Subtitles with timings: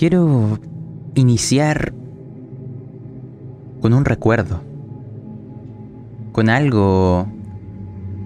[0.00, 0.58] Quiero
[1.14, 1.92] iniciar
[3.82, 4.62] con un recuerdo,
[6.32, 7.26] con algo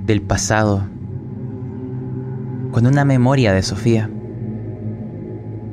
[0.07, 0.85] del pasado,
[2.71, 4.09] con una memoria de Sofía,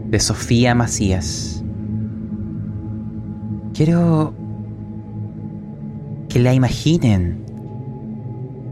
[0.09, 1.63] de Sofía Macías.
[3.75, 4.33] Quiero
[6.29, 7.45] que la imaginen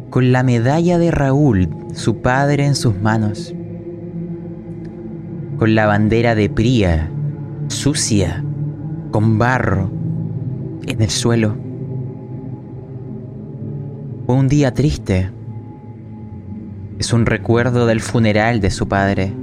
[0.10, 3.54] con la medalla de Raúl, su padre, en sus manos,
[5.60, 7.12] con la bandera de Pría,
[7.70, 8.44] sucia,
[9.12, 9.90] con barro,
[10.88, 11.56] en el suelo.
[14.26, 15.32] Fue un día triste.
[17.00, 19.34] Es un recuerdo del funeral de su padre,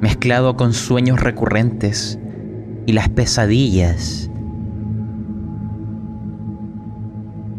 [0.00, 2.18] mezclado con sueños recurrentes
[2.86, 4.30] y las pesadillas.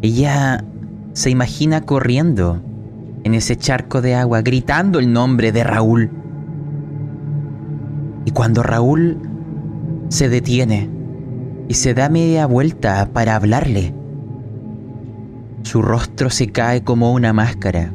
[0.01, 0.63] Ella
[1.13, 2.61] se imagina corriendo
[3.23, 6.09] en ese charco de agua, gritando el nombre de Raúl.
[8.25, 9.28] Y cuando Raúl
[10.09, 10.89] se detiene
[11.67, 13.93] y se da media vuelta para hablarle,
[15.63, 17.93] su rostro se cae como una máscara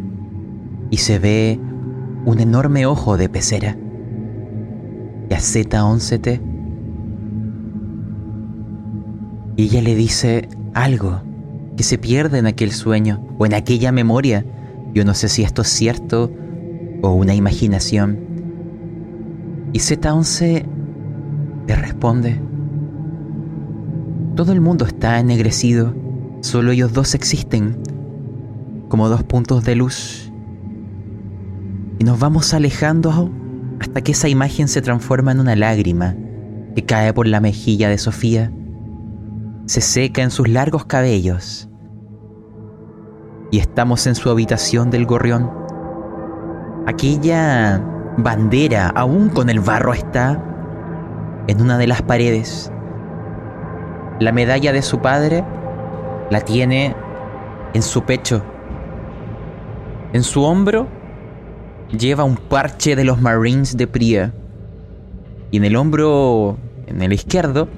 [0.91, 1.59] y se ve
[2.25, 3.77] un enorme ojo de pecera.
[5.29, 6.41] Y a Z11T.
[9.57, 11.23] Y ella le dice algo
[11.77, 14.45] que se pierde en aquel sueño o en aquella memoria.
[14.93, 16.31] Yo no sé si esto es cierto
[17.03, 18.19] o una imaginación.
[19.73, 20.74] Y Z11
[21.67, 22.41] le responde,
[24.35, 25.95] todo el mundo está ennegrecido,
[26.41, 27.79] solo ellos dos existen,
[28.89, 30.33] como dos puntos de luz.
[31.99, 33.31] Y nos vamos alejando
[33.81, 36.17] hasta que esa imagen se transforma en una lágrima
[36.75, 38.51] que cae por la mejilla de Sofía
[39.67, 41.69] se seca en sus largos cabellos.
[43.51, 45.51] Y estamos en su habitación del gorrión.
[46.87, 47.83] Aquella
[48.19, 50.43] bandera, aún con el barro, está
[51.47, 52.71] en una de las paredes.
[54.21, 55.45] La medalla de su padre
[56.31, 56.95] la tiene
[57.75, 58.45] en su pecho.
[60.13, 60.87] En su hombro
[61.91, 64.33] lleva un parche de los Marines de Pria.
[65.51, 66.57] Y en el hombro,
[66.87, 67.69] en el izquierdo,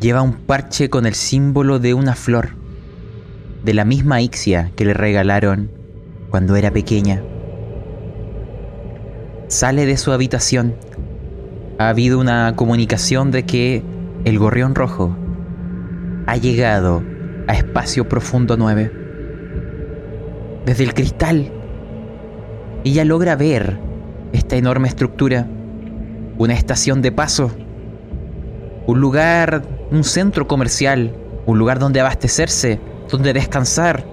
[0.00, 2.50] lleva un parche con el símbolo de una flor,
[3.64, 5.70] de la misma Ixia que le regalaron
[6.30, 7.22] cuando era pequeña.
[9.48, 10.76] Sale de su habitación.
[11.80, 13.82] Ha habido una comunicación de que
[14.26, 15.16] el gorrión rojo
[16.26, 17.02] ha llegado
[17.46, 18.92] a Espacio Profundo 9.
[20.66, 21.50] Desde el cristal,
[22.84, 23.78] ella logra ver
[24.34, 25.48] esta enorme estructura,
[26.36, 27.50] una estación de paso,
[28.86, 31.14] un lugar un centro comercial,
[31.46, 34.04] un lugar donde abastecerse, donde descansar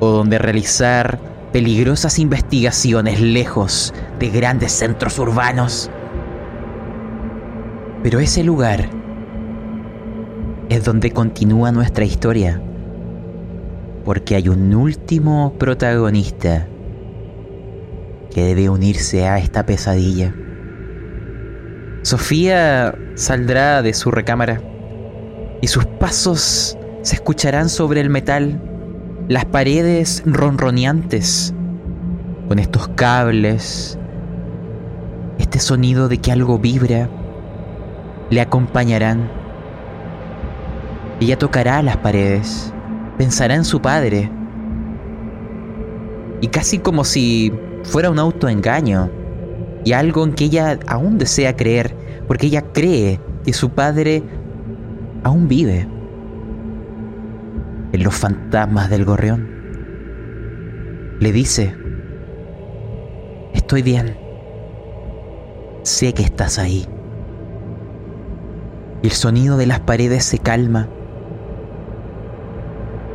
[0.00, 1.18] o donde realizar
[1.52, 5.90] peligrosas investigaciones lejos de grandes centros urbanos.
[8.06, 8.88] Pero ese lugar
[10.68, 12.62] es donde continúa nuestra historia,
[14.04, 16.68] porque hay un último protagonista
[18.32, 20.32] que debe unirse a esta pesadilla.
[22.02, 24.62] Sofía saldrá de su recámara
[25.60, 28.62] y sus pasos se escucharán sobre el metal,
[29.26, 31.52] las paredes ronroneantes,
[32.46, 33.98] con estos cables,
[35.40, 37.10] este sonido de que algo vibra,
[38.30, 39.28] le acompañarán.
[41.20, 42.72] Ella tocará las paredes,
[43.16, 44.30] pensará en su padre,
[46.40, 47.52] y casi como si
[47.84, 49.10] fuera un autoengaño,
[49.84, 51.94] y algo en que ella aún desea creer,
[52.26, 54.22] porque ella cree que su padre
[55.22, 55.88] aún vive
[57.92, 59.48] en los fantasmas del gorrión.
[61.20, 61.74] Le dice,
[63.54, 64.16] estoy bien,
[65.82, 66.86] sé que estás ahí.
[69.06, 70.88] Y el sonido de las paredes se calma.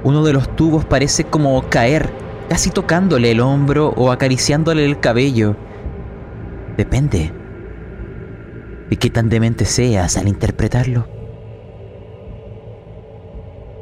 [0.06, 2.10] Uno de los tubos parece como caer,
[2.48, 5.58] casi tocándole el hombro o acariciándole el cabello.
[6.78, 7.34] Depende
[8.90, 11.06] de qué tan demente seas al interpretarlo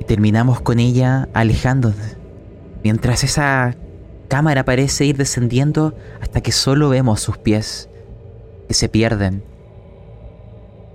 [0.08, 2.18] terminamos con ella alejándonos,
[2.84, 3.76] mientras esa
[4.28, 7.92] cámara parece ir descendiendo hasta que solo vemos sus pies,
[8.68, 9.44] que se pierden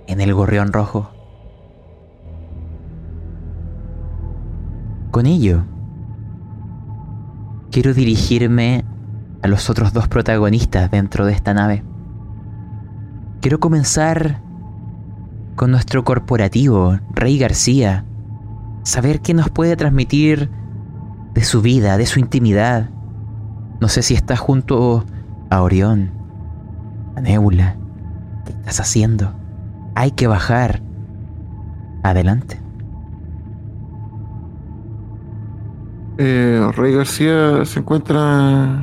[0.07, 1.09] en el gorrión rojo.
[5.11, 5.63] Con ello,
[7.71, 8.83] quiero dirigirme
[9.41, 11.83] a los otros dos protagonistas dentro de esta nave.
[13.41, 14.41] Quiero comenzar
[15.55, 18.03] con nuestro corporativo, Rey García,
[18.83, 20.49] saber qué nos puede transmitir
[21.33, 22.89] de su vida, de su intimidad.
[23.79, 25.05] No sé si estás junto
[25.49, 26.11] a Orión,
[27.15, 27.77] a Nebula.
[28.45, 29.44] ¿Qué estás haciendo?
[29.95, 30.81] Hay que bajar.
[32.03, 32.61] Adelante.
[36.17, 38.79] Eh, Rey García se encuentra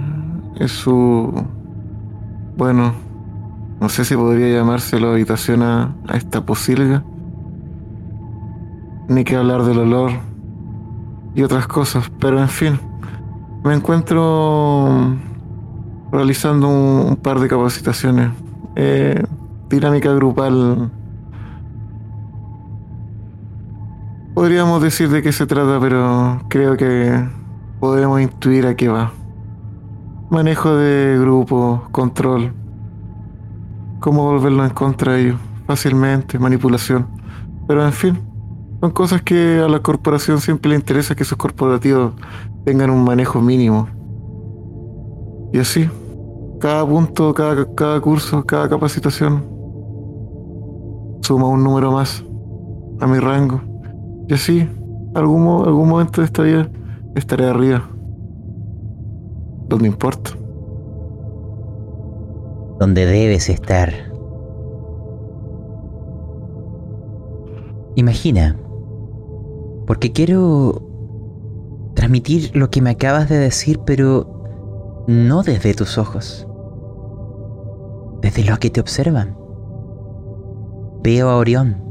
[0.56, 1.32] en su...
[2.56, 2.92] Bueno,
[3.80, 7.04] no sé si podría llamarse la habitación a, a esta posilga.
[9.08, 10.10] Ni que hablar del olor
[11.34, 12.78] y otras cosas, pero en fin,
[13.64, 15.16] me encuentro
[16.10, 18.30] realizando un, un par de capacitaciones.
[18.76, 19.22] Eh,
[19.68, 20.90] dinámica grupal.
[24.34, 27.23] Podríamos decir de qué se trata, pero creo que
[27.81, 29.12] podremos intuir a qué va.
[30.31, 32.55] Manejo de grupo, control.
[34.00, 35.40] Cómo volverlo en contra de ellos.
[35.67, 37.08] Fácilmente, manipulación.
[37.69, 38.19] Pero en fin,
[38.81, 42.14] son cosas que a la corporación siempre le interesa que sus corporativos
[42.64, 43.87] tengan un manejo mínimo.
[45.52, 45.90] Y así,
[46.58, 49.44] cada punto, cada, cada curso, cada capacitación
[51.20, 52.25] suma un número más
[52.99, 53.71] a mi rango.
[54.28, 54.69] Y así,
[55.14, 56.70] algún, mo- algún momento de esta vida
[57.14, 57.88] estaré arriba.
[59.69, 60.30] Donde importa.
[62.78, 63.92] Donde debes estar.
[67.94, 68.56] Imagina,
[69.86, 70.80] porque quiero
[71.94, 76.46] transmitir lo que me acabas de decir, pero no desde tus ojos,
[78.22, 79.36] desde los que te observan.
[81.02, 81.82] Veo a Orión,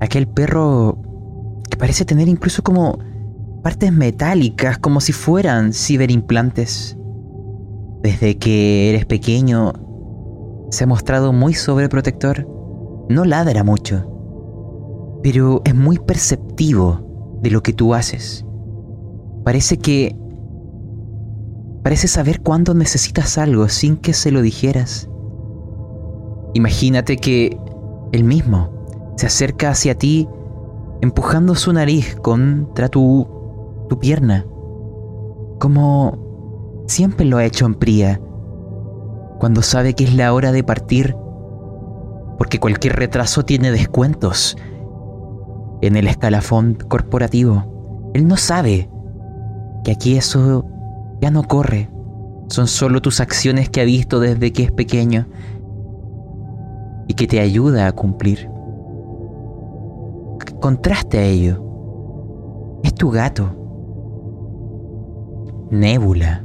[0.00, 0.96] aquel perro
[1.78, 2.98] parece tener incluso como
[3.62, 6.96] partes metálicas, como si fueran ciberimplantes.
[8.02, 9.72] Desde que eres pequeño,
[10.70, 12.46] se ha mostrado muy sobreprotector.
[13.08, 14.04] No ladra mucho,
[15.22, 18.44] pero es muy perceptivo de lo que tú haces.
[19.44, 20.16] Parece que...
[21.82, 25.08] Parece saber cuándo necesitas algo sin que se lo dijeras.
[26.54, 27.56] Imagínate que
[28.12, 30.28] él mismo se acerca hacia ti
[31.06, 33.28] empujando su nariz contra tu,
[33.88, 34.44] tu pierna,
[35.60, 38.20] como siempre lo ha hecho en Pría,
[39.38, 41.14] cuando sabe que es la hora de partir,
[42.38, 44.56] porque cualquier retraso tiene descuentos
[45.80, 48.10] en el escalafón corporativo.
[48.12, 48.90] Él no sabe
[49.84, 50.66] que aquí eso
[51.20, 51.88] ya no corre,
[52.48, 55.28] son solo tus acciones que ha visto desde que es pequeño
[57.06, 58.55] y que te ayuda a cumplir.
[60.66, 61.62] Contraste a ello.
[62.82, 63.54] Es tu gato.
[65.70, 66.44] Nébula.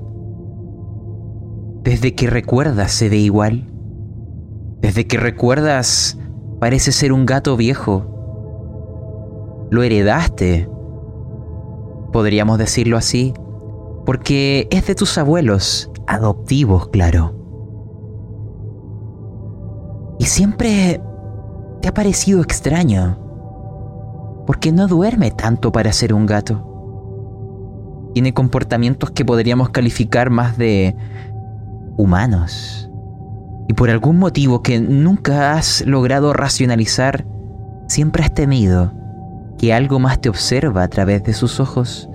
[1.82, 3.74] Desde que recuerdas se ve igual.
[4.80, 6.20] Desde que recuerdas
[6.60, 8.06] parece ser un gato viejo.
[9.72, 10.70] Lo heredaste.
[12.14, 13.34] Podríamos decirlo así.
[14.06, 17.34] Porque es de tus abuelos, adoptivos, claro.
[20.20, 21.02] Y siempre
[21.82, 23.21] te ha parecido extraño.
[24.52, 28.12] Porque no duerme tanto para ser un gato.
[28.14, 30.94] Tiene comportamientos que podríamos calificar más de
[31.96, 32.92] humanos.
[33.70, 37.26] Y por algún motivo que nunca has logrado racionalizar,
[37.88, 38.92] siempre has temido
[39.58, 42.10] que algo más te observa a través de sus ojos.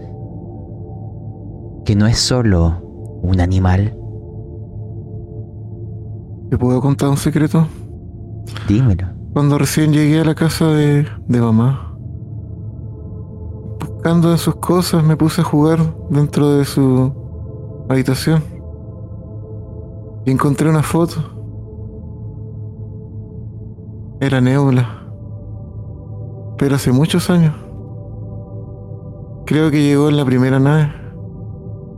[1.86, 3.96] Que no es solo un animal.
[6.50, 7.66] ¿Te puedo contar un secreto?
[8.68, 9.06] Dímelo.
[9.32, 11.85] Cuando recién llegué a la casa de, de mamá,
[14.10, 17.12] en sus cosas, me puse a jugar dentro de su
[17.88, 18.42] habitación.
[20.24, 21.16] Y encontré una foto.
[24.20, 25.02] Era Nebula.
[26.56, 27.54] Pero hace muchos años.
[29.44, 30.92] Creo que llegó en la primera nave.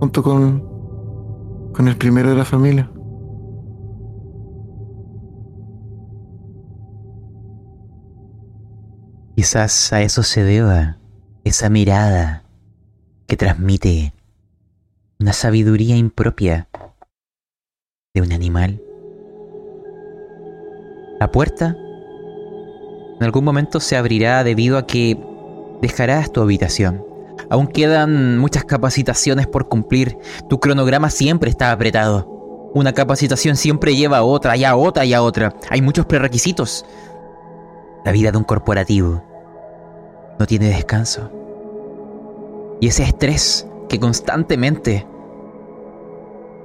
[0.00, 0.62] Junto con.
[1.74, 2.90] con el primero de la familia.
[9.36, 10.98] Quizás a eso se deba
[11.44, 12.44] esa mirada
[13.26, 14.12] que transmite
[15.20, 16.68] una sabiduría impropia
[18.14, 18.80] de un animal.
[21.20, 21.76] La puerta
[23.18, 25.18] en algún momento se abrirá debido a que
[25.82, 27.04] dejarás tu habitación.
[27.50, 30.16] Aún quedan muchas capacitaciones por cumplir.
[30.48, 32.70] Tu cronograma siempre está apretado.
[32.74, 35.54] Una capacitación siempre lleva a otra, y a otra, y a otra.
[35.70, 36.84] Hay muchos prerequisitos.
[38.04, 39.27] La vida de un corporativo
[40.38, 41.30] no tiene descanso.
[42.80, 45.06] Y ese estrés que constantemente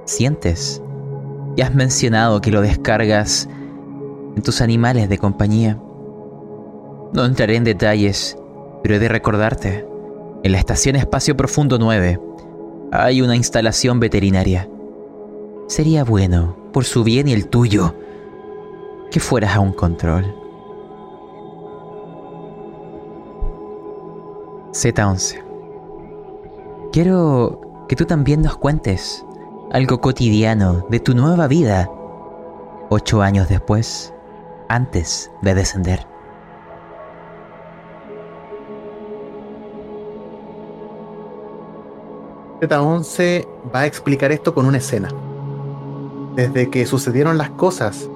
[0.04, 0.82] sientes,
[1.56, 3.48] y has mencionado que lo descargas
[4.36, 5.78] en tus animales de compañía.
[7.12, 8.36] No entraré en detalles,
[8.82, 9.86] pero he de recordarte,
[10.42, 12.20] en la estación Espacio Profundo 9
[12.92, 14.68] hay una instalación veterinaria.
[15.68, 17.94] Sería bueno, por su bien y el tuyo,
[19.10, 20.43] que fueras a un control.
[24.74, 25.40] Z11.
[26.92, 29.24] Quiero que tú también nos cuentes
[29.70, 31.88] algo cotidiano de tu nueva vida,
[32.90, 34.12] ocho años después,
[34.68, 36.06] antes de descender.
[42.60, 45.08] Z11 va a explicar esto con una escena.
[46.34, 48.08] Desde que sucedieron las cosas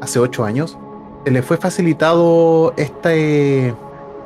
[0.00, 0.78] hace ocho años,
[1.24, 3.74] se le fue facilitado esta eh,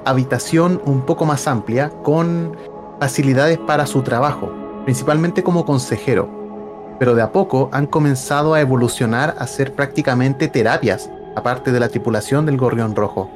[0.05, 2.57] habitación un poco más amplia con
[3.01, 4.51] facilidades para su trabajo,
[4.85, 6.29] principalmente como consejero.
[6.99, 11.89] Pero de a poco han comenzado a evolucionar a ser prácticamente terapias, aparte de la
[11.89, 13.31] tripulación del Gorrión Rojo.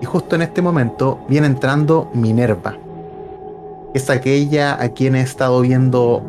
[0.00, 2.76] Y justo en este momento viene entrando Minerva,
[3.94, 6.22] es aquella a quien he estado viendo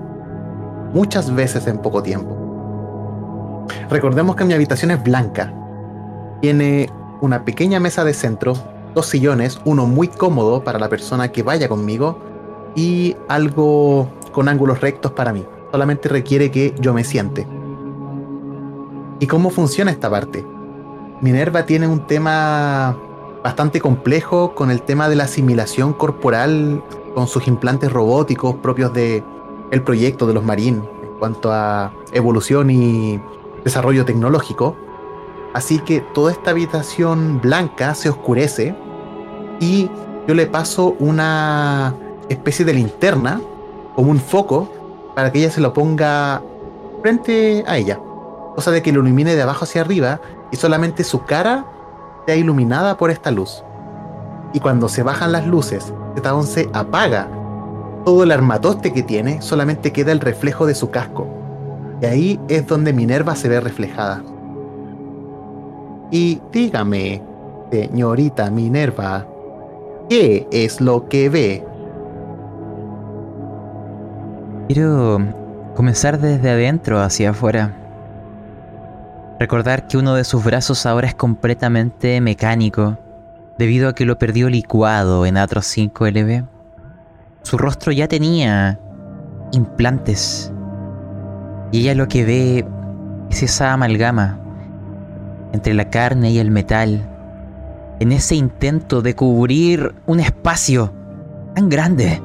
[0.93, 2.35] muchas veces en poco tiempo.
[3.89, 5.53] Recordemos que mi habitación es blanca.
[6.41, 6.89] Tiene
[7.21, 8.53] una pequeña mesa de centro,
[8.93, 12.17] dos sillones, uno muy cómodo para la persona que vaya conmigo
[12.75, 15.45] y algo con ángulos rectos para mí.
[15.71, 17.47] Solamente requiere que yo me siente.
[19.19, 20.45] ¿Y cómo funciona esta parte?
[21.21, 22.97] Minerva tiene un tema
[23.43, 29.23] bastante complejo con el tema de la asimilación corporal con sus implantes robóticos propios de
[29.71, 33.21] el proyecto de los Marines en cuanto a evolución y
[33.63, 34.75] desarrollo tecnológico.
[35.53, 38.75] Así que toda esta habitación blanca se oscurece
[39.59, 39.89] y
[40.27, 41.95] yo le paso una
[42.29, 43.41] especie de linterna
[43.95, 44.71] como un foco
[45.15, 46.41] para que ella se lo ponga
[47.01, 47.99] frente a ella.
[48.55, 51.65] Cosa de que lo ilumine de abajo hacia arriba y solamente su cara
[52.25, 53.63] sea iluminada por esta luz.
[54.53, 57.27] Y cuando se bajan las luces, Z11 apaga
[58.05, 61.27] todo el armatoste que tiene, solamente queda el reflejo de su casco.
[62.01, 64.23] Y ahí es donde Minerva se ve reflejada.
[66.11, 67.21] Y dígame,
[67.71, 69.27] señorita Minerva,
[70.09, 71.63] ¿qué es lo que ve?
[74.67, 75.19] Quiero
[75.75, 77.75] comenzar desde adentro hacia afuera.
[79.39, 82.97] Recordar que uno de sus brazos ahora es completamente mecánico,
[83.57, 86.43] debido a que lo perdió licuado en Atros 5 LB.
[87.43, 88.79] Su rostro ya tenía
[89.51, 90.51] implantes.
[91.71, 92.67] Y ella lo que ve
[93.29, 94.39] es esa amalgama
[95.53, 97.09] entre la carne y el metal,
[97.99, 100.93] en ese intento de cubrir un espacio
[101.55, 102.21] tan grande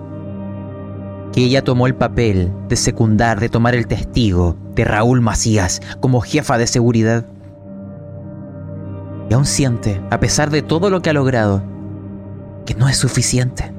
[1.32, 6.20] que ella tomó el papel de secundar, de tomar el testigo de Raúl Macías como
[6.20, 7.24] jefa de seguridad.
[9.28, 11.64] Y aún siente, a pesar de todo lo que ha logrado,
[12.66, 13.72] que no es suficiente.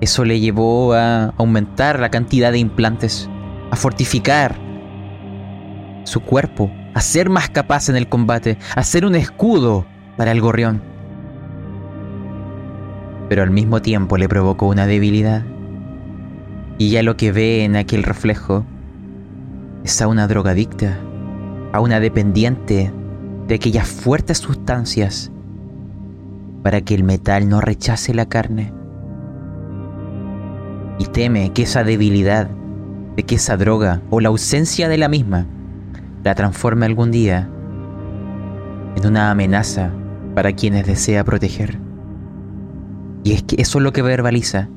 [0.00, 3.28] Eso le llevó a aumentar la cantidad de implantes,
[3.70, 4.56] a fortificar
[6.04, 10.40] su cuerpo, a ser más capaz en el combate, a ser un escudo para el
[10.40, 10.82] gorrión.
[13.28, 15.44] Pero al mismo tiempo le provocó una debilidad
[16.78, 18.64] y ya lo que ve en aquel reflejo
[19.84, 20.98] es a una drogadicta,
[21.72, 22.92] a una dependiente
[23.46, 25.30] de aquellas fuertes sustancias
[26.62, 28.72] para que el metal no rechace la carne.
[30.98, 32.50] Y teme que esa debilidad,
[33.16, 35.46] de que esa droga o la ausencia de la misma
[36.22, 37.48] la transforme algún día
[38.96, 39.92] en una amenaza
[40.34, 41.78] para quienes desea proteger.
[43.24, 44.68] Y es que eso es lo que verbaliza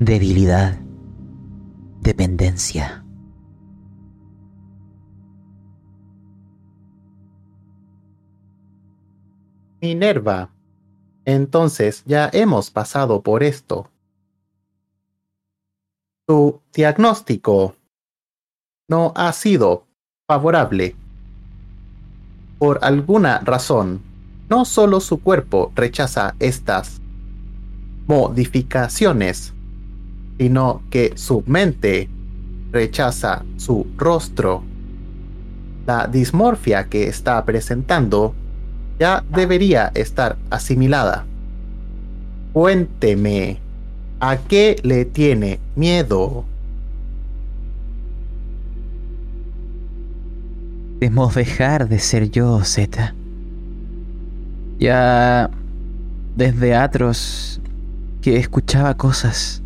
[0.00, 0.78] debilidad,
[2.00, 3.04] dependencia.
[9.82, 10.50] Minerva,
[11.24, 13.90] entonces ya hemos pasado por esto.
[16.26, 17.76] Tu diagnóstico
[18.88, 19.86] no ha sido
[20.30, 20.94] favorable.
[22.60, 24.00] Por alguna razón,
[24.48, 27.00] no solo su cuerpo rechaza estas
[28.06, 29.52] modificaciones,
[30.38, 32.08] sino que su mente
[32.70, 34.62] rechaza su rostro.
[35.84, 38.32] La dismorfia que está presentando
[39.00, 41.24] ya debería estar asimilada.
[42.52, 43.58] Cuénteme,
[44.20, 46.44] ¿a qué le tiene miedo?
[51.00, 53.14] Debemos dejar de ser yo, Z.
[54.78, 55.50] Ya
[56.36, 57.60] desde Atros
[58.22, 59.62] que escuchaba cosas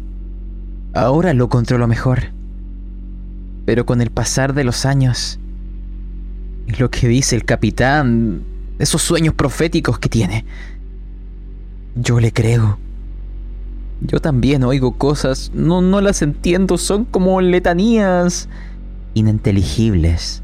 [0.94, 2.20] Ahora lo controlo mejor.
[3.66, 5.40] Pero con el pasar de los años,
[6.68, 8.42] es lo que dice el capitán,
[8.78, 10.44] esos sueños proféticos que tiene.
[11.96, 12.78] Yo le creo.
[14.02, 18.48] Yo también oigo cosas, no, no las entiendo, son como letanías
[19.14, 20.43] ininteligibles.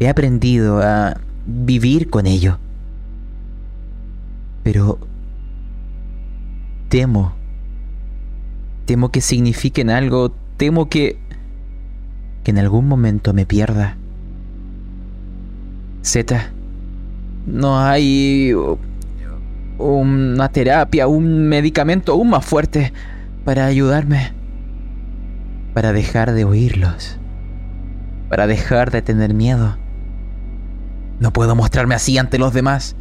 [0.00, 2.58] He aprendido a vivir con ello.
[4.62, 4.98] Pero
[6.88, 7.34] temo.
[8.86, 11.18] Temo que signifiquen algo, temo que...
[12.42, 13.96] que en algún momento me pierda.
[16.02, 16.52] Z,
[17.46, 18.52] no hay
[19.78, 22.92] una terapia, un medicamento aún más fuerte
[23.44, 24.32] para ayudarme.
[25.72, 27.18] Para dejar de oírlos.
[28.28, 29.76] Para dejar de tener miedo.
[31.20, 32.96] No puedo mostrarme así ante los demás.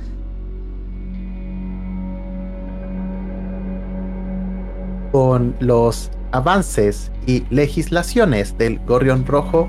[5.11, 9.67] Con los avances y legislaciones del Gorrión Rojo,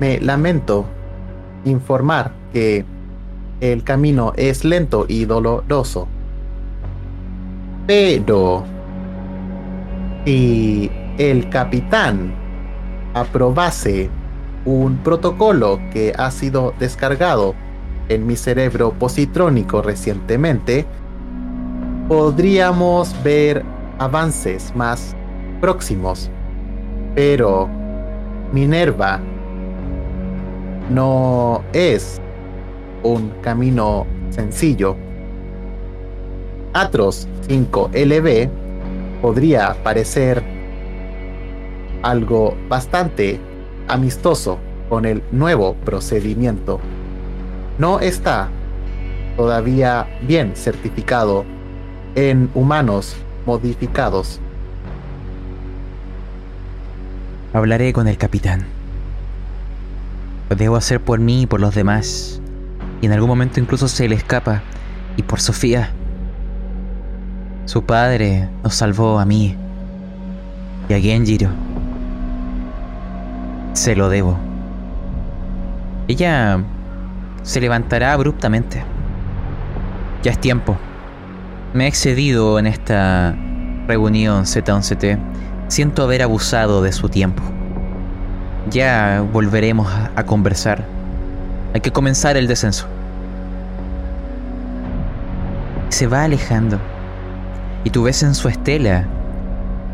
[0.00, 0.84] me lamento
[1.64, 2.84] informar que
[3.60, 6.06] el camino es lento y doloroso.
[7.86, 8.64] Pero
[10.24, 12.34] si el capitán
[13.14, 14.10] aprobase
[14.64, 17.54] un protocolo que ha sido descargado
[18.08, 20.84] en mi cerebro positrónico recientemente,
[22.08, 23.64] podríamos ver
[23.98, 25.16] avances más
[25.60, 26.30] próximos.
[27.14, 27.68] Pero
[28.52, 29.20] Minerva
[30.90, 32.20] no es
[33.02, 34.96] un camino sencillo.
[36.72, 38.50] Atros 5LB
[39.22, 40.42] podría parecer
[42.02, 43.40] algo bastante
[43.88, 44.58] amistoso
[44.88, 46.80] con el nuevo procedimiento.
[47.78, 48.48] No está
[49.36, 51.44] todavía bien certificado
[52.14, 53.16] en humanos
[53.46, 54.40] modificados.
[57.52, 58.64] Hablaré con el capitán.
[60.50, 62.40] Lo debo hacer por mí y por los demás.
[63.00, 64.62] Y en algún momento incluso se le escapa.
[65.16, 65.90] Y por Sofía.
[67.66, 69.56] Su padre nos salvó a mí
[70.88, 71.50] y a Genjiro.
[73.72, 74.38] Se lo debo.
[76.08, 76.60] Ella
[77.44, 78.82] se levantará abruptamente.
[80.22, 80.76] Ya es tiempo.
[81.74, 83.36] Me he excedido en esta
[83.86, 85.18] reunión Z11T.
[85.68, 87.42] Siento haber abusado de su tiempo.
[88.70, 90.84] Ya volveremos a conversar.
[91.74, 92.86] Hay que comenzar el descenso.
[95.90, 96.80] Se va alejando.
[97.84, 99.06] Y tú ves en su estela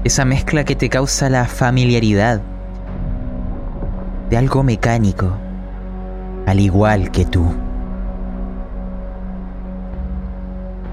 [0.04, 2.40] esa mezcla que te causa la familiaridad
[4.30, 5.36] de algo mecánico,
[6.50, 7.46] al igual que tú.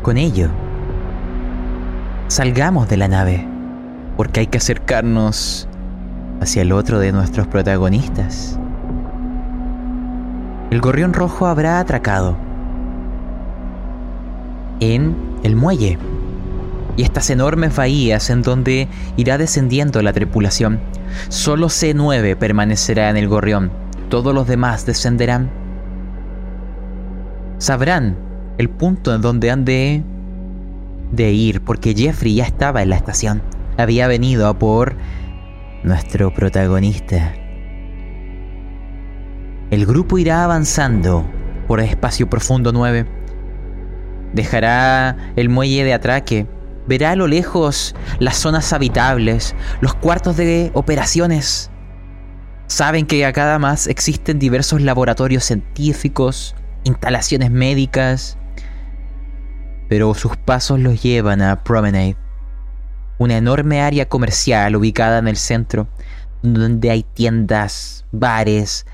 [0.03, 0.49] Con ello,
[2.27, 3.47] salgamos de la nave,
[4.15, 5.67] porque hay que acercarnos
[6.41, 8.59] hacia el otro de nuestros protagonistas.
[10.69, 12.37] El gorrión rojo habrá atracado
[14.79, 15.97] en el muelle
[16.97, 20.79] y estas enormes bahías en donde irá descendiendo la tripulación.
[21.29, 23.71] Solo C9 permanecerá en el gorrión,
[24.09, 25.49] todos los demás descenderán.
[27.57, 28.17] Sabrán
[28.57, 30.03] el punto en donde han de,
[31.17, 33.41] ir, porque Jeffrey ya estaba en la estación.
[33.77, 34.95] Había venido a por
[35.83, 37.33] nuestro protagonista.
[39.69, 41.25] El grupo irá avanzando
[41.67, 43.05] por el espacio profundo 9.
[44.33, 46.47] Dejará el muelle de atraque
[46.87, 51.69] verá a lo lejos las zonas habitables, los cuartos de operaciones.
[52.67, 58.37] Saben que acá además existen diversos laboratorios científicos, instalaciones médicas,
[59.89, 62.17] pero sus pasos los llevan a Promenade,
[63.17, 65.87] una enorme área comercial ubicada en el centro,
[66.43, 68.85] donde hay tiendas, bares,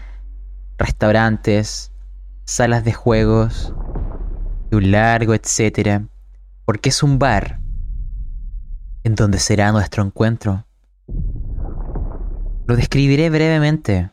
[0.78, 1.92] restaurantes,
[2.46, 3.74] salas de juegos
[4.76, 6.08] un largo etcétera,
[6.66, 7.60] porque es un bar
[9.04, 10.66] en donde será nuestro encuentro.
[12.66, 14.10] Lo describiré brevemente.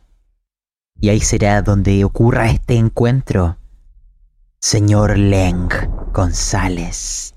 [1.00, 3.56] Y ahí será donde ocurra este encuentro.
[4.58, 5.68] Señor Leng
[6.12, 7.34] González.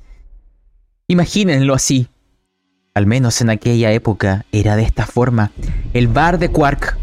[1.08, 2.08] Imagínenlo así.
[2.95, 5.52] Al menos en aquella época era de esta forma.
[5.93, 6.97] El bar de Quark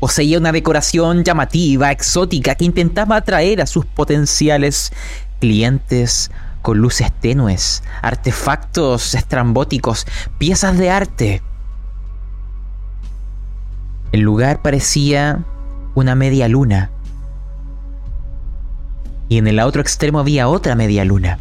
[0.00, 4.92] poseía una decoración llamativa, exótica, que intentaba atraer a sus potenciales
[5.38, 6.30] clientes
[6.62, 10.06] con luces tenues, artefactos estrambóticos,
[10.38, 11.42] piezas de arte.
[14.12, 15.44] El lugar parecía
[15.94, 16.90] una media luna.
[19.28, 21.38] Y en el otro extremo había otra media luna.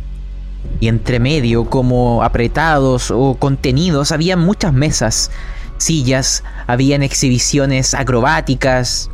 [0.80, 5.32] Y entre medio, como apretados o contenidos, había muchas mesas,
[5.78, 9.10] sillas, habían exhibiciones acrobáticas,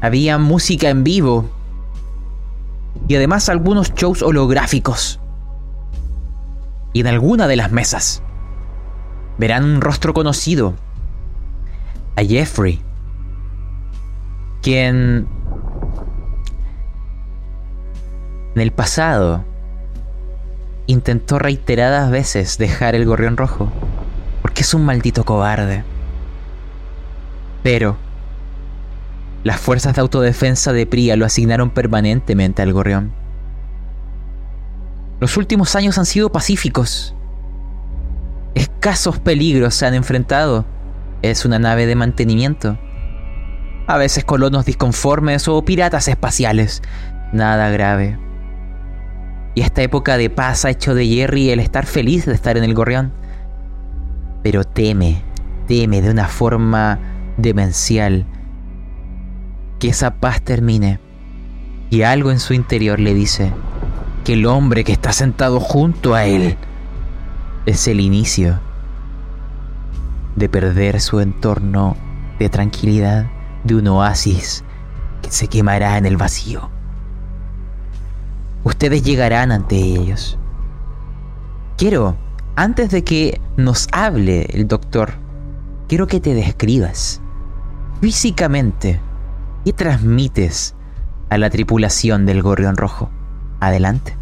[0.00, 1.48] había música en vivo
[3.08, 5.20] y además algunos shows holográficos
[6.92, 8.22] y en alguna de las mesas
[9.38, 10.74] verán un rostro conocido,
[12.16, 12.82] a Jeffrey,
[14.62, 15.26] quien
[18.54, 19.44] en el pasado
[20.86, 23.70] intentó reiteradas veces dejar el gorrión rojo,
[24.42, 25.84] porque es un maldito cobarde.
[27.62, 27.96] Pero
[29.44, 33.12] las fuerzas de autodefensa de Pria lo asignaron permanentemente al gorrión.
[35.20, 37.14] Los últimos años han sido pacíficos.
[38.54, 40.64] Escasos peligros se han enfrentado.
[41.22, 42.78] Es una nave de mantenimiento.
[43.90, 46.80] A veces colonos disconformes o piratas espaciales.
[47.32, 48.20] Nada grave.
[49.56, 52.62] Y esta época de paz ha hecho de Jerry el estar feliz de estar en
[52.62, 53.12] el gorrión.
[54.44, 55.24] Pero teme,
[55.66, 57.00] teme de una forma
[57.36, 58.26] demencial
[59.80, 61.00] que esa paz termine.
[61.90, 63.52] Y algo en su interior le dice
[64.22, 66.56] que el hombre que está sentado junto a él
[67.66, 68.60] es el inicio
[70.36, 71.96] de perder su entorno
[72.38, 73.26] de tranquilidad
[73.64, 74.64] de un oasis
[75.22, 76.70] que se quemará en el vacío.
[78.64, 80.38] Ustedes llegarán ante ellos.
[81.76, 82.16] Quiero,
[82.56, 85.12] antes de que nos hable el doctor,
[85.88, 87.20] quiero que te describas
[88.00, 89.00] físicamente
[89.64, 90.74] qué transmites
[91.30, 93.10] a la tripulación del Gorrión Rojo.
[93.60, 94.19] Adelante.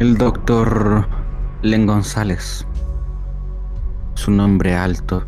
[0.00, 1.06] El doctor
[1.60, 2.66] Len González.
[4.14, 5.24] Su nombre alto.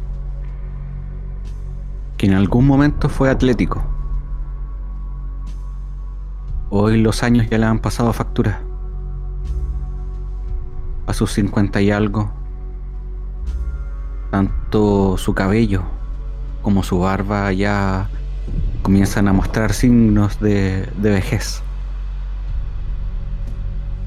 [2.16, 3.84] Que en algún momento fue atlético.
[6.70, 8.62] Hoy los años ya le han pasado factura.
[11.06, 12.32] A sus 50 y algo.
[14.30, 15.82] Tanto su cabello
[16.62, 18.08] como su barba ya
[18.80, 21.62] comienzan a mostrar signos de, de vejez.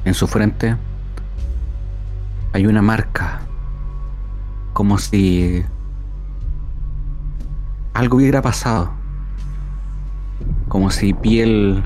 [0.05, 0.77] En su frente
[2.53, 3.41] hay una marca,
[4.73, 5.65] como si
[7.93, 8.91] algo hubiera pasado,
[10.69, 11.83] como si piel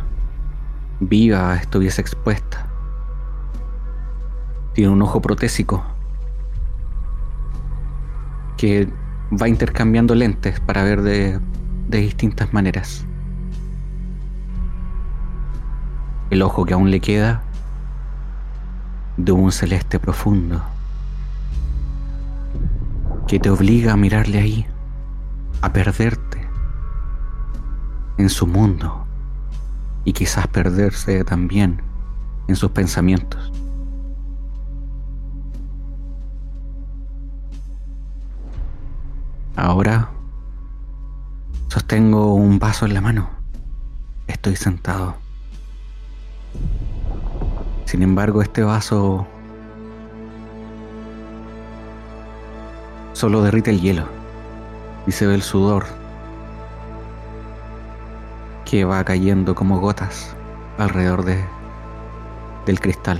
[0.99, 2.67] viva estuviese expuesta.
[4.73, 5.83] Tiene un ojo protésico
[8.57, 8.89] que
[9.31, 11.39] va intercambiando lentes para ver de,
[11.87, 13.05] distintas maneras.
[16.29, 17.41] El ojo que aún le queda
[19.19, 20.63] de un celeste profundo
[23.27, 24.65] que te obliga a mirarle ahí,
[25.61, 26.47] a perderte
[28.17, 29.05] en su mundo
[30.05, 31.81] y quizás perderse también
[32.47, 33.51] en sus pensamientos.
[39.57, 40.09] Ahora
[41.67, 43.29] sostengo un vaso en la mano.
[44.27, 45.15] Estoy sentado.
[47.89, 49.25] Sin embargo, este vaso
[53.13, 54.05] solo derrite el hielo
[55.07, 55.87] y se ve el sudor
[58.63, 60.35] que va cayendo como gotas
[60.77, 61.43] alrededor de,
[62.67, 63.19] del cristal.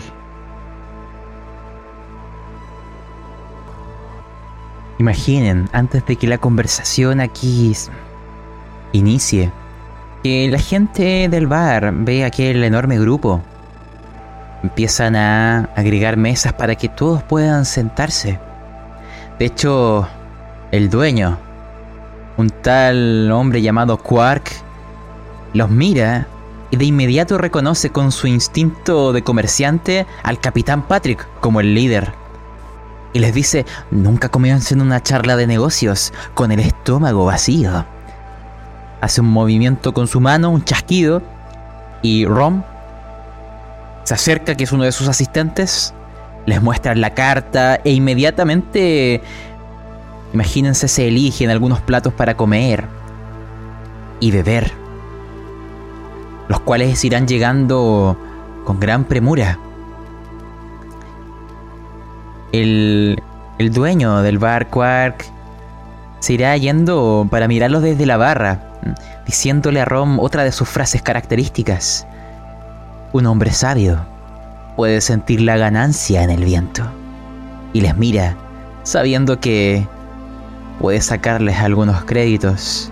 [5.00, 7.76] Imaginen, antes de que la conversación aquí
[8.92, 9.52] inicie,
[10.22, 13.42] que la gente del bar ve aquel enorme grupo
[14.64, 18.40] empiezan a agregar mesas para que todos puedan sentarse.
[19.38, 20.08] De hecho,
[20.72, 21.38] el dueño,
[22.38, 24.52] un tal hombre llamado Quark,
[25.54, 26.28] los mira
[26.72, 32.14] y de inmediato reconoce con su instinto de comerciante al capitán Patrick como el líder.
[33.12, 37.86] Y les dice, nunca comiencen una charla de negocios con el estómago vacío.
[39.02, 41.24] Hace un movimiento con su mano, un chasquido,
[42.02, 42.64] y Rom
[44.04, 45.94] se acerca, que es uno de sus asistentes,
[46.46, 49.22] les muestra la carta e inmediatamente,
[50.34, 52.86] imagínense, se eligen algunos platos para comer
[54.20, 54.72] y beber,
[56.48, 58.18] los cuales irán llegando
[58.66, 59.60] con gran premura.
[62.52, 63.22] El,
[63.60, 65.26] el dueño del bar Quark
[66.20, 68.72] se irá yendo para mirarlos desde la barra,
[69.26, 72.08] diciéndole a Rom otra de sus frases características.
[73.12, 74.00] Un hombre sabio
[74.76, 76.84] puede sentir la ganancia en el viento
[77.74, 78.38] y les mira
[78.84, 79.88] sabiendo que
[80.80, 82.92] puede sacarles algunos créditos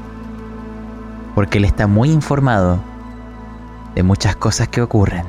[1.35, 2.79] porque él está muy informado
[3.93, 5.23] de muchas cosas que ocurren.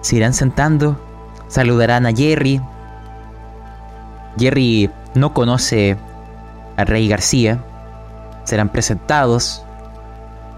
[0.00, 0.96] Se irán sentando,
[1.48, 2.60] saludarán a Jerry.
[4.38, 5.96] Jerry no conoce
[6.76, 7.64] a Rey García.
[8.44, 9.64] Serán presentados,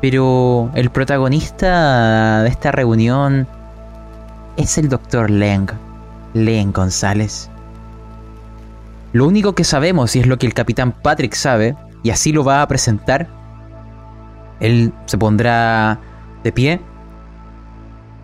[0.00, 3.46] pero el protagonista de esta reunión
[4.56, 5.68] es el doctor Leng,
[6.34, 7.50] Len González.
[9.12, 12.44] Lo único que sabemos, y es lo que el capitán Patrick sabe, y así lo
[12.44, 13.28] va a presentar,
[14.60, 15.98] él se pondrá
[16.42, 16.80] de pie,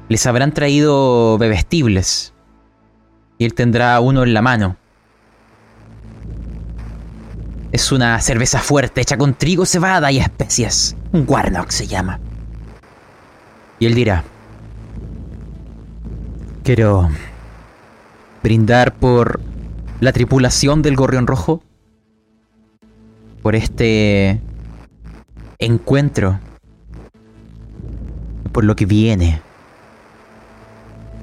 [0.09, 2.35] les habrán traído bebestibles,
[3.39, 4.77] y él tendrá uno en la mano.
[7.73, 10.95] Es una cerveza fuerte hecha con trigo, cebada y especias.
[11.13, 12.21] Un Warnock se llama.
[13.79, 14.25] Y él dirá,
[16.63, 17.09] quiero
[18.43, 19.41] brindar por
[20.01, 21.63] la tripulación del Gorrión Rojo,
[23.41, 24.41] por este
[25.59, 26.39] encuentro,
[28.53, 29.41] por lo que viene,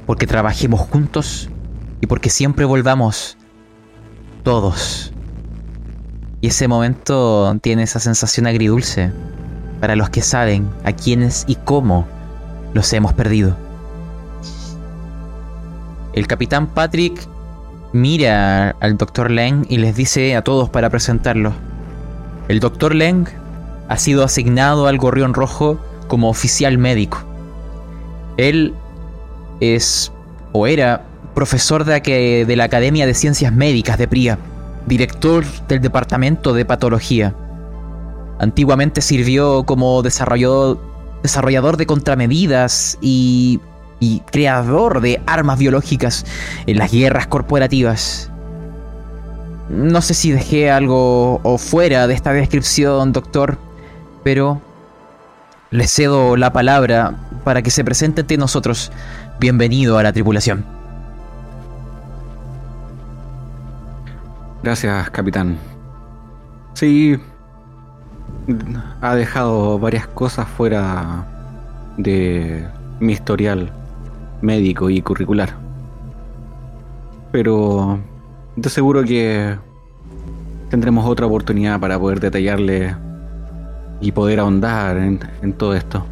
[0.08, 1.50] porque trabajemos juntos
[2.02, 3.38] y porque siempre volvamos
[4.44, 5.14] todos.
[6.42, 9.12] Y ese momento tiene esa sensación agridulce
[9.82, 12.08] para los que saben a quiénes y cómo
[12.74, 13.56] los hemos perdido.
[16.14, 17.28] El capitán Patrick
[17.92, 21.54] mira al doctor Leng y les dice a todos para presentarlo.
[22.48, 23.28] El doctor Leng
[23.88, 27.24] ha sido asignado al Gorrión Rojo como oficial médico.
[28.38, 28.74] Él
[29.60, 30.12] es
[30.54, 31.04] o era
[31.36, 34.38] profesor de, de la Academia de Ciencias Médicas de Pría,
[34.86, 37.34] director del Departamento de Patología.
[38.40, 40.78] Antiguamente sirvió como desarrollador,
[41.78, 43.60] de contramedidas y
[44.32, 46.26] creador de armas biológicas
[46.66, 48.32] en las guerras corporativas.
[49.70, 53.58] No sé si dejé algo fuera de esta descripción, doctor,
[54.24, 54.62] pero
[55.70, 57.14] le cedo la palabra
[57.44, 58.92] para que se presente ante nosotros.
[59.40, 60.79] Bienvenido a la tripulación.
[64.62, 65.58] Gracias, capitán.
[66.74, 67.18] Sí,
[69.02, 71.26] ha dejado varias cosas fuera
[71.98, 72.68] de
[73.00, 73.72] mi historial
[74.42, 75.54] médico y curricular.
[77.32, 78.00] Pero
[78.58, 79.58] de seguro que
[80.70, 82.96] tendremos otra oportunidad para poder detallarle
[84.02, 86.06] y poder ahondar en, en todo esto.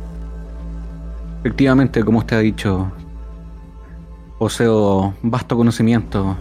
[1.42, 2.92] Efectivamente, como usted ha dicho,
[4.40, 6.38] poseo vasto conocimiento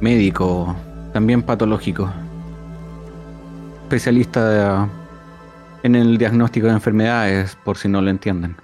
[0.00, 0.74] médico,
[1.12, 2.10] también patológico,
[3.82, 4.88] especialista
[5.82, 8.56] en el diagnóstico de enfermedades, por si no lo entienden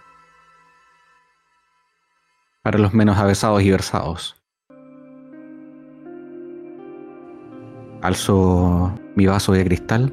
[2.66, 4.34] para los menos avesados y versados.
[8.02, 10.12] Alzo mi vaso de cristal.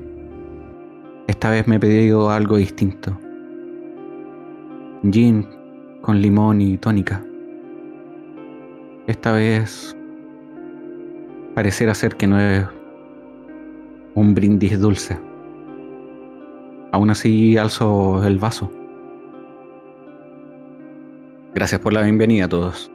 [1.26, 3.20] Esta vez me he pedido algo distinto.
[5.12, 5.50] Gin
[6.04, 7.26] con limón y tónica.
[9.08, 9.98] Esta vez
[11.54, 12.66] parecerá ser que no es
[14.16, 15.18] un brindis dulce.
[16.92, 18.72] Aún así alzo el vaso.
[21.54, 22.92] Gracias por la bienvenida a todos.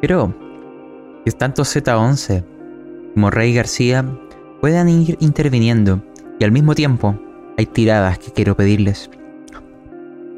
[0.00, 0.34] Pero,
[1.24, 2.44] que tanto Z11
[3.14, 4.04] como Rey García
[4.60, 6.02] puedan ir interviniendo
[6.38, 7.18] y al mismo tiempo
[7.56, 9.10] hay tiradas que quiero pedirles.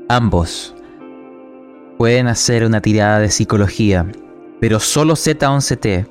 [0.09, 0.75] Ambos
[1.99, 4.07] pueden hacer una tirada de psicología,
[4.61, 6.07] pero solo Z11T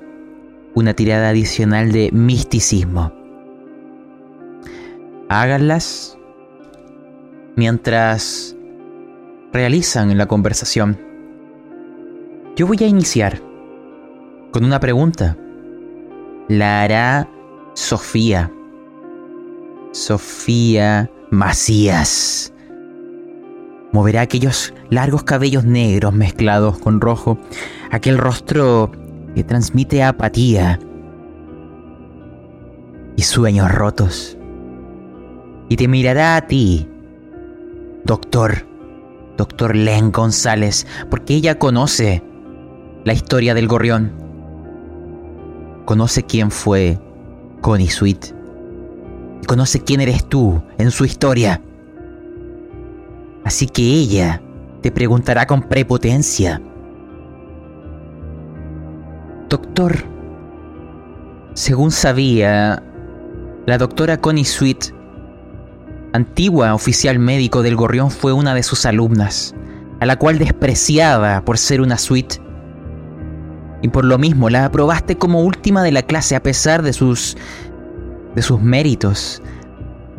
[0.73, 3.13] una tirada adicional de misticismo.
[5.29, 6.17] Háganlas
[7.55, 8.55] mientras
[9.53, 10.99] realizan la conversación.
[12.55, 13.41] Yo voy a iniciar
[14.51, 15.37] con una pregunta.
[16.47, 17.29] La hará
[17.73, 18.51] Sofía.
[19.91, 22.53] Sofía Macías.
[23.91, 27.39] Moverá aquellos largos cabellos negros mezclados con rojo,
[27.91, 28.91] aquel rostro
[29.35, 30.79] que transmite apatía
[33.15, 34.37] y sueños rotos.
[35.69, 36.87] Y te mirará a ti,
[38.05, 38.65] doctor,
[39.37, 42.23] doctor Len González, porque ella conoce
[43.03, 44.11] la historia del gorrión.
[45.85, 46.99] Conoce quién fue
[47.61, 48.33] Connie Sweet.
[49.41, 51.61] Y conoce quién eres tú en su historia.
[53.43, 54.41] Así que ella
[54.81, 56.61] te preguntará con prepotencia.
[59.49, 60.05] Doctor,
[61.55, 62.83] según sabía,
[63.65, 64.93] la doctora Connie Sweet
[66.13, 69.55] antigua oficial médico del Gorrión, fue una de sus alumnas,
[69.99, 72.41] a la cual despreciaba por ser una suite.
[73.81, 77.37] Y por lo mismo la aprobaste como última de la clase a pesar de sus
[78.35, 79.41] de sus méritos.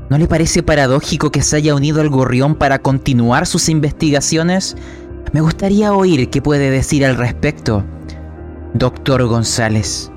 [0.08, 4.76] ¿No le parece paradójico que se haya unido al Gorrión para continuar sus investigaciones?
[5.32, 7.84] Me gustaría oír qué puede decir al respecto,
[8.74, 10.12] doctor González.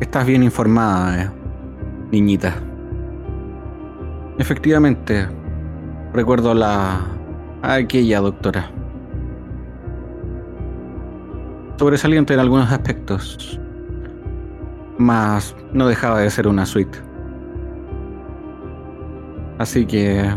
[0.00, 1.30] Estás bien informada, eh,
[2.12, 2.54] niñita.
[4.38, 5.26] Efectivamente,
[6.12, 7.00] recuerdo la
[7.62, 8.70] a aquella doctora.
[11.78, 13.60] Sobresaliente en algunos aspectos,
[14.98, 16.98] mas no dejaba de ser una suite.
[19.58, 20.30] Así que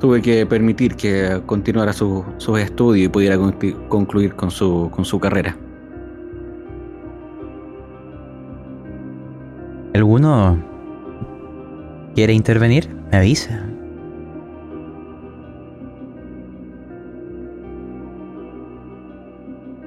[0.00, 5.04] tuve que permitir que continuara sus su estudios y pudiera conclu- concluir con su, con
[5.04, 5.56] su carrera.
[9.94, 10.58] ¿Alguno
[12.14, 12.88] quiere intervenir?
[13.10, 13.64] Me avisa.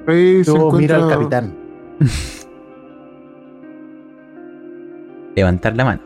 [0.06, 1.54] Rey se Yo miro al capitán.
[5.36, 6.02] Levantar la mano.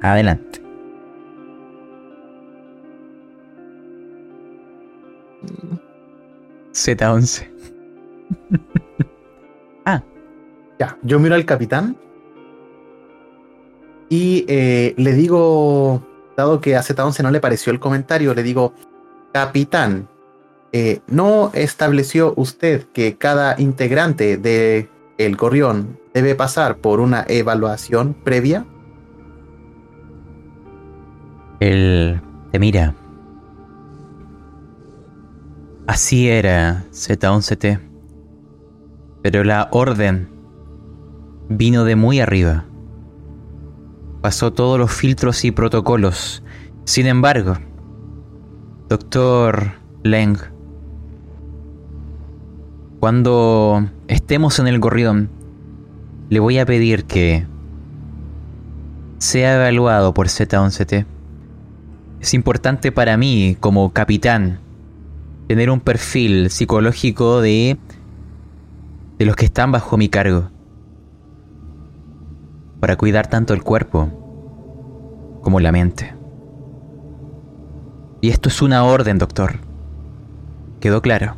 [0.00, 0.61] Adelante.
[6.72, 7.48] Z11.
[9.84, 10.02] ah,
[10.78, 11.96] Ya, yo miro al capitán
[14.08, 16.06] y eh, le digo,
[16.36, 18.74] dado que a Z11 no le pareció el comentario, le digo,
[19.32, 20.08] capitán,
[20.72, 28.14] eh, ¿no estableció usted que cada integrante de el gorrión debe pasar por una evaluación
[28.14, 28.66] previa?
[31.62, 32.94] él te mira.
[35.92, 37.78] Así era Z11T.
[39.22, 40.30] Pero la orden
[41.50, 42.64] vino de muy arriba.
[44.22, 46.42] Pasó todos los filtros y protocolos.
[46.86, 47.58] Sin embargo,
[48.88, 50.38] doctor Leng,
[52.98, 55.28] cuando estemos en el gorrión,
[56.30, 57.46] le voy a pedir que
[59.18, 61.04] sea evaluado por Z11T.
[62.18, 64.61] Es importante para mí, como capitán,
[65.52, 67.76] tener un perfil psicológico de
[69.18, 70.48] de los que están bajo mi cargo.
[72.80, 74.08] Para cuidar tanto el cuerpo
[75.42, 76.14] como la mente.
[78.22, 79.58] Y esto es una orden, doctor.
[80.80, 81.36] ¿Quedó claro?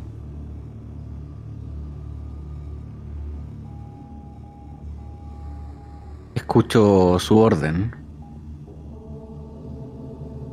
[6.35, 7.93] Escucho su orden.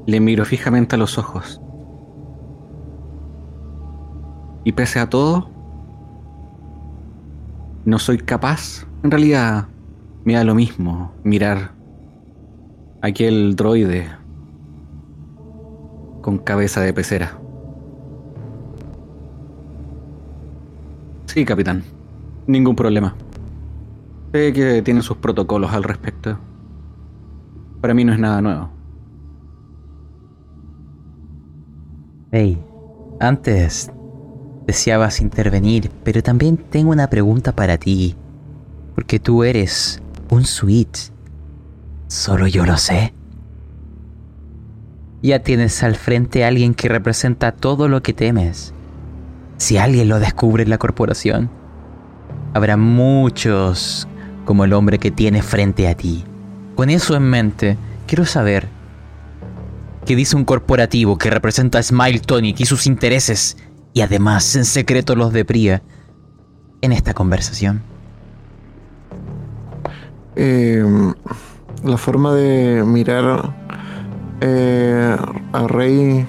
[0.06, 1.61] Le miro fijamente a los ojos.
[4.64, 5.48] Y pese a todo,
[7.84, 9.66] no soy capaz, en realidad
[10.24, 11.72] me da lo mismo mirar
[13.00, 14.08] aquel droide
[16.20, 17.38] con cabeza de pecera.
[21.26, 21.82] Sí, capitán.
[22.46, 23.14] Ningún problema.
[24.32, 26.38] Sé que tienen sus protocolos al respecto.
[27.80, 28.70] Para mí no es nada nuevo.
[32.30, 32.62] Hey,
[33.18, 33.90] antes
[34.66, 38.16] deseabas intervenir, pero también tengo una pregunta para ti.
[38.94, 41.10] Porque tú eres un switch.
[42.08, 43.14] Solo yo lo sé.
[45.22, 48.74] Ya tienes al frente a alguien que representa todo lo que temes.
[49.56, 51.48] Si alguien lo descubre en la corporación,
[52.54, 54.08] habrá muchos
[54.44, 56.24] como el hombre que tienes frente a ti.
[56.74, 58.68] Con eso en mente, quiero saber
[60.04, 63.56] qué dice un corporativo que representa a Smile Tonic y sus intereses,
[63.92, 65.82] y además en secreto los de Pria,
[66.80, 67.82] en esta conversación.
[70.34, 70.84] Eh,
[71.84, 73.54] la forma de mirar
[74.40, 75.16] eh,
[75.52, 76.26] a Rey,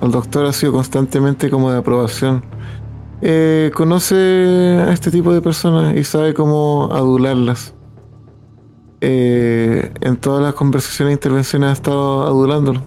[0.00, 2.44] al doctor, ha sido constantemente como de aprobación.
[3.20, 7.74] Eh, conoce a este tipo de personas y sabe cómo adularlas.
[9.00, 12.82] Eh, en todas las conversaciones e intervenciones ha estado adulándolo.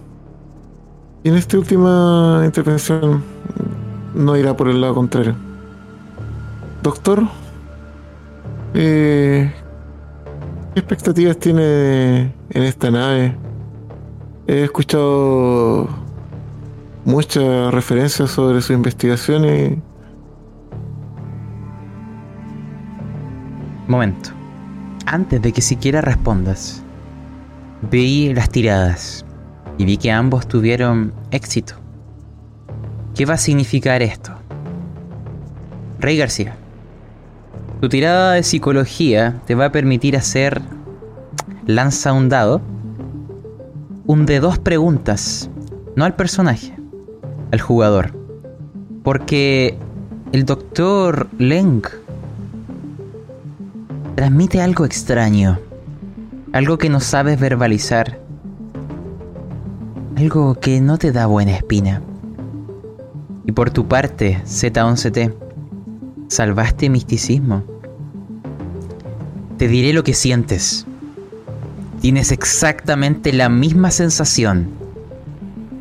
[1.22, 3.22] Y en esta última intervención
[4.16, 5.36] no irá por el lado contrario.
[6.82, 7.22] Doctor,
[8.74, 9.52] eh,
[10.76, 13.34] ¿Qué expectativas tiene en esta nave?
[14.46, 15.88] He escuchado
[17.06, 19.82] muchas referencias sobre su investigación y
[23.88, 24.30] Momento.
[25.06, 26.82] Antes de que siquiera respondas,
[27.90, 29.24] vi las tiradas
[29.78, 31.85] y vi que ambos tuvieron éxito.
[33.16, 34.32] ¿Qué va a significar esto?
[35.98, 36.54] Rey García,
[37.80, 40.60] tu tirada de psicología te va a permitir hacer
[41.64, 42.60] lanza un dado,
[44.04, 45.48] un de dos preguntas,
[45.96, 46.74] no al personaje,
[47.52, 48.12] al jugador.
[49.02, 49.78] Porque
[50.32, 51.84] el doctor Leng
[54.14, 55.58] transmite algo extraño,
[56.52, 58.20] algo que no sabes verbalizar,
[60.18, 62.02] algo que no te da buena espina.
[63.46, 65.32] Y por tu parte, Z11T,
[66.28, 67.62] salvaste misticismo.
[69.56, 70.84] Te diré lo que sientes.
[72.00, 74.68] Tienes exactamente la misma sensación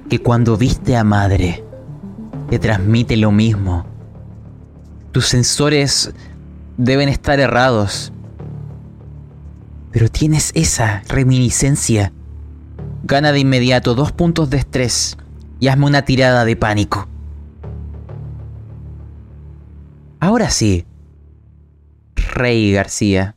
[0.09, 1.63] que cuando viste a madre.
[2.49, 3.85] Te transmite lo mismo.
[5.11, 6.13] Tus sensores
[6.77, 8.13] deben estar errados.
[9.91, 12.13] Pero tienes esa reminiscencia.
[13.03, 15.17] Gana de inmediato dos puntos de estrés
[15.59, 17.07] y hazme una tirada de pánico.
[20.19, 20.85] Ahora sí.
[22.15, 23.35] Rey García.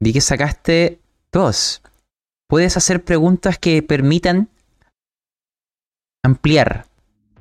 [0.00, 1.00] Vi que sacaste
[1.32, 1.82] dos.
[2.46, 4.48] Puedes hacer preguntas que permitan
[6.22, 6.86] ampliar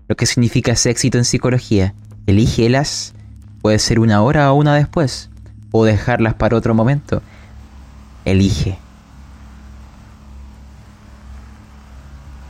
[0.08, 1.94] lo que significa ese éxito en psicología.
[2.26, 3.14] Elígelas.
[3.62, 5.30] Puede ser una hora o una después.
[5.72, 7.22] O dejarlas para otro momento.
[8.26, 8.80] Elige.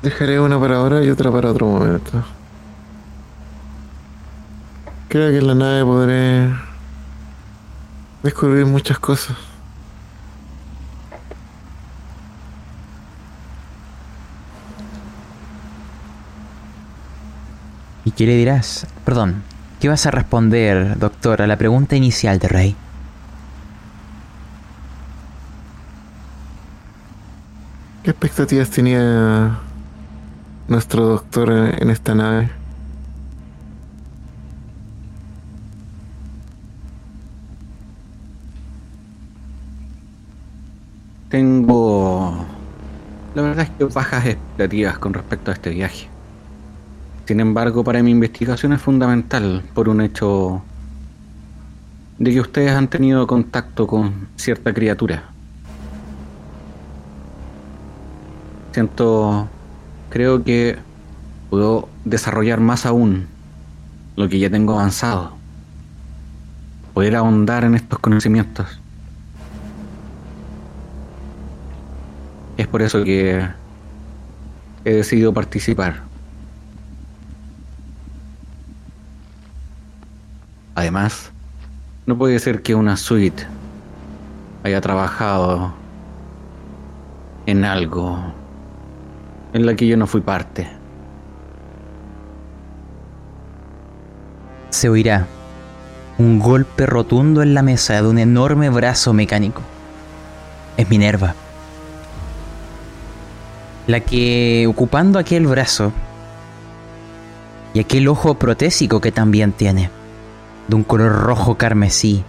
[0.02, 2.24] Dejaré una para ahora y otra para otro momento.
[5.10, 6.50] Creo que en la nave podré
[8.24, 9.38] descubrir muchas cosas.
[18.04, 18.86] ¿Y qué le dirás?
[19.06, 19.44] Perdón,
[19.80, 22.76] ¿qué vas a responder, doctor, a la pregunta inicial de Rey?
[28.04, 29.58] ¿Qué expectativas tenía
[30.68, 32.67] nuestro doctor en en esta nave?
[41.30, 42.46] Tengo...
[43.36, 46.08] La verdad es que bajas expectativas con respecto a este viaje.
[47.26, 50.64] Sin embargo, para mi investigación es fundamental por un hecho
[52.18, 55.24] de que ustedes han tenido contacto con cierta criatura.
[58.72, 59.50] Siento,
[60.10, 60.78] creo que
[61.50, 63.28] puedo desarrollar más aún
[64.16, 65.34] lo que ya tengo avanzado.
[66.94, 68.80] Poder ahondar en estos conocimientos.
[72.58, 73.48] Es por eso que
[74.84, 76.02] he decidido participar.
[80.74, 81.32] Además,
[82.08, 83.46] no puede ser que una suite
[84.64, 85.74] haya trabajado
[87.46, 88.20] en algo
[89.54, 90.68] en la que yo no fui parte.
[94.70, 95.26] Se oirá
[96.18, 99.62] un golpe rotundo en la mesa de un enorme brazo mecánico.
[100.76, 101.36] Es Minerva.
[103.88, 105.94] La que, ocupando aquel brazo
[107.74, 109.90] y aquel ojo protésico que también tiene,
[110.68, 112.24] de un color rojo carmesí,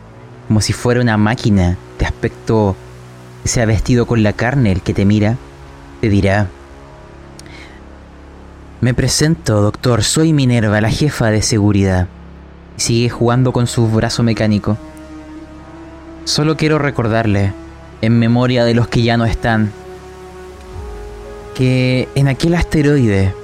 [0.47, 2.77] como si fuera una máquina de aspecto
[3.43, 5.37] que se ha vestido con la carne el que te mira,
[6.01, 6.49] te dirá,
[8.81, 12.07] me presento, doctor, soy Minerva, la jefa de seguridad.
[12.77, 14.79] Y sigue jugando con su brazo mecánico.
[16.23, 17.53] Solo quiero recordarle,
[18.03, 19.73] en memoria de los que ya no están,
[21.59, 23.35] que en aquel asteroide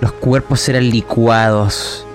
[0.00, 2.06] los cuerpos eran licuados,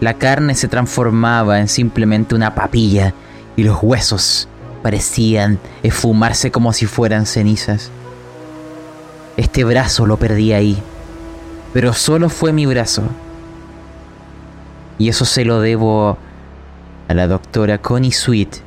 [0.00, 3.14] la carne se transformaba en simplemente una papilla
[3.56, 4.46] y los huesos
[4.80, 7.90] parecían esfumarse como si fueran cenizas.
[9.36, 10.80] Este brazo lo perdí ahí,
[11.72, 13.02] pero solo fue mi brazo.
[14.98, 16.16] Y eso se lo debo
[17.08, 18.58] a la doctora Connie Sweet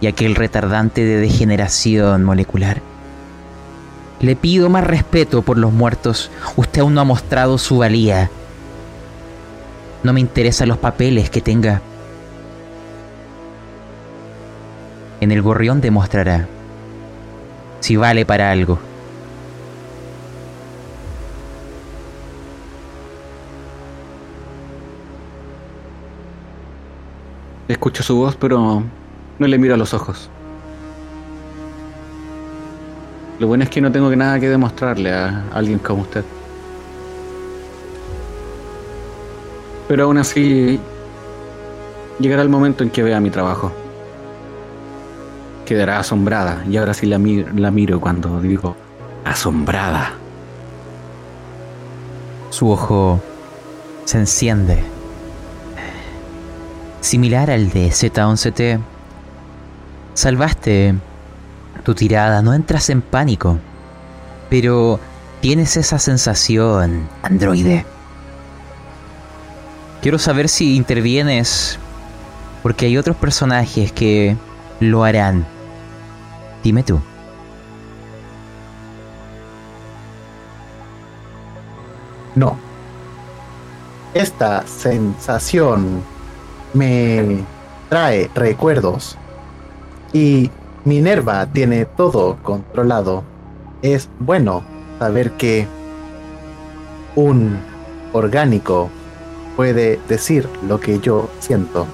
[0.00, 2.93] y aquel retardante de degeneración molecular.
[4.20, 6.30] Le pido más respeto por los muertos.
[6.56, 8.30] Usted aún no ha mostrado su valía.
[10.02, 11.80] No me interesan los papeles que tenga.
[15.20, 16.48] En el gorrión demostrará
[17.84, 18.78] si vale para algo.
[27.68, 28.82] Escucho su voz, pero
[29.38, 30.30] no le miro a los ojos.
[33.38, 36.24] Lo bueno es que no tengo nada que demostrarle a alguien como usted.
[39.88, 40.78] Pero aún así,
[42.18, 43.72] llegará el momento en que vea mi trabajo.
[45.66, 48.76] Quedará asombrada, y ahora sí la, mi- la miro cuando digo
[49.24, 50.12] asombrada.
[52.50, 53.20] Su ojo
[54.04, 54.84] se enciende.
[57.00, 58.78] Similar al de Z11T.
[60.14, 60.94] Salvaste
[61.84, 63.58] tu tirada, no entras en pánico.
[64.50, 64.98] Pero
[65.40, 67.84] tienes esa sensación, androide.
[70.02, 71.78] Quiero saber si intervienes
[72.62, 74.36] porque hay otros personajes que
[74.80, 75.46] lo harán.
[76.62, 77.00] Dime tú.
[82.34, 82.58] No.
[84.14, 86.02] Esta sensación
[86.72, 87.44] me
[87.88, 89.16] trae recuerdos
[90.12, 90.50] y
[90.84, 93.24] Minerva tiene todo controlado,
[93.80, 94.62] es bueno
[94.98, 95.66] saber que
[97.16, 97.58] un
[98.12, 98.90] orgánico
[99.56, 101.86] puede decir lo que yo siento.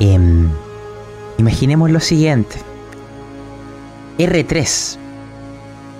[0.00, 0.48] Em,
[1.38, 2.56] imaginemos lo siguiente.
[4.18, 4.96] R3,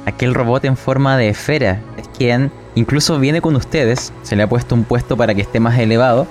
[0.07, 4.49] aquel robot en forma de esfera, es quien incluso viene con ustedes, se le ha
[4.49, 6.27] puesto un puesto para que esté más elevado.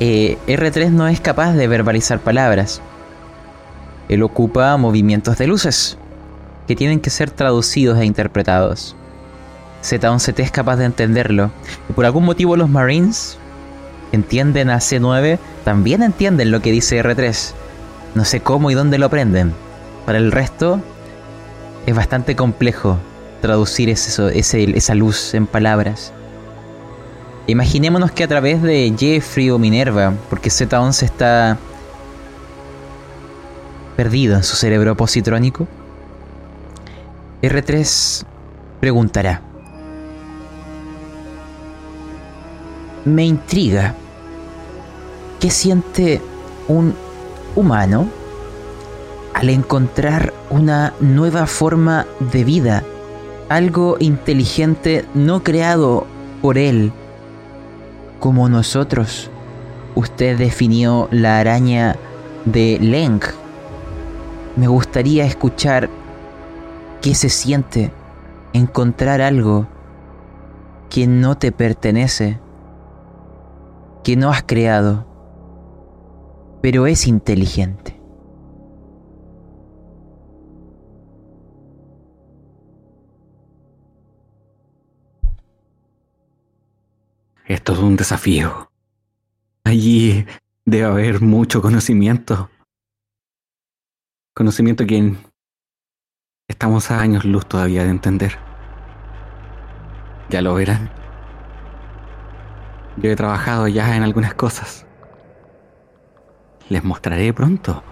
[0.00, 2.80] Eh, R3 no es capaz de verbalizar palabras.
[4.08, 5.98] Él ocupa movimientos de luces,
[6.66, 8.94] que tienen que ser traducidos e interpretados.
[9.82, 11.50] Z11T es capaz de entenderlo,
[11.88, 13.38] y por algún motivo los Marines
[14.12, 17.52] entienden a C9, también entienden lo que dice R3.
[18.14, 19.52] No sé cómo y dónde lo aprenden.
[20.06, 20.80] Para el resto,
[21.86, 22.98] es bastante complejo
[23.40, 26.12] traducir esa luz en palabras.
[27.48, 31.56] Imaginémonos que a través de Jeffrey o Minerva, porque Z11 está
[33.96, 35.66] perdido en su cerebro positrónico,
[37.40, 38.26] R3
[38.80, 39.40] preguntará.
[43.06, 43.94] Me intriga.
[45.40, 46.20] ¿Qué siente
[46.68, 46.94] un
[47.56, 48.10] humano
[49.32, 52.84] al encontrar una nueva forma de vida?
[53.48, 56.06] Algo inteligente no creado
[56.42, 56.92] por él
[58.18, 59.30] como nosotros.
[59.94, 61.96] Usted definió la araña
[62.44, 63.20] de Leng.
[64.56, 65.88] Me gustaría escuchar
[67.00, 67.92] qué se siente
[68.52, 69.66] encontrar algo
[70.90, 72.40] que no te pertenece
[74.02, 75.06] que no has creado,
[76.62, 77.97] pero es inteligente.
[87.48, 88.70] Es un desafío.
[89.64, 90.26] Allí
[90.66, 92.50] debe haber mucho conocimiento.
[94.34, 95.16] Conocimiento que
[96.46, 98.36] estamos a años luz todavía de entender.
[100.28, 100.90] Ya lo verán.
[102.98, 104.84] Yo he trabajado ya en algunas cosas.
[106.68, 107.82] Les mostraré pronto.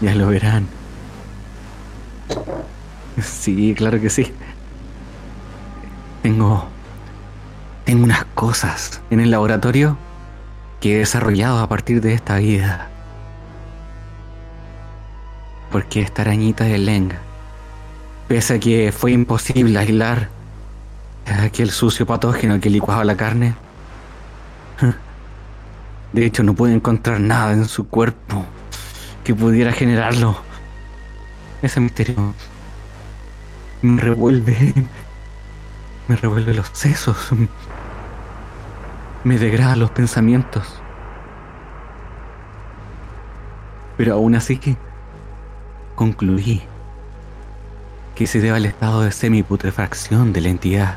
[0.00, 0.68] Ya lo verán.
[3.20, 4.32] Sí, claro que sí.
[6.22, 6.68] Tengo...
[7.84, 9.96] Tengo unas cosas en el laboratorio
[10.80, 12.88] que he desarrollado a partir de esta vida.
[15.72, 17.12] Porque esta arañita de Leng,
[18.26, 20.28] pese a que fue imposible aislar
[21.26, 23.54] aquel sucio patógeno que licuaba la carne.
[26.12, 28.44] De hecho, no pude encontrar nada en su cuerpo
[29.24, 30.36] que pudiera generarlo.
[31.60, 32.34] Ese misterio
[33.82, 34.74] me revuelve.
[36.08, 37.28] Me revuelve los sesos.
[39.24, 40.80] Me degrada los pensamientos.
[43.98, 44.76] Pero aún así que
[45.94, 46.62] concluí
[48.14, 50.96] que se debe al estado de semiputrefacción de la entidad.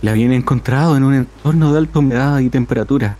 [0.00, 3.16] La habían encontrado en un entorno de alta humedad y temperatura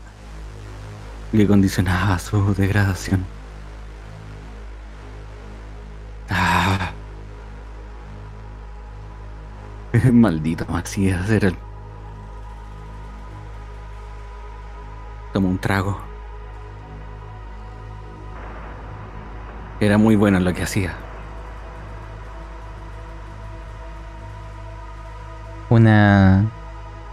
[1.33, 3.25] que condicionaba su degradación.
[6.29, 6.93] Ah.
[10.13, 11.57] Maldito Macías era el...
[15.33, 15.99] Tomó un trago.
[19.81, 20.95] Era muy bueno en lo que hacía.
[25.69, 26.45] Una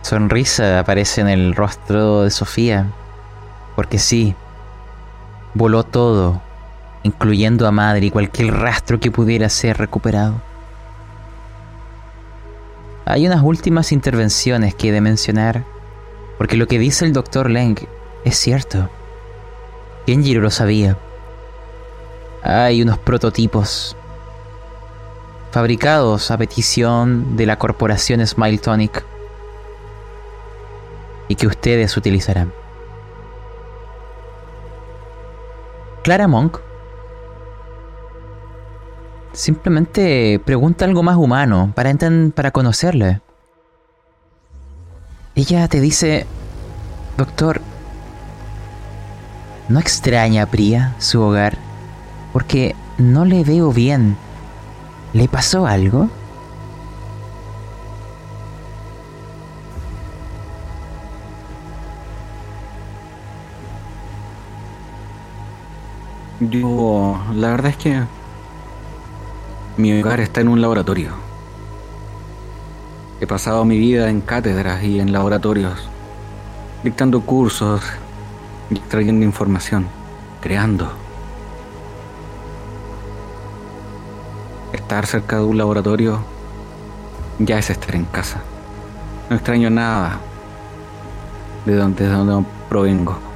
[0.02, 2.88] sonrisa aparece en el rostro de Sofía,
[3.76, 4.36] porque sí,
[5.54, 6.42] voló todo,
[7.04, 10.49] incluyendo a madre y cualquier rastro que pudiera ser recuperado.
[13.10, 15.66] Hay unas últimas intervenciones que he de mencionar,
[16.38, 17.76] porque lo que dice el doctor Leng
[18.24, 18.88] es cierto.
[20.06, 20.96] Kenjiro lo sabía.
[22.44, 23.96] Hay unos prototipos
[25.50, 29.04] fabricados a petición de la corporación Smile Tonic
[31.30, 32.54] y que ustedes utilizarán.
[36.04, 36.60] Clara Monk
[39.34, 41.94] simplemente pregunta algo más humano para,
[42.36, 43.22] para conocerle.
[45.36, 46.26] Ella te dice,
[47.18, 47.62] doctor,
[49.70, 51.58] ¿no extraña a Priya su hogar?
[52.34, 54.18] Porque no le veo bien.
[55.14, 56.10] ¿Le pasó algo?
[66.40, 68.04] Yo, la verdad es que
[69.80, 71.12] mi hogar está en un laboratorio.
[73.22, 75.88] He pasado mi vida en cátedras y en laboratorios.
[76.84, 77.82] dictando cursos
[78.70, 79.88] extrayendo información,
[80.42, 80.92] creando.
[84.74, 86.20] Estar cerca de un laboratorio
[87.40, 88.42] ya es estar en casa.
[89.30, 90.20] No extraño nada
[91.66, 93.29] de donde, de donde provengo.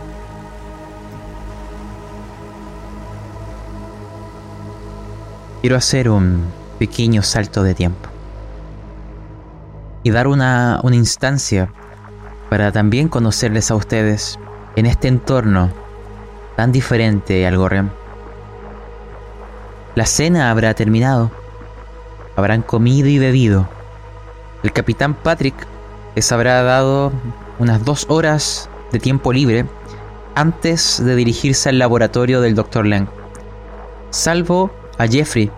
[5.63, 6.43] Quiero hacer un
[6.77, 8.09] pequeño salto de tiempo
[10.03, 11.71] y dar una, instancia
[12.49, 14.37] para también conocerles a ustedes
[14.75, 15.69] en este entorno
[16.57, 17.93] tan diferente al Gorrión.
[19.95, 21.31] La cena habrá terminado.
[22.35, 23.69] Habrán comido y bebido.
[24.63, 25.55] El capitán Patrick
[26.13, 27.13] les habrá dado
[27.57, 29.65] unas dos horas de tiempo libre
[30.35, 32.85] antes de dirigirse al laboratorio del Dr.
[32.85, 33.07] Lang.
[34.09, 35.51] Salvo Jeffrey,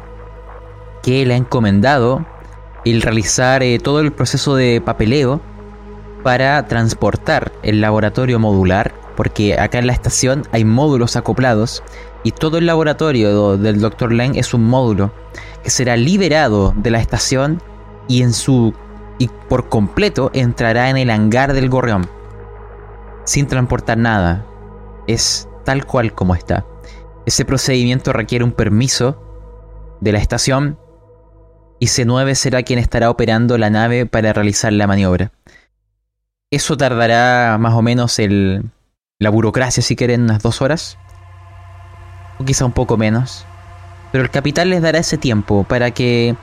[1.04, 2.26] que le ha encomendado
[2.86, 5.42] el realizar eh, todo el proceso de papeleo
[6.24, 11.84] para transportar el laboratorio modular, porque acá en la estación hay módulos acoplados
[12.24, 14.12] y todo el laboratorio del Dr.
[14.12, 15.12] Lang es un módulo
[15.64, 17.62] que será liberado de la estación
[18.08, 18.74] y en su
[19.18, 22.10] y por completo entrará en el hangar del gorrión
[23.26, 24.46] sin transportar nada.
[25.08, 26.66] Es tal cual como está.
[27.26, 29.22] Ese procedimiento requiere un permiso
[30.02, 30.78] de la estación
[31.80, 35.32] y C9 será quien estará operando la nave para realizar la maniobra.
[36.52, 38.72] Eso tardará más o menos el,
[39.20, 40.98] la burocracia, si quieren, unas dos horas.
[42.40, 43.46] O quizá un poco menos.
[44.12, 46.36] Pero el capitán les dará ese tiempo para que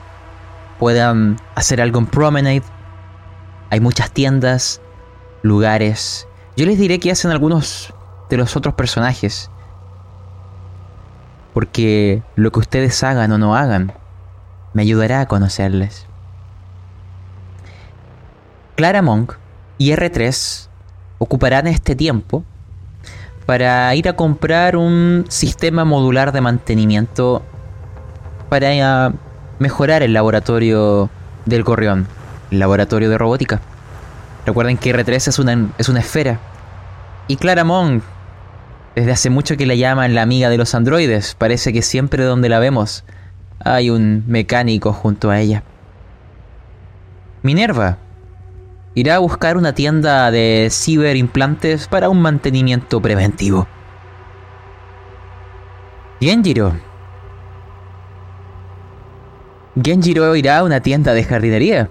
[0.79, 2.63] puedan hacer algo en Promenade.
[3.69, 4.81] Hay muchas tiendas,
[5.41, 6.27] lugares.
[6.55, 7.93] Yo les diré que hacen algunos
[8.29, 9.49] de los otros personajes.
[11.53, 13.93] Porque lo que ustedes hagan o no hagan
[14.73, 16.07] me ayudará a conocerles.
[18.75, 19.33] Clara Monk
[19.77, 20.67] y R3
[21.19, 22.43] ocuparán este tiempo
[23.45, 27.43] para ir a comprar un sistema modular de mantenimiento
[28.49, 29.13] para eh,
[29.59, 31.09] mejorar el laboratorio
[31.45, 32.07] del gorrión,
[32.51, 33.61] el laboratorio de robótica.
[34.45, 36.39] Recuerden que R3 es una, es una esfera.
[37.27, 38.03] Y Clara Monk,
[38.95, 42.49] desde hace mucho que la llaman la amiga de los androides, parece que siempre donde
[42.49, 43.03] la vemos
[43.63, 45.63] hay un mecánico junto a ella.
[47.41, 47.97] Minerva,
[48.93, 53.67] irá a buscar una tienda de ciberimplantes para un mantenimiento preventivo.
[56.19, 56.73] Genjiro.
[59.81, 61.89] Genjiro irá a una tienda de jardinería.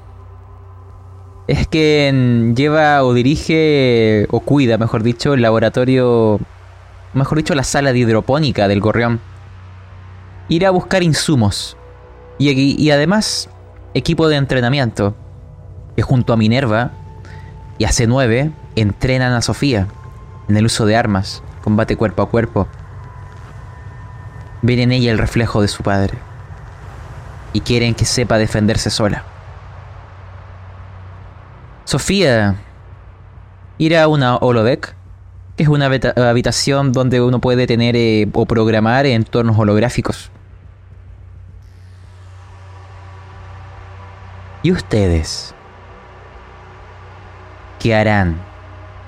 [1.48, 6.40] Es que lleva o dirige o cuida, mejor dicho, el laboratorio,
[7.14, 9.20] mejor dicho, la sala de hidropónica del gorrión.
[10.48, 11.76] Irá a buscar insumos
[12.38, 13.48] y, y además
[13.94, 15.14] equipo de entrenamiento
[15.96, 16.90] que junto a Minerva
[17.78, 19.88] y a C9 entrenan a Sofía
[20.48, 22.68] en el uso de armas, combate cuerpo a cuerpo.
[24.62, 26.18] Ven en ella el reflejo de su padre
[27.52, 29.24] y quieren que sepa defenderse sola.
[31.84, 32.56] Sofía
[33.78, 34.94] irá a una holodeck,
[35.56, 40.30] es una habitación donde uno puede tener eh, o programar entornos holográficos.
[44.62, 45.54] ¿Y ustedes?
[47.78, 48.36] ¿Qué harán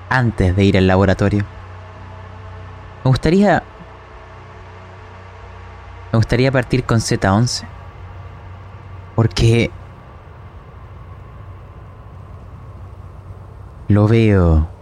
[0.09, 1.45] antes de ir al laboratorio?
[3.03, 3.63] Me gustaría...
[6.11, 7.65] Me gustaría partir con Z11.
[9.15, 9.71] Porque...
[13.87, 14.74] Lo veo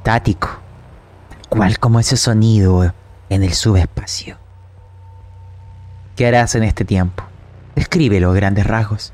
[0.00, 0.48] estático,
[1.50, 2.90] cual como ese sonido
[3.28, 4.38] en el subespacio.
[6.16, 7.22] ¿Qué harás en este tiempo?
[7.76, 9.12] Descríbelo, grandes rasgos.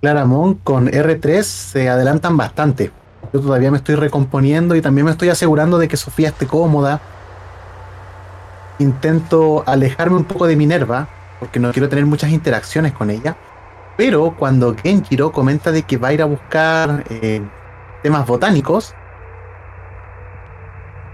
[0.00, 2.90] Claramón con R3 se adelantan bastante.
[3.32, 7.00] Yo todavía me estoy recomponiendo y también me estoy asegurando de que Sofía esté cómoda.
[8.80, 11.08] Intento alejarme un poco de Minerva,
[11.38, 13.36] porque no quiero tener muchas interacciones con ella.
[13.96, 17.40] Pero cuando Genjiro comenta de que va a ir a buscar eh,
[18.06, 18.94] temas botánicos,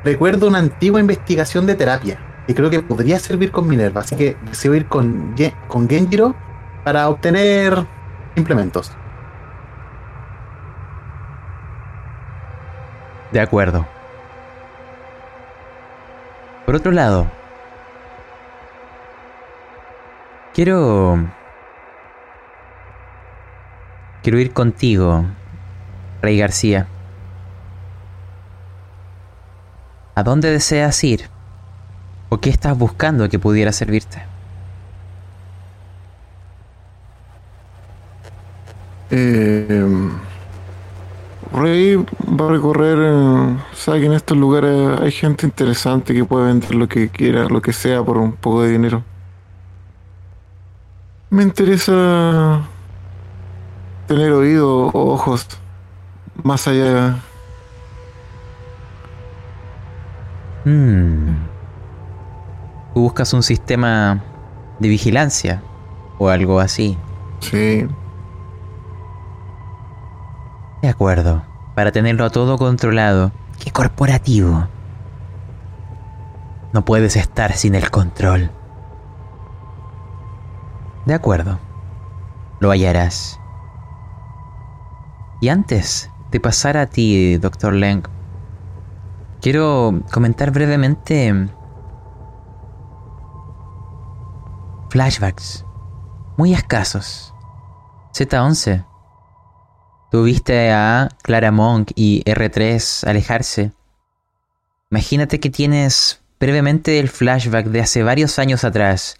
[0.04, 4.02] recuerdo una antigua investigación de terapia y creo que podría servir con Minerva.
[4.02, 5.34] Así que deseo ir con,
[5.68, 6.34] con Genjiro
[6.84, 7.86] para obtener
[8.36, 8.92] implementos.
[13.30, 13.86] De acuerdo.
[16.66, 17.26] Por otro lado,
[20.52, 21.18] quiero...
[24.22, 25.24] Quiero ir contigo,
[26.22, 26.86] Rey García.
[30.14, 31.28] ¿A dónde deseas ir?
[32.28, 34.22] ¿O qué estás buscando que pudiera servirte?
[39.10, 40.10] Eh,
[41.52, 46.46] Rey va a recorrer, eh, sabe que en estos lugares hay gente interesante que puede
[46.46, 49.02] vender lo que quiera, lo que sea por un poco de dinero.
[51.30, 52.62] Me interesa
[54.06, 55.46] tener oído o ojos
[56.34, 57.16] más allá.
[60.64, 61.34] Hmm.
[62.94, 64.22] Tú buscas un sistema
[64.78, 65.62] de vigilancia
[66.18, 66.96] o algo así.
[67.40, 67.88] Sí,
[70.80, 71.42] De acuerdo.
[71.74, 73.32] Para tenerlo todo controlado.
[73.58, 74.66] ¡Qué corporativo!
[76.72, 78.50] No puedes estar sin el control.
[81.06, 81.58] De acuerdo.
[82.60, 83.40] Lo hallarás.
[85.40, 87.74] Y antes de pasar a ti, Dr.
[87.74, 88.02] Leng,
[89.40, 91.48] quiero comentar brevemente
[94.90, 95.64] flashbacks
[96.36, 97.32] muy escasos.
[98.14, 98.86] Z11
[100.12, 103.72] Tuviste a Clara Monk y R3 alejarse.
[104.90, 109.16] Imagínate que tienes brevemente el flashback de hace varios años atrás,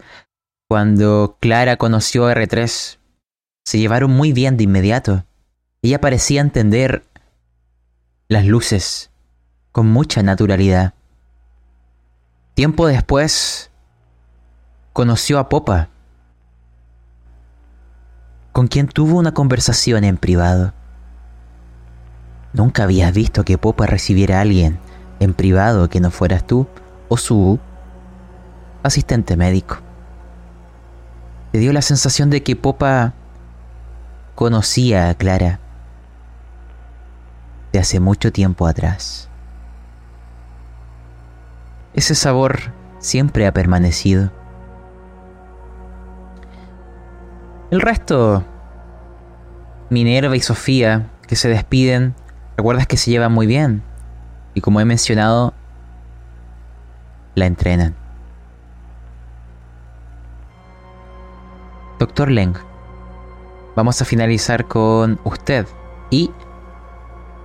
[0.69, 2.99] cuando Clara conoció a R3.
[3.65, 5.25] Se llevaron muy bien de inmediato.
[5.85, 7.05] Ella parecía entender
[8.28, 9.11] las luces
[9.72, 10.95] con mucha naturalidad.
[12.55, 13.68] Tiempo después,
[14.93, 15.89] conoció a Popa,
[18.53, 20.72] con quien tuvo una conversación en privado.
[22.53, 24.78] Nunca habías visto que Popa recibiera a alguien
[25.18, 26.68] en privado que no fueras tú
[27.09, 27.59] o su
[28.85, 29.78] asistente médico.
[31.51, 33.14] Te dio la sensación de que Popa
[34.37, 35.59] conocía a Clara
[37.73, 39.29] de hace mucho tiempo atrás.
[41.95, 44.31] Ese sabor siempre ha permanecido.
[47.70, 48.45] El resto,
[49.91, 52.14] Minerva y Sofía, que se despiden,
[52.57, 53.83] recuerdas que se llevan muy bien.
[54.55, 55.55] Y como he mencionado,
[57.35, 57.95] la entrenan.
[61.99, 62.55] Doctor Leng,
[63.77, 65.66] vamos a finalizar con usted.
[66.11, 66.31] Y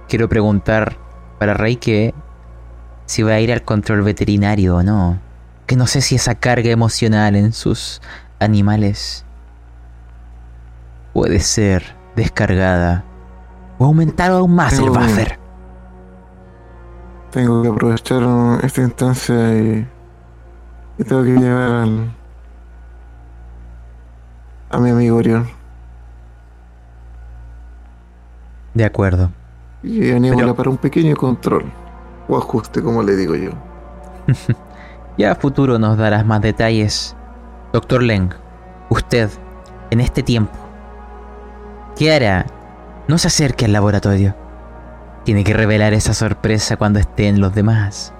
[0.07, 0.97] quiero preguntar
[1.39, 2.13] para Rey que
[3.05, 5.19] si va a ir al control veterinario o no.
[5.65, 8.01] Que no sé si esa carga emocional en sus
[8.39, 9.25] animales
[11.13, 13.03] puede ser descargada
[13.77, 15.39] o aumentar aún más el buffer.
[17.31, 18.23] tengo que aprovechar
[18.63, 19.87] esta instancia y,
[20.97, 22.15] y tengo que llevar al,
[24.69, 25.47] a mi amigo Orión.
[28.73, 29.31] De acuerdo.
[29.87, 31.63] Y para un pequeño control
[32.27, 33.51] o ajuste, como le digo yo.
[35.17, 37.15] Ya a futuro nos darás más detalles.
[37.73, 38.29] Doctor Leng,
[38.87, 39.31] usted,
[39.89, 40.53] en este tiempo,
[41.95, 42.45] ¿qué hará?
[43.07, 44.35] No se acerque al laboratorio.
[45.23, 48.13] Tiene que revelar esa sorpresa cuando estén los demás.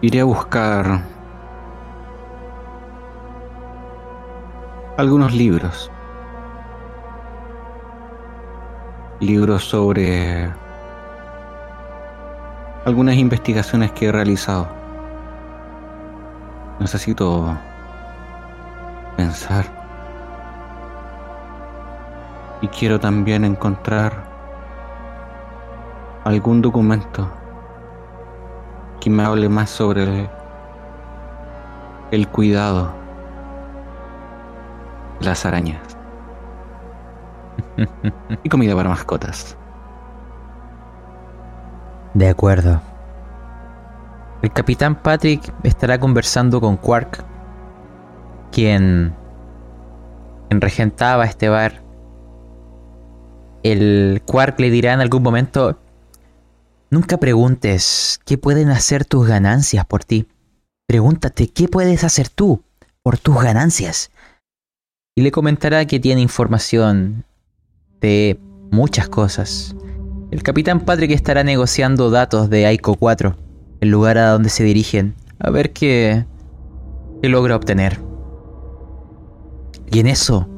[0.00, 1.11] Iré a buscar
[4.98, 5.90] algunos libros.
[9.20, 10.52] Libros sobre
[12.84, 14.68] algunas investigaciones que he realizado.
[16.78, 17.56] Necesito
[19.16, 19.64] pensar.
[22.60, 24.24] Y quiero también encontrar
[26.24, 27.30] algún documento
[29.00, 30.30] que me hable más sobre el,
[32.12, 33.01] el cuidado
[35.24, 35.80] las arañas
[38.42, 39.56] y comida para mascotas.
[42.14, 42.80] De acuerdo.
[44.42, 47.24] El capitán Patrick estará conversando con Quark,
[48.50, 49.14] quien,
[50.48, 51.82] quien regentaba este bar.
[53.62, 55.78] El Quark le dirá en algún momento,
[56.90, 60.28] nunca preguntes qué pueden hacer tus ganancias por ti.
[60.86, 62.64] Pregúntate qué puedes hacer tú
[63.02, 64.10] por tus ganancias.
[65.14, 67.26] Y le comentará que tiene información
[68.00, 68.40] de
[68.70, 69.76] muchas cosas.
[70.30, 73.36] El capitán Patrick estará negociando datos de Aiko 4,
[73.82, 76.24] el lugar a donde se dirigen, a ver qué,
[77.20, 78.00] qué logra obtener.
[79.90, 80.48] Y en eso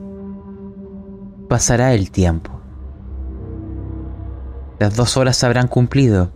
[1.48, 2.52] pasará el tiempo.
[4.78, 6.30] Las dos horas habrán cumplido.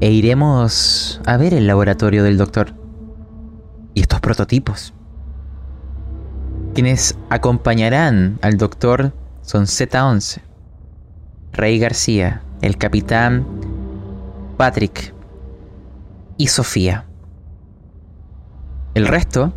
[0.00, 2.81] E iremos a ver el laboratorio del doctor.
[3.94, 4.94] Y estos prototipos.
[6.74, 9.12] Quienes acompañarán al doctor
[9.42, 10.40] son Z11,
[11.52, 13.46] Rey García, el capitán
[14.56, 15.12] Patrick
[16.38, 17.04] y Sofía.
[18.94, 19.52] El resto,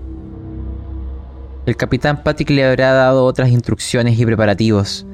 [1.65, 5.05] el capitán Patrick le habrá dado otras instrucciones y preparativos,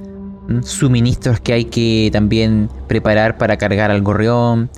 [0.64, 4.70] suministros que hay que también preparar para cargar al gorrión,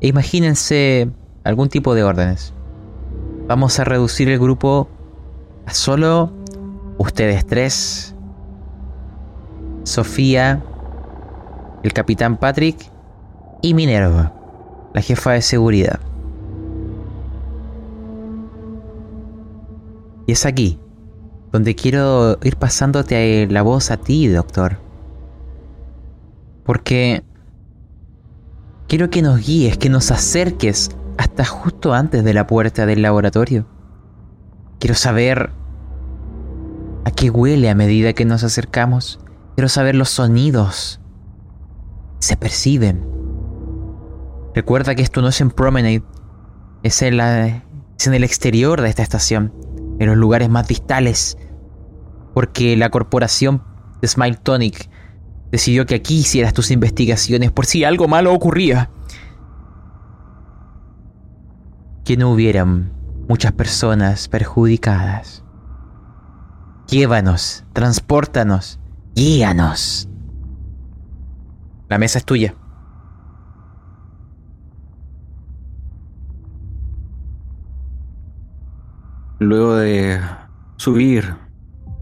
[0.00, 1.08] e imagínense
[1.42, 2.52] algún tipo de órdenes.
[3.48, 4.88] Vamos a reducir el grupo
[5.66, 6.32] a solo
[6.98, 8.12] ustedes tres,
[9.84, 10.64] Sofía,
[11.84, 12.90] el capitán Patrick
[13.62, 14.34] y Minerva,
[14.92, 16.00] la jefa de seguridad.
[20.26, 20.80] Y es aquí
[21.52, 24.78] donde quiero ir pasándote la voz a ti, doctor.
[26.64, 27.22] Porque
[28.88, 33.66] quiero que nos guíes, que nos acerques hasta justo antes de la puerta del laboratorio.
[34.78, 35.50] Quiero saber
[37.04, 39.20] a qué huele a medida que nos acercamos.
[39.54, 41.00] Quiero saber los sonidos.
[42.18, 43.06] Se perciben.
[44.54, 46.02] Recuerda que esto no es en Promenade.
[46.82, 49.52] Es en, la, es en el exterior de esta estación.
[49.98, 51.38] En los lugares más distales.
[52.34, 53.62] Porque la corporación
[54.02, 54.90] de Smile Tonic
[55.50, 58.90] decidió que aquí hicieras tus investigaciones por si algo malo ocurría.
[62.06, 62.92] Que no hubieran
[63.28, 65.42] muchas personas perjudicadas.
[66.86, 68.78] Llévanos, transpórtanos
[69.16, 70.08] Guíanos.
[71.88, 72.54] La mesa es tuya.
[79.40, 80.20] Luego de
[80.76, 81.36] subir,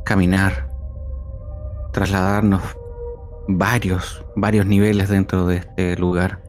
[0.04, 0.68] caminar,
[1.94, 2.62] trasladarnos
[3.48, 6.43] varios, varios niveles dentro de este lugar,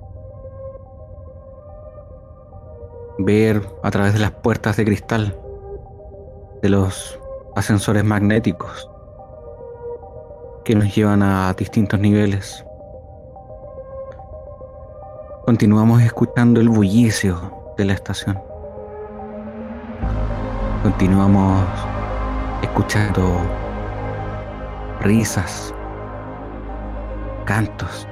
[3.17, 5.37] ver a través de las puertas de cristal
[6.61, 7.19] de los
[7.55, 8.89] ascensores magnéticos
[10.63, 12.65] que nos llevan a distintos niveles.
[15.45, 18.39] Continuamos escuchando el bullicio de la estación.
[20.81, 21.63] Continuamos
[22.63, 23.37] escuchando
[25.01, 25.73] risas,
[27.45, 28.07] cantos,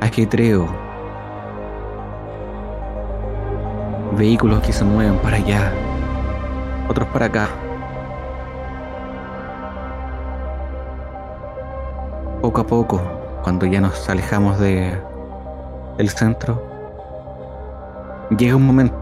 [0.00, 0.87] ajetreo,
[4.16, 5.72] vehículos que se mueven para allá,
[6.88, 7.48] otros para acá.
[12.40, 13.02] poco a poco,
[13.42, 14.96] cuando ya nos alejamos de
[15.98, 16.62] el centro,
[18.38, 18.96] llega un momento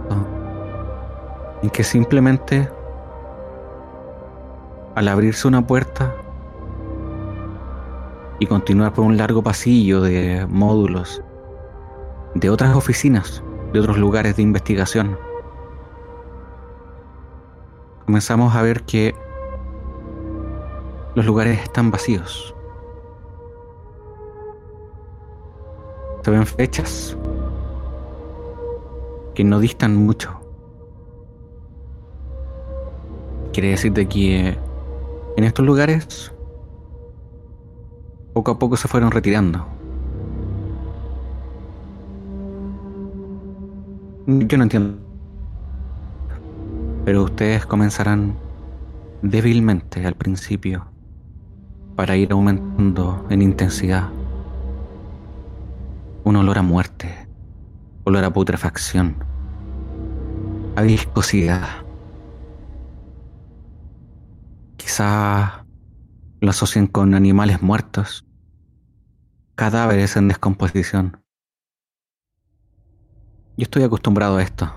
[1.63, 2.69] en que simplemente
[4.95, 6.13] al abrirse una puerta
[8.39, 11.23] y continuar por un largo pasillo de módulos
[12.35, 13.43] de otras oficinas,
[13.77, 15.19] de otros lugares de investigación,
[18.07, 19.15] comenzamos a ver que
[21.15, 22.55] los lugares están vacíos.
[26.25, 27.17] se ven fechas
[29.33, 30.41] que no distan mucho.
[33.53, 34.59] Quiere decir de que
[35.37, 36.33] en estos lugares
[38.33, 39.76] poco a poco se fueron retirando.
[44.27, 44.99] Yo no entiendo.
[47.05, 48.35] Pero ustedes comenzarán
[49.23, 50.87] débilmente al principio
[51.95, 54.09] para ir aumentando en intensidad
[56.25, 57.29] un olor a muerte,
[58.03, 59.15] olor a putrefacción,
[60.75, 61.69] a viscosidad.
[64.77, 65.65] Quizá
[66.41, 68.27] lo asocien con animales muertos,
[69.55, 71.26] cadáveres en descomposición.
[73.57, 74.71] Yo estoy acostumbrado a esto.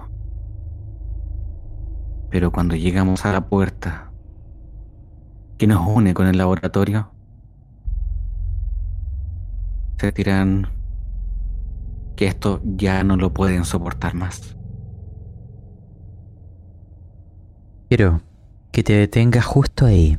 [2.30, 4.11] Pero cuando llegamos a la puerta
[5.57, 7.11] que nos une con el laboratorio,
[9.97, 10.69] se tiran
[12.15, 14.55] que esto ya no lo pueden soportar más.
[17.89, 18.21] Quiero
[18.71, 20.17] que te detengas justo ahí.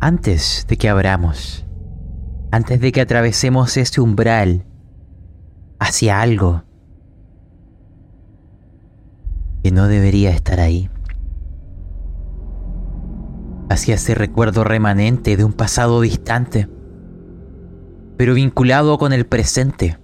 [0.00, 1.64] Antes de que abramos,
[2.50, 4.64] antes de que atravesemos ese umbral
[5.78, 6.62] hacia algo
[9.62, 10.90] que no debería estar ahí,
[13.68, 16.68] hacia ese recuerdo remanente de un pasado distante
[18.18, 19.96] pero vinculado con el presente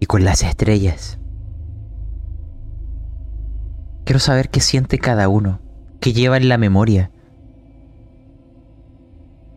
[0.00, 1.18] y con las estrellas.
[4.04, 5.60] Quiero saber qué siente cada uno,
[6.00, 7.10] qué lleva en la memoria,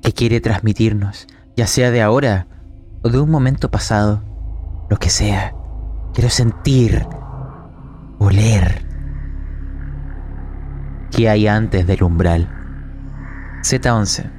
[0.01, 2.47] qué quiere transmitirnos, ya sea de ahora
[3.01, 4.21] o de un momento pasado,
[4.89, 5.53] lo que sea.
[6.13, 7.05] Quiero sentir,
[8.19, 8.85] oler,
[11.11, 12.49] qué hay antes del umbral.
[13.63, 14.29] Z11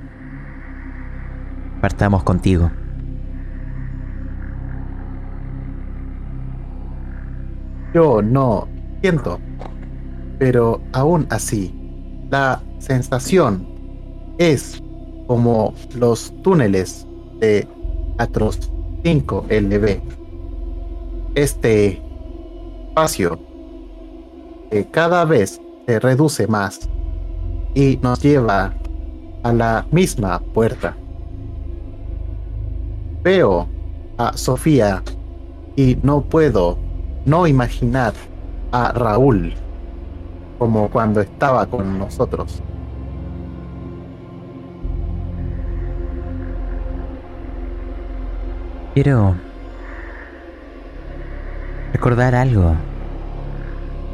[1.80, 2.70] partamos contigo.
[7.96, 8.68] yo no
[9.00, 9.38] siento.
[10.38, 11.74] Pero aún así,
[12.30, 13.66] la sensación
[14.36, 14.82] es
[15.26, 17.06] como los túneles
[17.40, 17.66] de
[18.18, 18.70] Atros
[19.02, 20.00] 5 LB.
[21.36, 22.02] Este
[22.88, 23.38] espacio
[24.70, 26.88] que cada vez se reduce más
[27.74, 28.72] y nos lleva
[29.42, 30.96] a la misma puerta.
[33.22, 33.68] Veo
[34.16, 35.02] a Sofía
[35.76, 36.78] y no puedo
[37.26, 38.14] no imaginar
[38.72, 39.52] a Raúl
[40.58, 42.62] como cuando estaba con nosotros.
[48.94, 49.34] Quiero
[51.96, 52.74] recordar algo.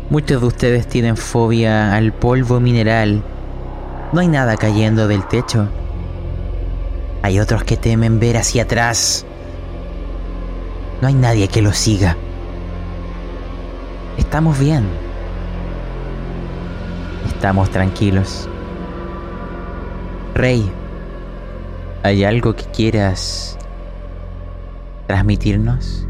[0.08, 3.24] Muchos de ustedes tienen fobia al polvo mineral.
[4.12, 5.66] No hay nada cayendo del techo.
[7.22, 9.26] Hay otros que temen ver hacia atrás.
[11.00, 12.16] No hay nadie que lo siga.
[14.16, 14.84] Estamos bien.
[17.26, 18.48] Estamos tranquilos.
[20.34, 20.70] Rey,
[22.04, 23.58] ¿hay algo que quieras
[25.08, 26.06] transmitirnos?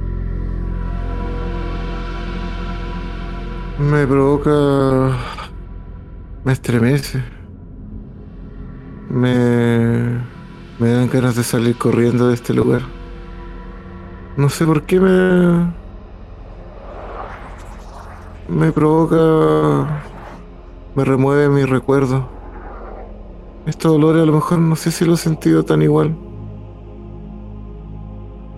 [3.90, 5.16] Me provoca.
[6.44, 7.20] Me estremece.
[9.10, 10.20] Me.
[10.78, 12.82] Me dan ganas de salir corriendo de este lugar.
[14.36, 15.72] No sé por qué me.
[18.48, 20.04] Me provoca.
[20.94, 22.28] Me remueve mi recuerdo.
[23.66, 26.14] Este dolor a lo mejor no sé si lo he sentido tan igual.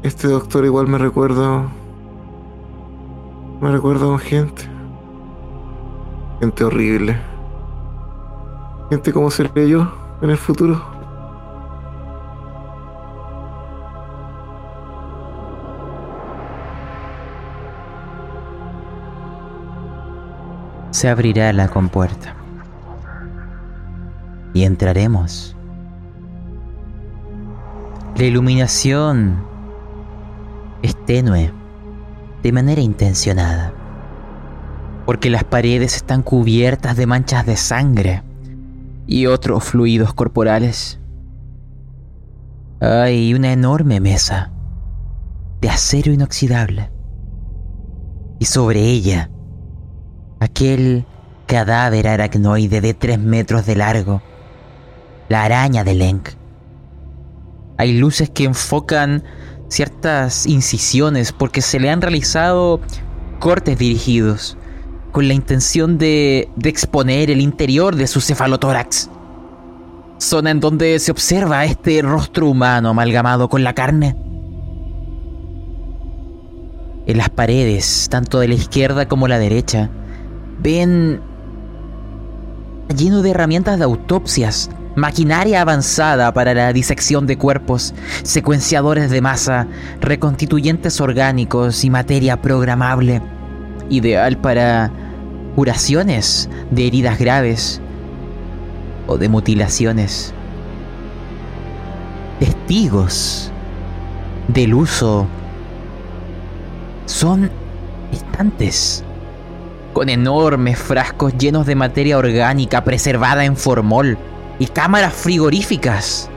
[0.03, 1.67] Este doctor igual me recuerda.
[3.63, 4.74] Me recuerda a gente.
[6.45, 7.17] Gente horrible.
[8.91, 9.91] Gente como seré yo
[10.21, 10.79] en el futuro.
[20.91, 22.35] Se abrirá la compuerta.
[24.53, 25.57] Y entraremos.
[28.17, 29.43] La iluminación
[30.83, 31.51] es tenue,
[32.43, 33.73] de manera intencionada
[35.07, 38.23] porque las paredes están cubiertas de manchas de sangre
[39.07, 40.99] y otros fluidos corporales.
[42.81, 44.51] Hay una enorme mesa
[45.61, 46.91] de acero inoxidable
[48.39, 49.31] y sobre ella
[50.41, 51.07] aquel
[51.47, 54.23] cadáver aracnoide de tres metros de largo,
[55.29, 56.31] la araña de Lenk.
[57.77, 59.25] Hay luces que enfocan
[59.69, 62.81] ciertas incisiones porque se le han realizado
[63.41, 64.57] cortes dirigidos
[65.15, 69.09] con la intención de, de exponer el interior de su cefalotórax.
[70.19, 74.17] Zona en donde se observa este rostro humano amalgamado con la carne.
[77.07, 79.89] En las paredes, tanto de la izquierda como la derecha,
[80.59, 81.21] ven
[82.97, 87.95] lleno de herramientas de autopsias, maquinaria avanzada para la disección de cuerpos,
[88.25, 89.69] secuenciadores de masa,
[90.01, 93.23] reconstituyentes orgánicos y materia programable,
[93.91, 95.04] ideal para
[95.55, 97.81] curaciones de heridas graves
[99.07, 100.35] o de mutilaciones.
[102.41, 103.53] Testigos
[104.49, 105.27] del uso
[107.07, 107.51] son
[108.13, 109.05] estantes
[109.93, 114.19] con enormes frascos llenos de materia orgánica preservada en formol
[114.59, 116.29] y cámaras frigoríficas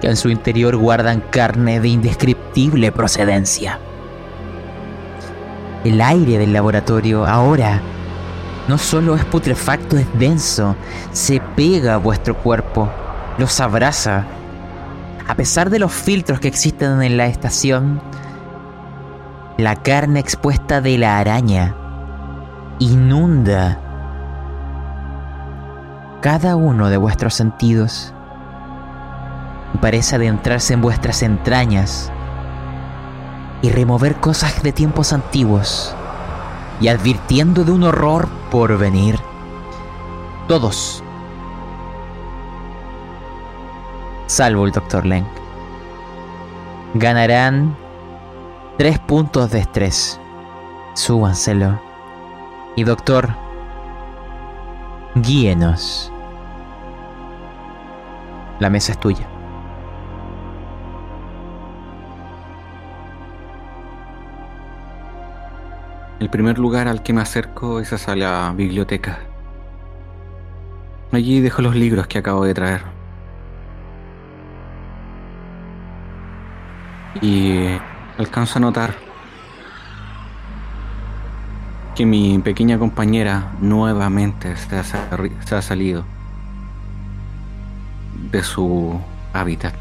[0.00, 3.78] que en su interior guardan carne de indescriptible procedencia.
[5.84, 7.80] El aire del laboratorio ahora
[8.68, 10.76] no solo es putrefacto, es denso,
[11.12, 12.88] se pega a vuestro cuerpo,
[13.38, 14.24] los abraza.
[15.26, 18.00] A pesar de los filtros que existen en la estación,
[19.58, 21.74] la carne expuesta de la araña
[22.78, 23.78] inunda
[26.20, 28.14] cada uno de vuestros sentidos.
[29.74, 32.12] Y parece adentrarse en vuestras entrañas
[33.60, 35.96] y remover cosas de tiempos antiguos
[36.82, 39.18] y advirtiendo de un horror por venir.
[40.48, 41.02] Todos,
[44.26, 45.06] salvo el Dr.
[45.06, 45.28] Lenk,
[46.94, 47.76] ganarán
[48.78, 50.20] tres puntos de estrés.
[50.94, 51.80] Súbanselo.
[52.74, 53.30] Y doctor,
[55.14, 56.12] guíenos.
[58.58, 59.26] La mesa es tuya.
[66.22, 69.18] El primer lugar al que me acerco es hacia la biblioteca.
[71.10, 72.82] Allí dejo los libros que acabo de traer.
[77.20, 77.66] Y
[78.18, 78.94] alcanzo a notar
[81.96, 86.04] que mi pequeña compañera nuevamente se ha, se ha salido
[88.30, 88.96] de su
[89.32, 89.74] hábitat.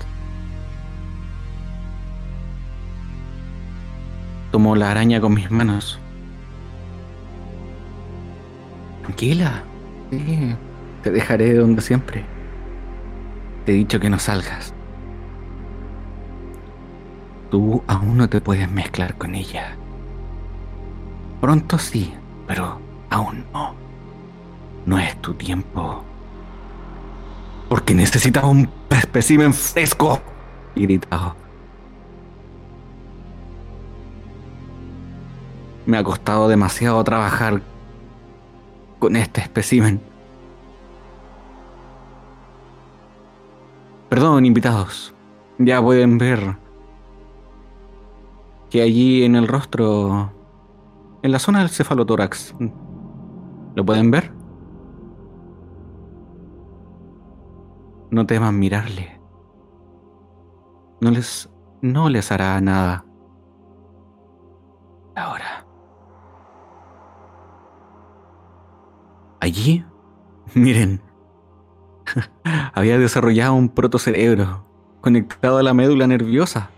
[4.51, 6.00] Tomó la araña con mis manos.
[9.03, 9.63] Tranquila.
[10.11, 10.55] Sí,
[11.03, 12.25] te dejaré donde siempre.
[13.65, 14.73] Te he dicho que no salgas.
[17.49, 19.75] Tú aún no te puedes mezclar con ella.
[21.41, 22.13] Pronto sí,
[22.47, 22.79] pero
[23.09, 23.75] aún no.
[24.85, 26.03] No es tu tiempo.
[27.69, 30.19] Porque necesitas un espécimen fresco.
[30.75, 31.35] Y gritado.
[35.85, 37.61] Me ha costado demasiado trabajar
[39.01, 39.99] con este espécimen.
[44.09, 45.15] Perdón, invitados.
[45.57, 46.55] Ya pueden ver
[48.69, 50.31] que allí en el rostro,
[51.23, 52.53] en la zona del cefalotórax,
[53.75, 54.31] ¿lo pueden ver?
[58.11, 59.19] No teman mirarle.
[61.01, 61.49] No les,
[61.81, 63.03] no les hará nada.
[69.51, 69.83] Allí,
[70.53, 71.01] miren,
[72.73, 74.65] había desarrollado un protocerebro
[75.01, 76.69] conectado a la médula nerviosa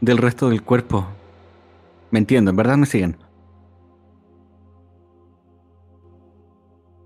[0.00, 1.06] del resto del cuerpo.
[2.10, 3.18] Me entiendo, en verdad me siguen.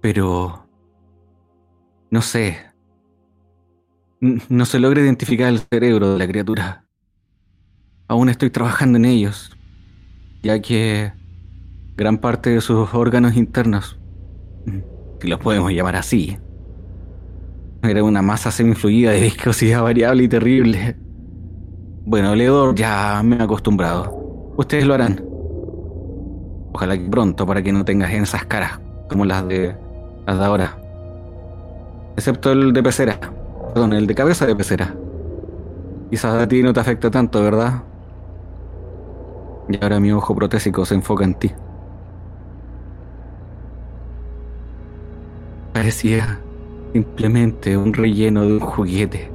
[0.00, 0.64] Pero...
[2.12, 2.58] No sé.
[4.20, 6.84] No se logra identificar el cerebro de la criatura.
[8.06, 9.50] Aún estoy trabajando en ellos,
[10.40, 11.12] ya que
[11.96, 13.97] gran parte de sus órganos internos
[15.20, 16.38] si lo podemos llamar así.
[17.82, 20.96] Era una masa semifluida de viscosidad variable y terrible.
[22.04, 24.52] Bueno, Leodor ya me he acostumbrado.
[24.56, 25.24] Ustedes lo harán.
[26.72, 29.76] Ojalá que pronto para que no tengas esas caras como las de
[30.26, 30.78] las de ahora.
[32.16, 33.18] Excepto el de pecera.
[33.72, 34.94] Perdón, el de cabeza de pecera.
[36.10, 37.82] Quizás a ti no te afecta tanto, ¿verdad?
[39.68, 41.52] Y ahora mi ojo protésico se enfoca en ti.
[45.78, 46.40] Parecía
[46.92, 49.30] simplemente un relleno de un juguete.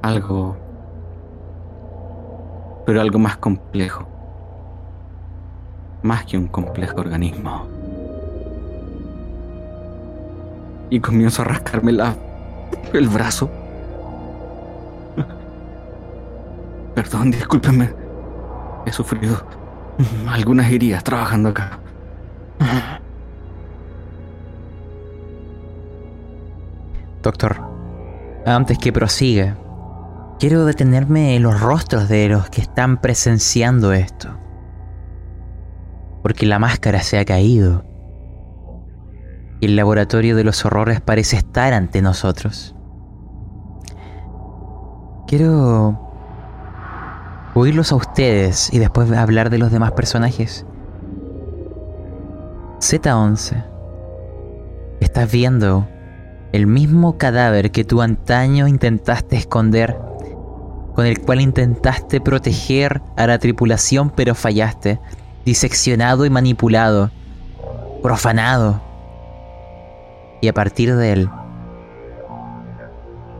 [0.00, 0.56] Algo...
[2.86, 4.08] Pero algo más complejo.
[6.02, 7.66] Más que un complejo organismo.
[10.88, 12.16] Y comienzo a rascarme la,
[12.94, 13.50] el brazo.
[16.94, 17.92] Perdón, discúlpeme.
[18.86, 19.46] He sufrido
[20.26, 21.80] algunas heridas trabajando acá.
[27.22, 27.60] Doctor,
[28.46, 29.56] antes que prosiga,
[30.38, 34.28] quiero detenerme en los rostros de los que están presenciando esto.
[36.22, 37.84] Porque la máscara se ha caído.
[39.60, 42.76] Y el laboratorio de los horrores parece estar ante nosotros.
[45.26, 46.00] Quiero
[47.54, 50.66] oírlos a ustedes y después hablar de los demás personajes.
[52.78, 53.64] Z11.
[55.00, 55.88] Estás viendo
[56.52, 59.96] el mismo cadáver que tú antaño intentaste esconder,
[60.94, 65.00] con el cual intentaste proteger a la tripulación pero fallaste,
[65.44, 67.10] diseccionado y manipulado,
[68.02, 68.82] profanado.
[70.42, 71.30] Y a partir de él,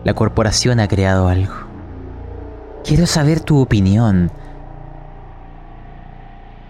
[0.03, 1.55] la corporación ha creado algo.
[2.85, 4.31] Quiero saber tu opinión,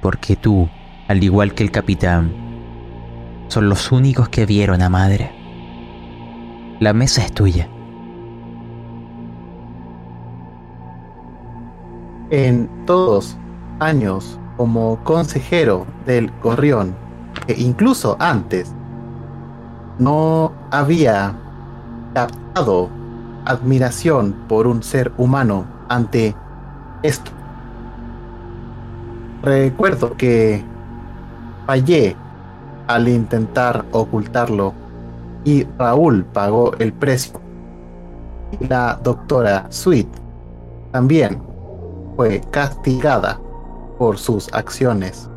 [0.00, 0.68] porque tú,
[1.06, 2.45] al igual que el capitán,
[3.48, 5.32] son los únicos que vieron a madre.
[6.80, 7.68] La mesa es tuya.
[12.30, 13.36] En todos
[13.78, 16.94] años como consejero del Gorrión,
[17.46, 18.74] e incluso antes,
[19.98, 21.34] no había
[22.14, 22.90] captado
[23.44, 26.34] admiración por un ser humano ante
[27.02, 27.30] esto.
[29.42, 30.64] Recuerdo que
[31.66, 32.16] fallé
[32.86, 34.72] al intentar ocultarlo
[35.44, 37.40] y Raúl pagó el precio.
[38.68, 40.08] La doctora Sweet
[40.92, 41.42] también
[42.16, 43.40] fue castigada
[43.98, 45.28] por sus acciones.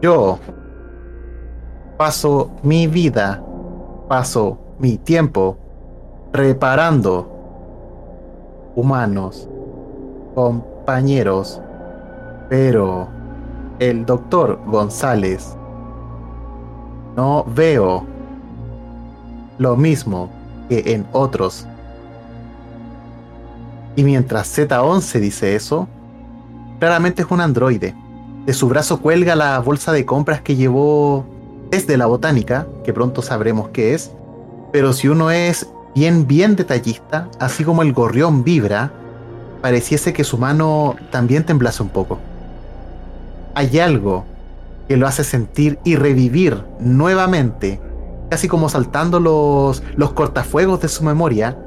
[0.00, 0.38] Yo
[1.96, 3.42] paso mi vida,
[4.08, 5.56] paso mi tiempo
[6.32, 7.28] reparando
[8.76, 9.48] humanos,
[10.34, 11.60] compañeros,
[12.48, 13.08] pero
[13.78, 15.56] el doctor González.
[17.16, 18.04] No veo
[19.58, 20.30] lo mismo
[20.68, 21.66] que en otros.
[23.96, 25.88] Y mientras Z11 dice eso,
[26.78, 27.94] claramente es un androide.
[28.46, 31.24] De su brazo cuelga la bolsa de compras que llevó
[31.70, 34.12] desde la botánica, que pronto sabremos qué es.
[34.72, 38.92] Pero si uno es bien, bien detallista, así como el gorrión vibra,
[39.60, 42.18] pareciese que su mano también temblase un poco.
[43.58, 44.24] Hay algo
[44.86, 47.80] que lo hace sentir y revivir nuevamente,
[48.30, 51.58] casi como saltando los, los cortafuegos de su memoria,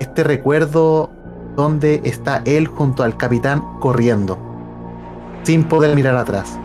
[0.00, 1.08] este recuerdo
[1.56, 4.36] donde está él junto al capitán corriendo,
[5.44, 6.58] sin poder mirar atrás.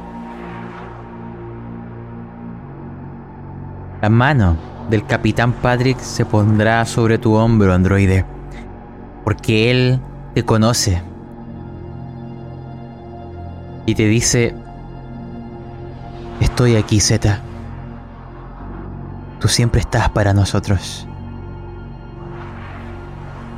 [4.02, 4.58] La mano
[4.90, 8.26] del capitán Patrick se pondrá sobre tu hombro, androide,
[9.24, 10.02] porque él
[10.34, 11.02] te conoce
[13.90, 14.54] y te dice,
[16.40, 17.42] estoy aquí, Zeta.
[19.40, 21.08] Tú siempre estás para nosotros.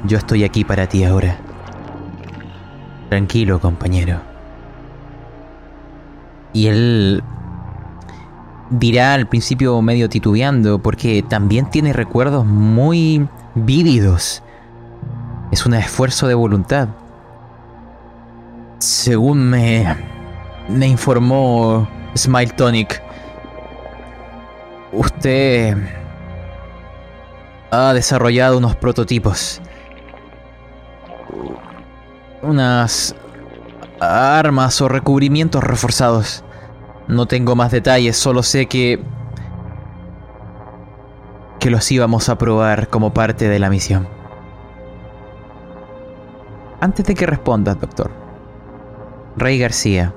[0.06, 1.38] Yo estoy aquí para ti ahora.
[3.10, 4.22] Tranquilo, compañero.
[6.54, 7.24] Y él
[8.70, 14.44] dirá al principio medio titubeando porque también tiene recuerdos muy vívidos.
[15.52, 16.88] Es un esfuerzo de voluntad.
[18.80, 20.21] Según me,
[20.68, 23.02] me informó Smile Tonic,
[24.92, 25.78] usted
[27.72, 29.62] ha desarrollado unos prototipos.
[32.42, 33.16] Unas
[34.00, 36.44] armas o recubrimientos reforzados.
[37.08, 39.02] No tengo más detalles, solo sé que...
[41.60, 44.08] que los íbamos a probar como parte de la misión.
[46.82, 48.12] Antes de que respondas, doctor.
[49.38, 50.14] Rey García,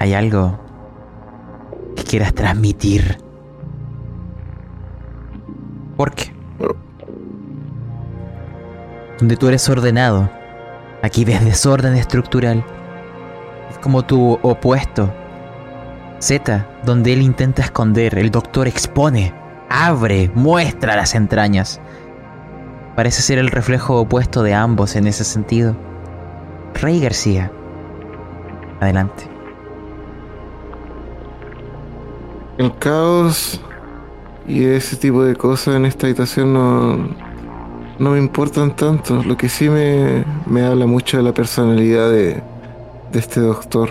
[0.00, 0.58] ¿hay algo
[1.94, 3.18] que quieras transmitir?
[5.96, 6.32] ¿Por qué?
[9.18, 10.30] Donde tú eres ordenado,
[11.02, 12.64] aquí ves desorden estructural.
[13.70, 15.12] Es como tu opuesto.
[16.18, 19.34] Z, donde él intenta esconder, el doctor expone,
[19.68, 21.80] abre, muestra las entrañas.
[22.96, 25.76] Parece ser el reflejo opuesto de ambos en ese sentido.
[26.74, 27.52] Rey García.
[28.80, 29.29] Adelante.
[32.60, 33.58] El caos
[34.46, 36.94] y ese tipo de cosas en esta habitación no,
[37.98, 39.22] no me importan tanto.
[39.22, 42.42] Lo que sí me, me habla mucho de la personalidad de,
[43.12, 43.88] de este doctor.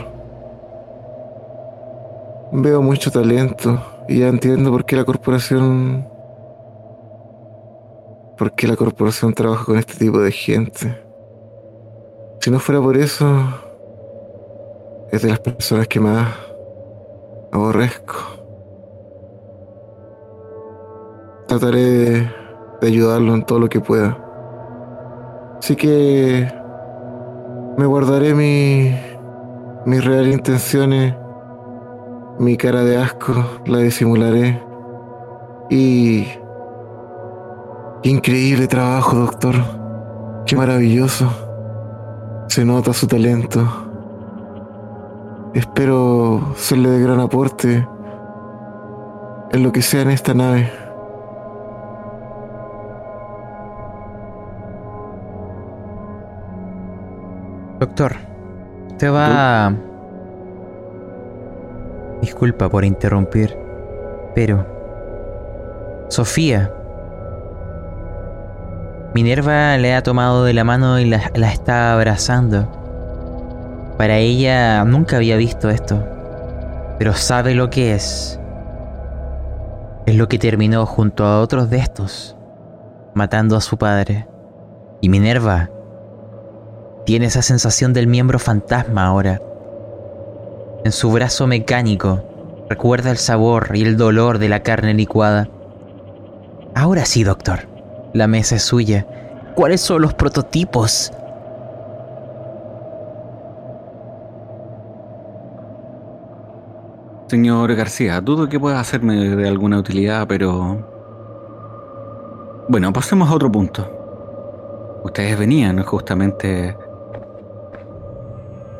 [2.51, 6.07] Veo mucho talento y ya entiendo por qué la corporación.
[8.37, 10.95] por qué la corporación trabaja con este tipo de gente.
[12.39, 13.25] Si no fuera por eso,
[15.11, 16.27] es de las personas que más
[17.51, 18.38] aborrezco.
[21.49, 22.29] Trataré de,
[22.83, 24.15] ayudarlo en todo lo que pueda.
[25.57, 26.47] Así que
[27.75, 28.95] me guardaré mi,
[29.83, 31.15] mis reales intenciones,
[32.37, 33.33] mi cara de asco,
[33.65, 34.61] la disimularé.
[35.71, 36.27] Y...
[38.03, 39.55] Qué increíble trabajo, doctor.
[40.45, 41.31] Qué maravilloso.
[42.47, 43.67] Se nota su talento.
[45.55, 47.87] Espero serle de gran aporte
[49.51, 50.88] en lo que sea en esta nave.
[57.79, 58.17] Doctor,
[58.89, 59.73] usted va...
[62.21, 63.57] Disculpa por interrumpir,
[64.35, 64.65] pero...
[66.09, 66.73] Sofía.
[69.13, 72.67] Minerva le ha tomado de la mano y la, la está abrazando.
[73.97, 76.05] Para ella nunca había visto esto,
[76.97, 78.41] pero sabe lo que es.
[80.05, 82.35] Es lo que terminó junto a otros de estos,
[83.13, 84.27] matando a su padre.
[84.99, 85.69] Y Minerva
[87.09, 89.41] tiene esa sensación del miembro fantasma ahora.
[90.85, 92.21] En su brazo mecánico
[92.69, 95.49] recuerda el sabor y el dolor de la carne licuada.
[96.75, 97.61] Ahora sí, doctor.
[98.13, 99.07] La mesa es suya.
[99.55, 101.11] ¿Cuáles son los prototipos?
[107.27, 110.85] Señor García, dudo que pueda hacerme de alguna utilidad, pero...
[112.67, 115.01] Bueno, pasemos a otro punto.
[115.03, 116.77] Ustedes venían justamente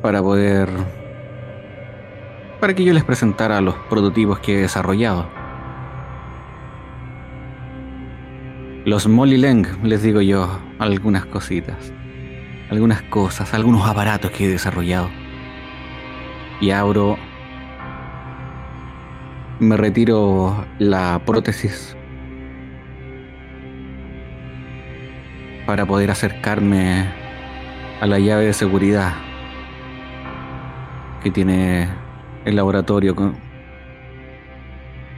[0.02, 0.70] para poder...
[2.60, 5.28] para que yo les presentara los prototipos que he desarrollado.
[8.86, 11.94] Los Molly Leng, les digo yo, algunas cositas.
[12.70, 15.10] Algunas cosas, algunos aparatos que he desarrollado.
[16.62, 17.18] Y abro
[19.60, 21.96] me retiro la prótesis
[25.66, 27.06] para poder acercarme
[28.00, 29.29] a la llave de seguridad
[31.22, 31.90] que tiene
[32.46, 33.36] el laboratorio con-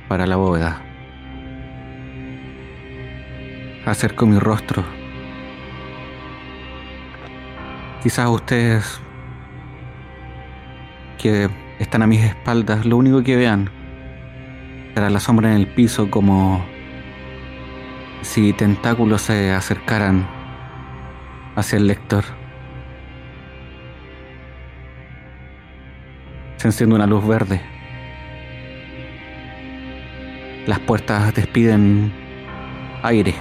[0.08, 0.82] para la bóveda.
[3.86, 4.84] Acerco mi rostro.
[8.04, 9.02] Quizás ustedes
[11.18, 11.50] que
[11.80, 13.70] están a mis espaldas, lo único que vean
[14.94, 16.64] será la sombra en el piso como
[18.22, 20.28] si tentáculos se acercaran
[21.56, 22.24] hacia el lector.
[26.62, 27.60] Se enciende una luz verde.
[30.68, 32.14] Las puertas despiden
[33.02, 33.34] aire.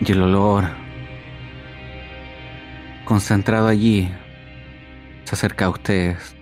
[0.00, 0.64] Y el olor
[3.04, 4.10] concentrado allí
[5.24, 6.34] se acerca a ustedes.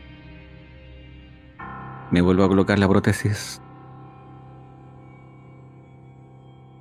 [2.13, 3.61] Me vuelvo a colocar la prótesis.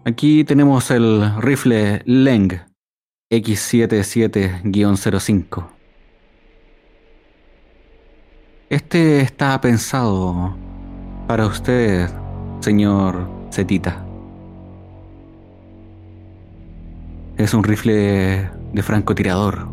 [0.03, 2.61] Aquí tenemos el rifle Leng
[3.31, 5.74] X77-05.
[8.69, 10.55] Este está pensado
[11.27, 12.09] para usted,
[12.61, 14.03] señor Zetita.
[17.37, 19.67] Es un rifle de francotirador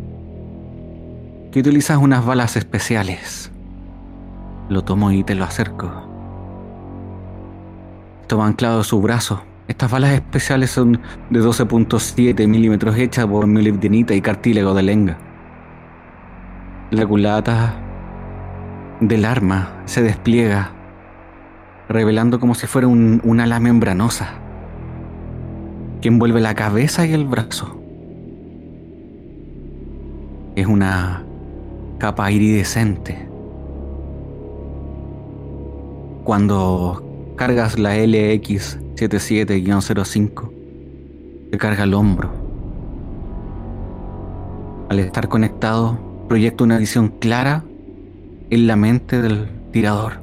[1.52, 3.51] que utiliza unas balas especiales.
[4.69, 5.90] Lo tomo y te lo acerco.
[8.27, 9.43] Toma anclado su brazo.
[9.69, 11.01] Estas balas especiales son
[11.31, 15.19] de 12.7 milímetros hechas por molibdenita y cartílago de lenga.
[16.90, 17.89] La culata
[19.09, 20.70] del arma se despliega,
[21.89, 24.35] revelando como si fuera un, un ala membranosa
[26.01, 27.81] que envuelve la cabeza y el brazo.
[30.55, 31.24] Es una
[31.99, 33.27] capa iridescente.
[36.24, 40.51] Cuando cargas la LX77-05,
[41.51, 42.31] te carga el hombro.
[44.91, 45.99] Al estar conectado,
[46.29, 47.65] proyecta una visión clara
[48.53, 50.20] en la mente del tirador.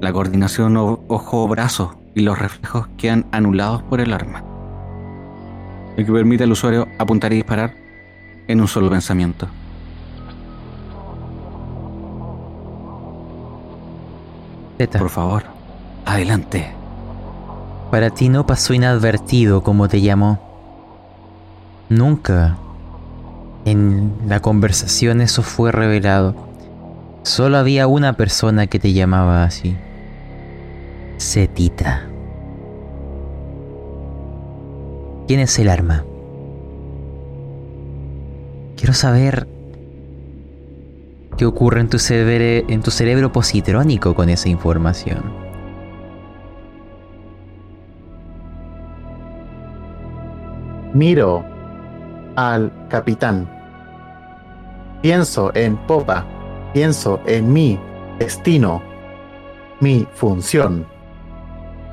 [0.00, 4.42] La coordinación ojo-brazo y los reflejos quedan anulados por el arma,
[5.96, 7.74] lo que permite al usuario apuntar y disparar
[8.48, 9.46] en un solo pensamiento.
[14.78, 15.44] Zeta, Por favor,
[16.06, 16.72] adelante.
[17.92, 20.40] para ti no pasó inadvertido como te llamó.
[21.88, 22.58] Nunca
[23.64, 26.34] en la conversación eso fue revelado.
[27.22, 29.76] Solo había una persona que te llamaba así.
[31.18, 32.02] Zetita.
[35.26, 36.04] ¿Quién es el arma?
[38.76, 39.48] Quiero saber
[41.38, 45.32] qué ocurre en tu, cerebro, en tu cerebro positrónico con esa información.
[50.92, 51.44] Miro
[52.36, 53.53] al capitán.
[55.04, 56.24] Pienso en Popa.
[56.72, 57.78] Pienso en mi
[58.18, 58.80] destino,
[59.78, 60.86] mi función.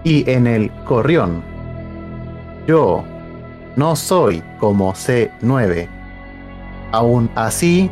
[0.06, 1.44] Y en el corrión.
[2.68, 3.04] Yo
[3.76, 5.90] no soy como C9.
[6.94, 7.92] Aún así,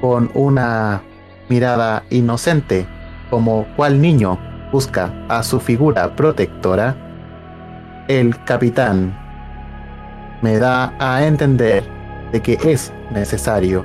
[0.00, 1.00] con una
[1.48, 2.88] mirada inocente,
[3.30, 4.36] como cual niño
[4.72, 6.96] busca a su figura protectora,
[8.08, 9.16] el capitán
[10.42, 11.97] me da a entender
[12.32, 13.84] de que es necesario.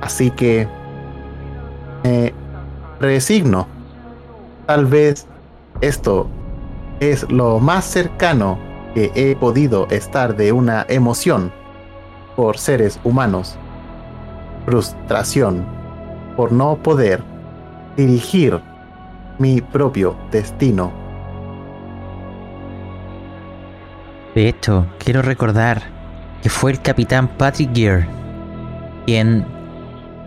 [0.00, 0.68] Así que
[2.04, 2.32] me
[3.00, 3.66] resigno.
[4.66, 5.26] Tal vez
[5.80, 6.28] esto
[7.00, 8.58] es lo más cercano
[8.94, 11.52] que he podido estar de una emoción
[12.36, 13.56] por seres humanos.
[14.66, 15.64] Frustración
[16.36, 17.22] por no poder
[17.96, 18.60] dirigir
[19.38, 20.92] mi propio destino.
[24.34, 25.97] De hecho, quiero recordar
[26.42, 28.18] que fue el capitán Patrick Gere
[29.08, 29.46] quien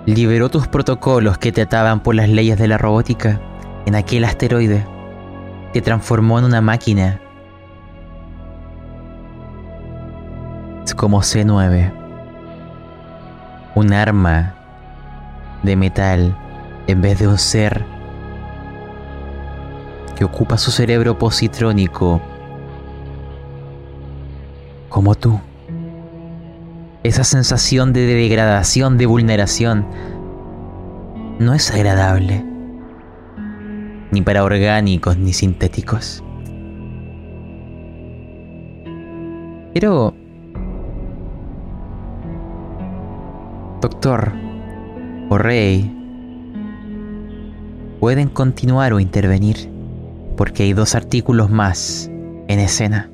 [0.07, 3.39] liberó tus protocolos que te ataban por las leyes de la robótica
[3.85, 4.87] en aquel asteroide.
[5.71, 7.21] Te transformó en una máquina.
[10.83, 11.93] Es como C9.
[13.75, 14.55] Un arma
[15.61, 16.35] de metal
[16.87, 17.85] en vez de un ser
[20.15, 22.19] que ocupa su cerebro positrónico
[24.89, 25.39] como tú.
[27.03, 29.87] Esa sensación de degradación, de vulneración,
[31.39, 32.45] no es agradable.
[34.11, 36.23] Ni para orgánicos ni sintéticos.
[39.73, 40.13] Pero...
[43.81, 44.31] Doctor,
[45.29, 45.91] o Rey,
[47.99, 49.69] pueden continuar o intervenir,
[50.35, 52.11] porque hay dos artículos más
[52.47, 53.10] en escena.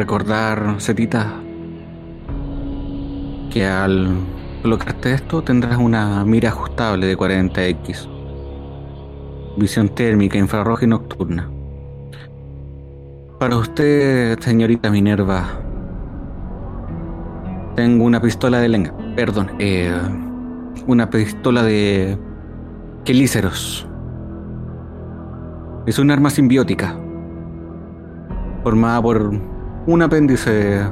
[0.00, 1.30] Recordar, Cetita,
[3.50, 4.08] que al
[4.62, 8.08] colocarte esto tendrás una mira ajustable de 40x,
[9.58, 11.50] visión térmica, infrarroja y nocturna.
[13.38, 15.44] Para usted, señorita Minerva,
[17.76, 19.92] tengo una pistola de lenga, perdón, eh,
[20.86, 22.16] una pistola de
[23.04, 23.86] quelíceros.
[25.84, 26.96] Es un arma simbiótica,
[28.62, 29.49] formada por
[29.86, 30.84] un apéndice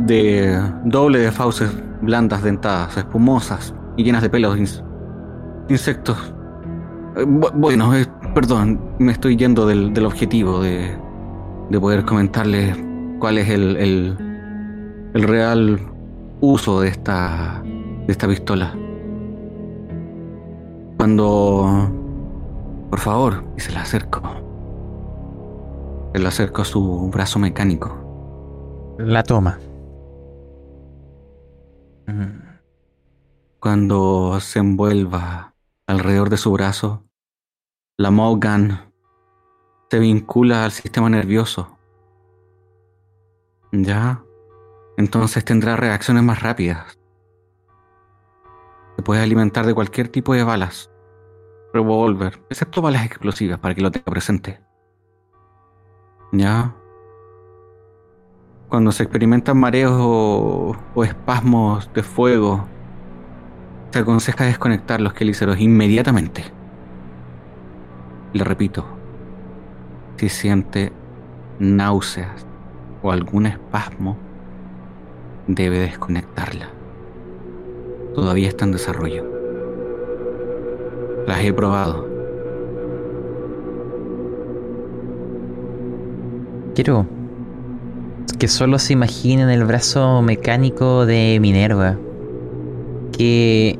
[0.00, 1.70] de doble de fauces
[2.02, 4.58] blandas dentadas, espumosas y llenas de pelos
[5.68, 6.34] insectos.
[7.16, 7.92] Eh, bueno,
[8.34, 10.96] perdón, me estoy yendo del, objetivo de,
[11.70, 12.74] de, poder comentarle
[13.18, 14.16] cuál es el, el,
[15.14, 15.80] el, real
[16.40, 18.74] uso de esta, de esta pistola.
[20.98, 22.00] Cuando...
[22.90, 24.43] Por favor, y se la acerco.
[26.14, 28.94] Se la acerco a su brazo mecánico.
[29.00, 29.58] La toma.
[33.58, 35.54] Cuando se envuelva
[35.88, 37.02] alrededor de su brazo,
[37.98, 38.92] la Mogan
[39.90, 41.78] se vincula al sistema nervioso.
[43.72, 44.22] ¿Ya?
[44.96, 46.96] Entonces tendrá reacciones más rápidas.
[48.94, 50.92] Se puede alimentar de cualquier tipo de balas,
[51.72, 54.60] revólver, excepto balas explosivas para que lo tenga presente.
[56.36, 56.74] ¿Ya?
[58.68, 60.74] Cuando se experimentan mareos o,
[61.04, 62.64] espasmos de fuego,
[63.90, 66.42] se aconseja desconectar los quelíceros inmediatamente.
[68.32, 68.84] Le repito,
[70.16, 70.92] si siente
[71.60, 72.44] náuseas
[73.00, 74.16] o algún espasmo,
[75.46, 76.68] debe desconectarla.
[78.12, 79.24] Todavía está en desarrollo.
[81.28, 82.13] Las he probado.
[86.74, 87.06] Quiero
[88.38, 91.96] que solo se imaginen el brazo mecánico de Minerva,
[93.16, 93.78] que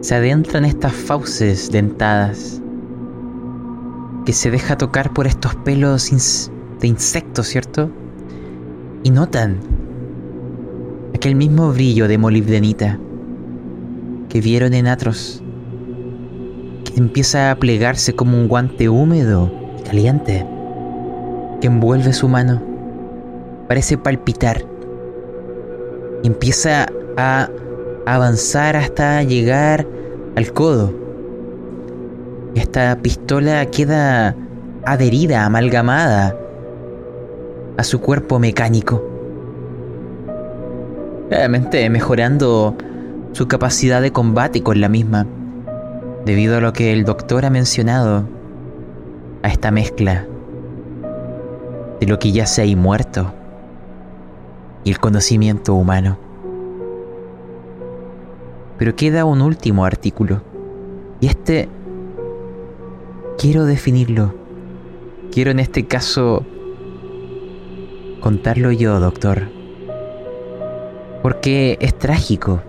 [0.00, 2.62] se adentra en estas fauces dentadas,
[4.24, 6.10] que se deja tocar por estos pelos
[6.80, 7.90] de insectos, ¿cierto?
[9.02, 9.60] Y notan
[11.14, 12.98] aquel mismo brillo de molibdenita
[14.30, 15.42] que vieron en Atros,
[16.84, 20.46] que empieza a plegarse como un guante húmedo y caliente,
[21.66, 22.76] envuelve su mano
[23.66, 24.64] parece palpitar.
[26.22, 26.86] Empieza
[27.16, 27.48] a
[28.06, 29.86] avanzar hasta llegar
[30.36, 30.92] al codo.
[32.54, 34.34] Esta pistola queda
[34.84, 36.36] adherida, amalgamada
[37.76, 39.02] a su cuerpo mecánico.
[41.28, 42.76] Realmente mejorando
[43.32, 45.26] su capacidad de combate con la misma,
[46.24, 48.24] debido a lo que el doctor ha mencionado,
[49.42, 50.26] a esta mezcla
[52.00, 53.32] de lo que ya se ha muerto
[54.84, 56.18] y el conocimiento humano.
[58.78, 60.42] Pero queda un último artículo.
[61.20, 61.68] Y este
[63.38, 64.34] quiero definirlo.
[65.32, 66.44] Quiero en este caso
[68.20, 69.48] contarlo yo, doctor.
[71.22, 72.62] Porque es trágico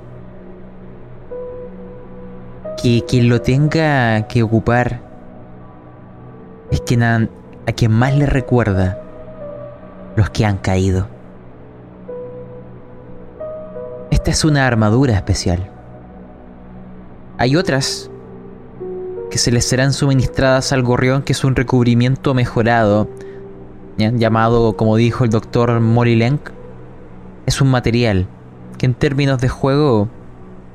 [2.81, 5.01] que quien lo tenga que ocupar
[6.71, 7.29] es quien a,
[7.67, 9.06] a quien más le recuerda
[10.17, 11.07] los que han caído.
[14.09, 15.69] Esta es una armadura especial.
[17.37, 18.09] Hay otras
[19.29, 23.07] que se les serán suministradas al gorrión, que es un recubrimiento mejorado,
[23.97, 26.49] llamado, como dijo el doctor Molilenk,
[27.45, 28.27] es un material
[28.79, 30.09] que en términos de juego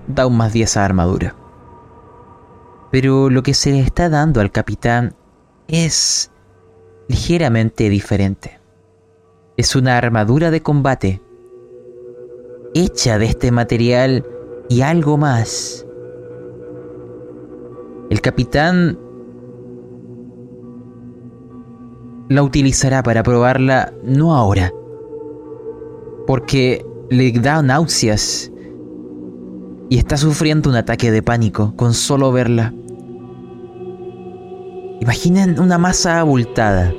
[0.06, 1.34] da un más 10 a armadura.
[2.92, 5.14] Pero lo que se le está dando al capitán
[5.66, 6.30] es
[7.08, 8.61] ligeramente diferente.
[9.62, 11.22] Es una armadura de combate
[12.74, 14.26] hecha de este material
[14.68, 15.86] y algo más.
[18.10, 18.98] El capitán
[22.28, 24.72] la utilizará para probarla no ahora,
[26.26, 28.50] porque le da náuseas
[29.90, 32.74] y está sufriendo un ataque de pánico con solo verla.
[35.00, 36.92] Imaginen una masa abultada,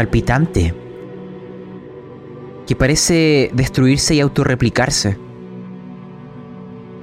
[0.00, 0.74] palpitante,
[2.66, 5.18] que parece destruirse y autorreplicarse,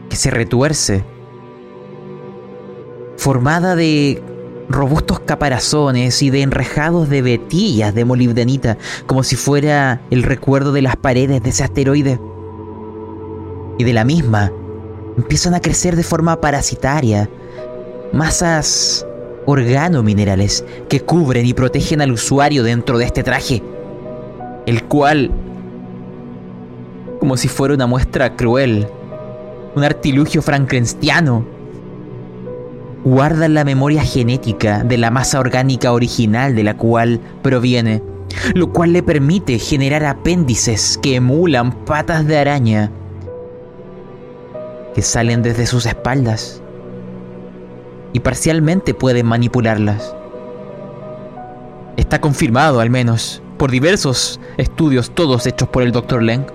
[0.10, 1.06] que se retuerce,
[3.18, 4.24] formada de
[4.68, 10.82] robustos caparazones y de enrejados de vetillas de molibdenita, como si fuera el recuerdo de
[10.82, 12.20] las paredes de ese asteroide.
[13.78, 14.52] Y de la misma
[15.18, 17.30] empiezan a crecer de forma parasitaria
[18.12, 19.07] masas
[19.48, 23.64] organominerales que cubren y protegen al usuario dentro de este traje,
[24.66, 25.32] el cual,
[27.20, 28.88] como si fuera una muestra cruel,
[29.74, 31.46] un artilugio frankensteino,
[33.06, 38.04] guarda la memoria genética de la masa orgánica original de la cual proviene,
[38.54, 42.92] lo cual le permite generar apéndices que emulan patas de araña
[44.94, 46.62] que salen desde sus espaldas
[48.18, 50.16] y parcialmente pueden manipularlas.
[51.98, 56.24] Está confirmado al menos por diversos estudios, todos hechos por el Dr.
[56.24, 56.48] Leng,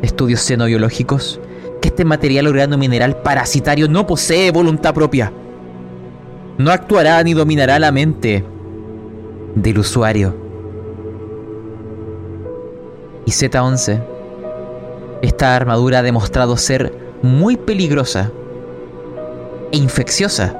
[0.00, 1.40] estudios xenobiológicos,
[1.82, 5.32] que este material organo mineral parasitario no posee voluntad propia.
[6.56, 8.44] No actuará ni dominará la mente
[9.56, 10.36] del usuario.
[13.26, 14.04] Y Z11,
[15.22, 18.30] esta armadura ha demostrado ser muy peligrosa
[19.72, 20.58] e infecciosa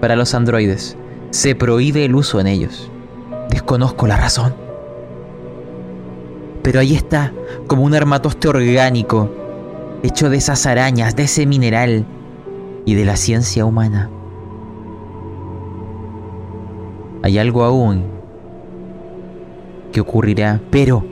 [0.00, 0.96] para los androides.
[1.30, 2.90] Se prohíbe el uso en ellos.
[3.50, 4.54] Desconozco la razón.
[6.62, 7.32] Pero ahí está,
[7.66, 9.30] como un armatoste orgánico,
[10.02, 12.06] hecho de esas arañas, de ese mineral
[12.84, 14.10] y de la ciencia humana.
[17.22, 18.04] Hay algo aún
[19.92, 21.04] que ocurrirá, pero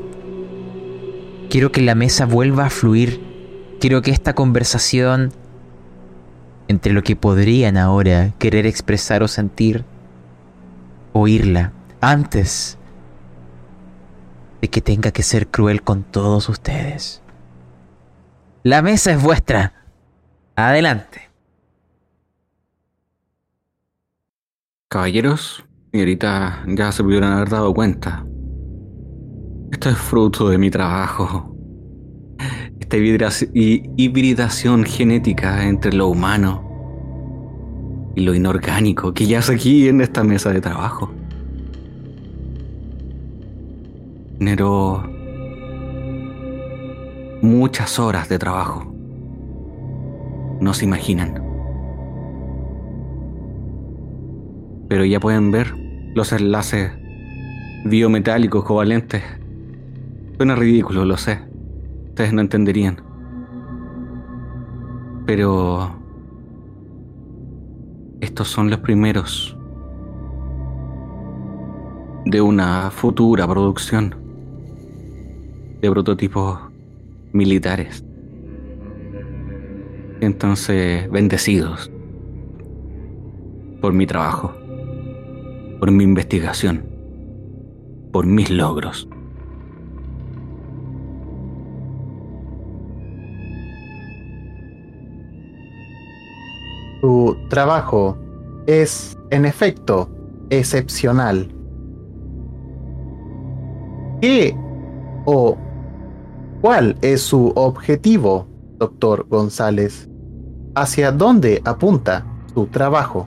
[1.48, 3.20] quiero que la mesa vuelva a fluir.
[3.80, 5.32] Quiero que esta conversación
[6.72, 9.84] entre lo que podrían ahora querer expresar o sentir,
[11.12, 12.78] oírla antes
[14.60, 17.22] de que tenga que ser cruel con todos ustedes.
[18.62, 19.86] La mesa es vuestra.
[20.56, 21.30] Adelante.
[24.88, 28.24] Caballeros, señorita, ya se pudieron haber dado cuenta.
[29.70, 31.51] Esto es fruto de mi trabajo
[32.92, 33.46] esta
[33.96, 36.68] hibridación genética entre lo humano
[38.14, 41.10] y lo inorgánico que ya es aquí en esta mesa de trabajo.
[44.38, 45.10] Generó
[47.40, 48.94] muchas horas de trabajo.
[50.60, 51.42] No se imaginan.
[54.88, 55.74] Pero ya pueden ver
[56.14, 56.92] los enlaces
[57.86, 59.22] biometálicos covalentes.
[60.36, 61.51] Suena ridículo, lo sé
[62.12, 63.00] Ustedes no entenderían.
[65.24, 65.98] Pero...
[68.20, 69.56] Estos son los primeros
[72.26, 74.14] de una futura producción
[75.80, 76.60] de prototipos
[77.32, 78.04] militares.
[80.20, 81.90] Entonces, bendecidos
[83.80, 84.54] por mi trabajo,
[85.80, 86.84] por mi investigación,
[88.12, 89.08] por mis logros.
[97.02, 98.16] Su trabajo
[98.66, 100.08] es, en efecto,
[100.50, 101.48] excepcional.
[104.20, 104.56] ¿Qué
[105.24, 105.56] o
[106.60, 108.46] cuál es su objetivo,
[108.78, 110.08] doctor González?
[110.76, 112.24] ¿Hacia dónde apunta
[112.54, 113.26] su trabajo?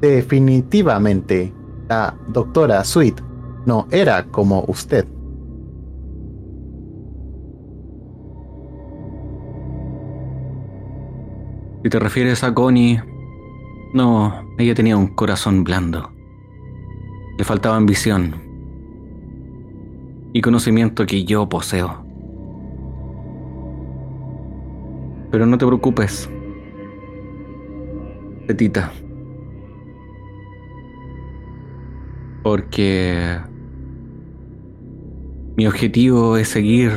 [0.00, 1.52] Definitivamente,
[1.88, 3.20] la doctora Sweet
[3.66, 5.04] no era como usted.
[11.88, 13.00] Si te refieres a Connie,
[13.94, 16.12] no, ella tenía un corazón blando.
[17.38, 18.34] Le faltaba ambición
[20.34, 22.04] y conocimiento que yo poseo.
[25.30, 26.28] Pero no te preocupes,
[28.46, 28.92] Petita.
[32.42, 33.38] Porque
[35.56, 36.92] mi objetivo es seguir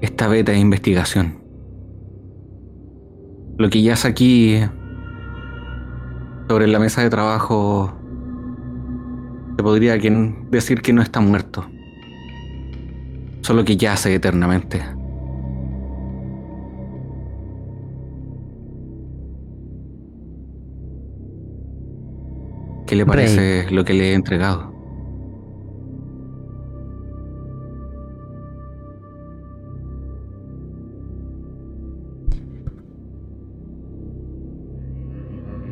[0.00, 1.39] esta beta de investigación.
[3.60, 4.58] Lo que ya es aquí
[6.48, 7.92] sobre la mesa de trabajo
[9.54, 9.98] se podría
[10.50, 11.66] decir que no está muerto.
[13.42, 14.80] Solo que yace eternamente.
[22.86, 24.72] ¿Qué le parece lo que le he entregado?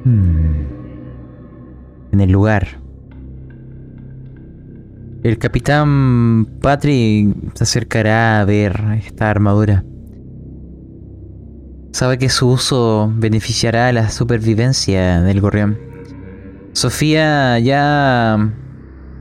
[0.09, 0.64] Hmm.
[2.12, 2.80] En el lugar.
[5.22, 9.85] El capitán Patrick se acercará a ver esta armadura.
[11.93, 15.78] Sabe que su uso beneficiará a la supervivencia del gorrión.
[16.72, 18.51] Sofía ya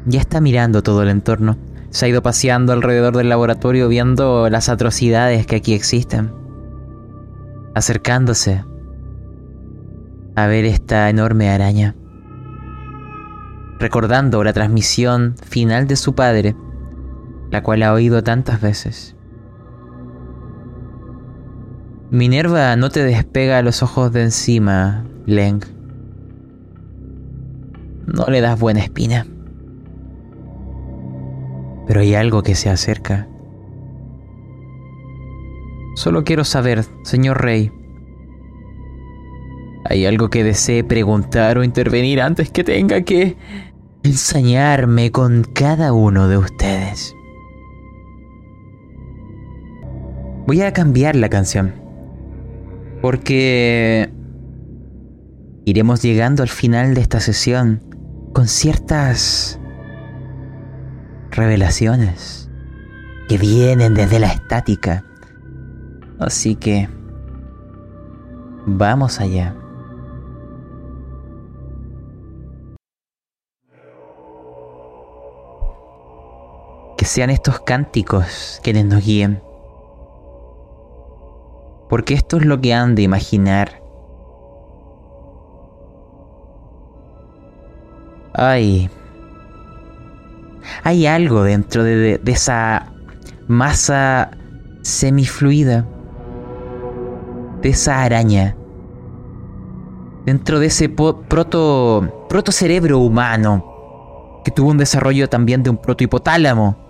[0.06, 1.58] ya está mirando todo el entorno.
[1.90, 6.32] Se ha ido paseando alrededor del laboratorio viendo las atrocidades que aquí existen.
[7.76, 8.64] Acercándose
[10.38, 11.96] a ver esta enorme araña.
[13.80, 16.56] Recordando la transmisión final de su padre,
[17.50, 19.16] la cual ha oído tantas veces.
[22.12, 25.62] Minerva no te despega los ojos de encima, Leng.
[28.06, 29.26] No le das buena espina.
[31.88, 33.28] Pero hay algo que se acerca.
[35.96, 37.72] Solo quiero saber, señor Rey.
[39.86, 43.38] ¿Hay algo que desee preguntar o intervenir antes que tenga que
[44.04, 47.16] ensañarme con cada uno de ustedes?
[50.46, 51.74] Voy a cambiar la canción.
[53.02, 54.10] Porque
[55.66, 57.82] iremos llegando al final de esta sesión
[58.34, 59.60] con ciertas
[61.32, 62.50] revelaciones
[63.28, 65.04] que vienen desde la estática.
[66.20, 66.90] Así que
[68.66, 69.56] vamos allá.
[76.98, 79.42] Que sean estos cánticos quienes nos guíen.
[81.90, 83.82] Porque esto es lo que han de imaginar.
[88.34, 88.90] Ay.
[90.84, 92.92] Hay algo dentro de, de esa
[93.48, 94.32] masa
[94.82, 95.86] semifluida
[97.62, 98.56] de esa araña.
[100.26, 106.87] Dentro de ese proto, proto cerebro humano que tuvo un desarrollo también de un protohipotálamo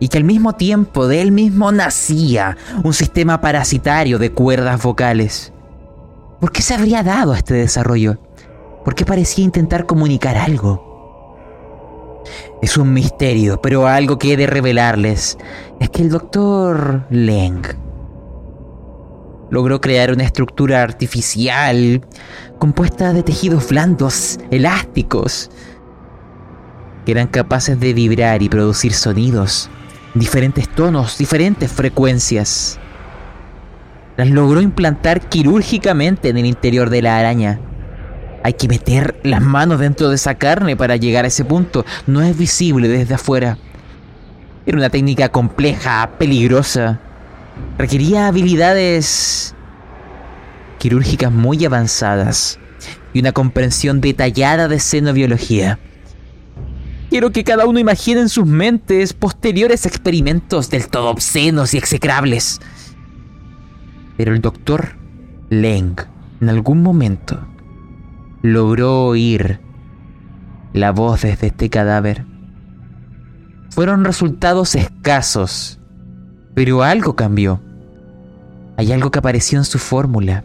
[0.00, 5.52] y que al mismo tiempo de él mismo nacía un sistema parasitario de cuerdas vocales.
[6.40, 8.18] ¿Por qué se habría dado este desarrollo?
[8.84, 10.88] ¿Por qué parecía intentar comunicar algo?
[12.62, 15.38] Es un misterio, pero algo que he de revelarles
[15.78, 17.62] es que el doctor Leng
[19.50, 22.00] logró crear una estructura artificial
[22.58, 25.50] compuesta de tejidos blandos, elásticos,
[27.04, 29.70] que eran capaces de vibrar y producir sonidos,
[30.14, 32.78] diferentes tonos, diferentes frecuencias.
[34.16, 37.60] Las logró implantar quirúrgicamente en el interior de la araña.
[38.42, 41.84] Hay que meter las manos dentro de esa carne para llegar a ese punto.
[42.06, 43.58] No es visible desde afuera.
[44.66, 47.00] Era una técnica compleja, peligrosa
[47.78, 49.54] requería habilidades
[50.78, 52.58] quirúrgicas muy avanzadas
[53.12, 55.78] y una comprensión detallada de xenobiología.
[57.10, 62.60] Quiero que cada uno imagine en sus mentes posteriores experimentos del todo obscenos y execrables.
[64.16, 64.96] Pero el doctor
[65.50, 65.96] Leng,
[66.40, 67.46] en algún momento,
[68.42, 69.60] logró oír
[70.72, 72.24] la voz desde este cadáver.
[73.70, 75.80] Fueron resultados escasos
[76.54, 77.60] pero algo cambió.
[78.76, 80.44] Hay algo que apareció en su fórmula.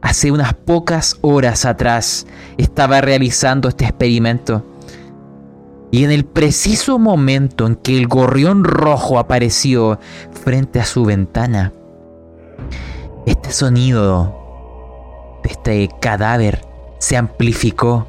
[0.00, 2.26] Hace unas pocas horas atrás
[2.58, 4.66] estaba realizando este experimento.
[5.92, 10.00] Y en el preciso momento en que el gorrión rojo apareció
[10.42, 11.74] frente a su ventana,
[13.26, 16.64] este sonido de este cadáver
[16.98, 18.08] se amplificó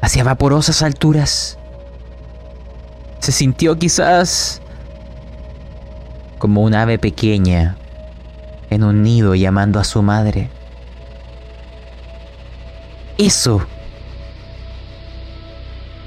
[0.00, 1.58] hacia vaporosas alturas.
[3.18, 4.62] Se sintió quizás
[6.38, 7.76] como un ave pequeña
[8.70, 10.48] en un nido llamando a su madre.
[13.18, 13.60] Eso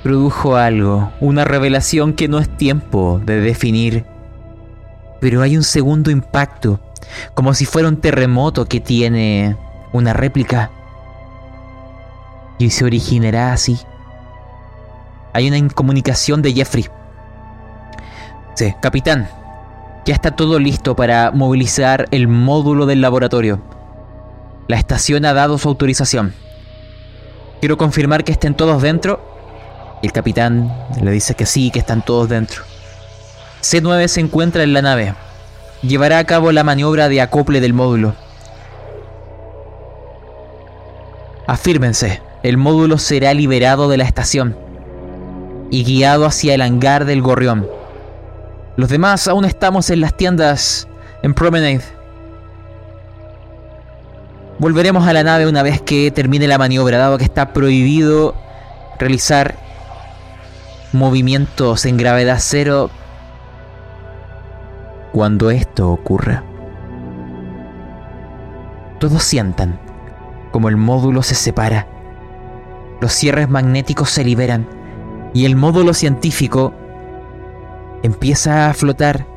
[0.06, 4.06] produjo algo, una revelación que no es tiempo de definir,
[5.20, 6.80] pero hay un segundo impacto,
[7.34, 9.58] como si fuera un terremoto que tiene
[9.94, 10.70] una réplica
[12.60, 13.80] y se originará así.
[15.34, 16.86] Hay una incomunicación de Jeffrey.
[18.54, 19.28] Sí, capitán,
[20.06, 23.60] ya está todo listo para movilizar el módulo del laboratorio.
[24.68, 26.36] La estación ha dado su autorización.
[27.60, 29.35] Quiero confirmar que estén todos dentro.
[30.02, 32.64] El capitán le dice que sí, que están todos dentro.
[33.62, 35.16] C9 se encuentra en la nave.
[35.82, 38.16] Llevará a cabo la maniobra de acople del módulo.
[41.48, 44.58] Afírmense, el módulo será liberado de la estación
[45.72, 47.68] y guiado hacia el hangar del gorrión.
[48.78, 50.88] Los demás aún estamos en las tiendas
[51.24, 51.82] en Promenade.
[54.60, 58.36] Volveremos a la nave una vez que termine la maniobra, dado que está prohibido
[59.00, 59.65] realizar
[60.96, 62.90] movimientos en gravedad cero
[65.12, 66.44] cuando esto ocurra.
[69.00, 69.80] Todos sientan
[70.52, 71.88] como el módulo se separa,
[73.02, 74.68] los cierres magnéticos se liberan
[75.34, 76.74] y el módulo científico
[78.04, 79.28] empieza a flotar,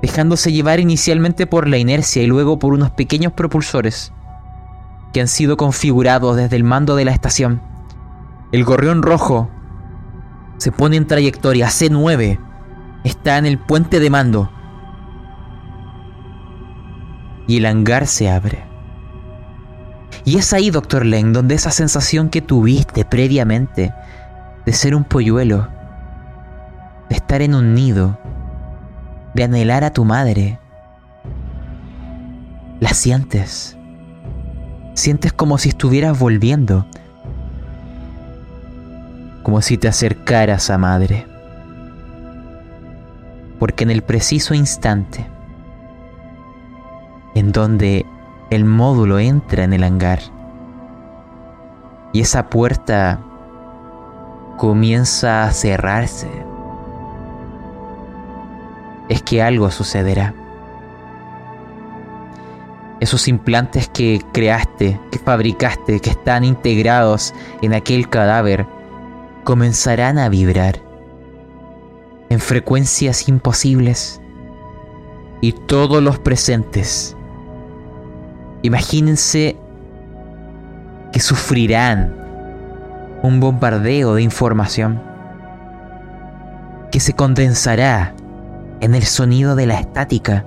[0.00, 4.12] dejándose llevar inicialmente por la inercia y luego por unos pequeños propulsores.
[5.12, 7.62] que han sido configurados desde el mando de la estación.
[8.52, 9.48] El gorrión rojo
[10.58, 12.38] se pone en trayectoria C9.
[13.04, 14.50] Está en el puente de mando.
[17.46, 18.64] Y el hangar se abre.
[20.24, 23.94] Y es ahí, Doctor Leng, donde esa sensación que tuviste previamente
[24.66, 25.68] de ser un polluelo,
[27.08, 28.18] de estar en un nido,
[29.34, 30.58] de anhelar a tu madre,
[32.80, 33.76] la sientes.
[34.94, 36.86] Sientes como si estuvieras volviendo.
[39.48, 41.26] Como si te acercaras a madre.
[43.58, 45.26] Porque en el preciso instante
[47.34, 48.04] en donde
[48.50, 50.18] el módulo entra en el hangar
[52.12, 53.20] y esa puerta
[54.58, 56.28] comienza a cerrarse,
[59.08, 60.34] es que algo sucederá.
[63.00, 68.66] Esos implantes que creaste, que fabricaste, que están integrados en aquel cadáver,
[69.48, 70.78] comenzarán a vibrar
[72.28, 74.20] en frecuencias imposibles
[75.40, 77.16] y todos los presentes.
[78.60, 79.56] Imagínense
[81.12, 82.14] que sufrirán
[83.22, 85.00] un bombardeo de información
[86.92, 88.14] que se condensará
[88.80, 90.44] en el sonido de la estática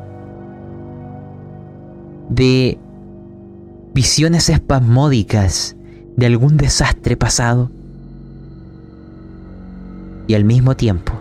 [2.29, 2.77] de
[3.95, 5.75] visiones espasmódicas
[6.17, 7.71] de algún desastre pasado
[10.31, 11.11] y al mismo tiempo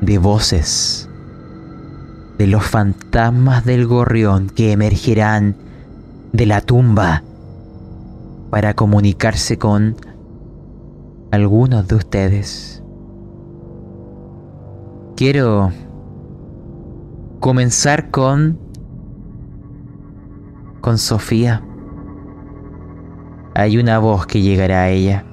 [0.00, 1.08] de voces
[2.38, 5.54] de los fantasmas del gorrión que emergerán
[6.32, 7.22] de la tumba
[8.50, 9.94] para comunicarse con
[11.30, 12.82] algunos de ustedes.
[15.14, 15.70] Quiero
[17.38, 18.58] comenzar con
[20.80, 21.62] con Sofía.
[23.54, 25.24] Hay una voz que llegará a ella.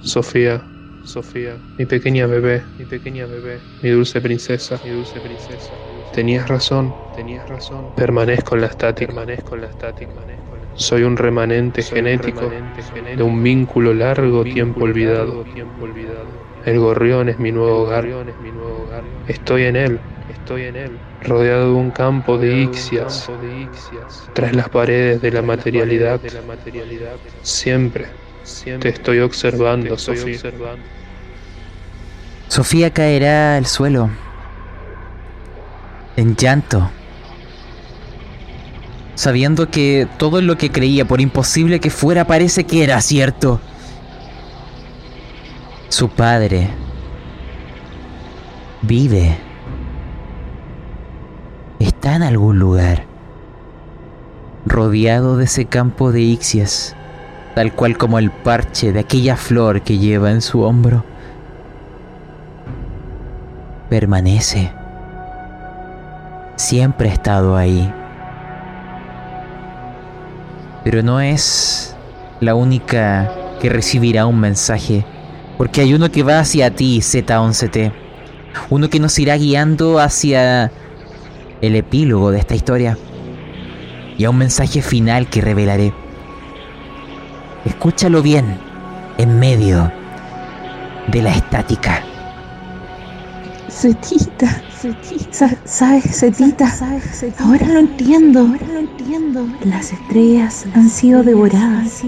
[0.00, 0.66] Sofía,
[1.02, 5.74] Sofía, mi pequeña bebé, mi pequeña bebé, mi dulce princesa, mi dulce princesa.
[6.12, 7.92] Tenías razón, tenías razón.
[7.94, 10.12] Permanezco en la estática, permanezco en la estática.
[10.74, 15.44] Soy un remanente genético de un vínculo largo tiempo olvidado.
[16.64, 18.06] El gorrión es mi nuevo hogar.
[19.26, 23.26] Estoy en él, estoy en él, rodeado de un campo de ixias,
[24.32, 26.20] tras las paredes de la materialidad.
[27.42, 28.08] Siempre,
[28.80, 30.38] te estoy observando, Sofía.
[32.48, 34.10] Sofía caerá al suelo,
[36.16, 36.90] en llanto,
[39.14, 43.60] sabiendo que todo lo que creía, por imposible que fuera, parece que era cierto.
[45.88, 46.70] Su padre
[48.82, 49.36] vive.
[51.78, 53.04] Está en algún lugar,
[54.66, 56.96] rodeado de ese campo de ixias,
[57.54, 61.04] tal cual como el parche de aquella flor que lleva en su hombro
[63.90, 64.72] permanece.
[66.56, 67.92] Siempre ha estado ahí.
[70.84, 71.94] Pero no es
[72.40, 75.04] la única que recibirá un mensaje,
[75.58, 77.92] porque hay uno que va hacia ti, Z11T.
[78.70, 80.72] Uno que nos irá guiando hacia
[81.60, 82.96] el epílogo de esta historia.
[84.16, 85.92] Y a un mensaje final que revelaré.
[87.64, 88.58] Escúchalo bien,
[89.18, 89.92] en medio
[91.08, 92.02] de la estática.
[93.68, 94.62] Setita,
[95.30, 96.74] Sa- ¿sabes, Setita?
[97.38, 98.46] Ahora lo entiendo.
[99.64, 102.00] Las estrellas han sido devoradas.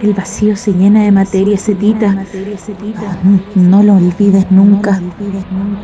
[0.00, 2.26] El vacío se llena de materia, Setita.
[3.24, 5.00] Oh, No lo olvides nunca.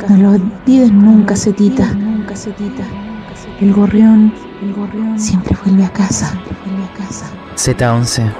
[0.08, 1.96] No lo olvides nunca, Setita.
[3.60, 4.32] El gorrión
[5.16, 6.38] siempre vuelve a casa.
[7.60, 8.32] Z11.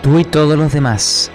[0.00, 1.32] Tú y todos los demás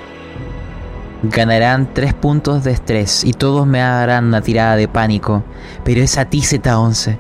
[1.22, 5.44] ganarán 3 puntos de estrés y todos me harán una tirada de pánico.
[5.84, 7.18] Pero es a ti, Z11,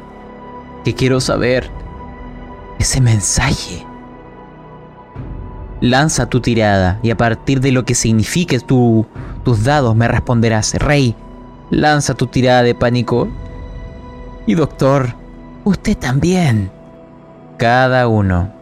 [0.85, 1.69] que quiero saber
[2.79, 3.85] ese mensaje.
[5.81, 9.05] Lanza tu tirada y a partir de lo que signifique tu,
[9.43, 10.75] tus dados me responderás.
[10.75, 11.13] Rey,
[11.71, 13.27] lanza tu tirada de pánico.
[14.47, 15.13] Y doctor,
[15.65, 16.71] usted también.
[17.57, 18.58] Cada uno.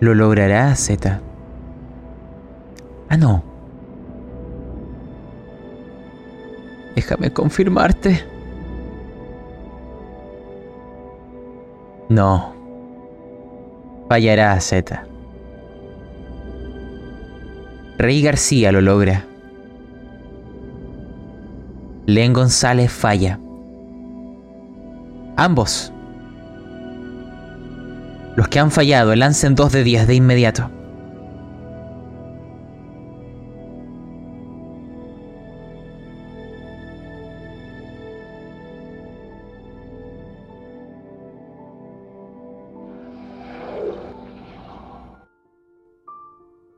[0.00, 1.20] Lo logrará, Z.
[3.08, 3.42] Ah, no.
[6.94, 8.24] Déjame confirmarte.
[12.08, 12.54] No.
[14.08, 15.04] Fallará, Z.
[17.98, 19.24] Rey García lo logra.
[22.06, 23.40] Len González falla.
[25.36, 25.92] Ambos.
[28.36, 30.70] Los que han fallado lancen 2 de 10 de inmediato.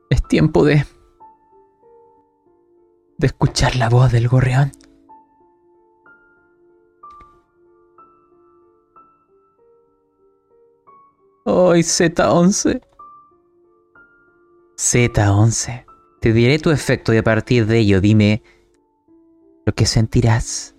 [0.09, 0.85] Es tiempo de...
[3.17, 4.71] de escuchar la voz del gorrión.
[11.51, 12.79] Hoy Z11.
[14.77, 15.85] Z11.
[16.21, 18.43] Te diré tu efecto y a partir de ello dime
[19.65, 20.75] lo que sentirás.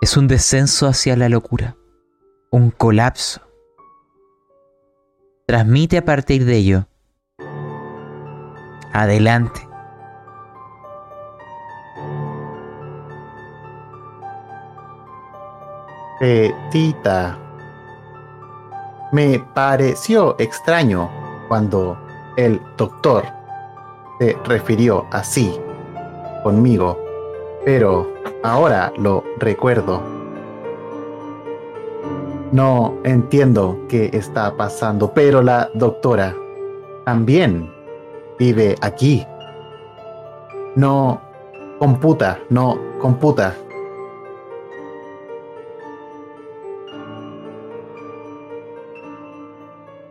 [0.00, 1.76] Es un descenso hacia la locura,
[2.52, 3.40] un colapso.
[5.48, 6.86] Transmite a partir de ello.
[8.92, 9.68] Adelante.
[16.20, 17.49] Petita.
[19.12, 21.10] Me pareció extraño
[21.48, 21.98] cuando
[22.36, 23.24] el doctor
[24.20, 25.58] se refirió así
[26.44, 26.96] conmigo,
[27.64, 28.06] pero
[28.44, 30.00] ahora lo recuerdo.
[32.52, 36.34] No entiendo qué está pasando, pero la doctora
[37.04, 37.68] también
[38.38, 39.26] vive aquí.
[40.76, 41.20] No
[41.80, 43.56] computa, no computa.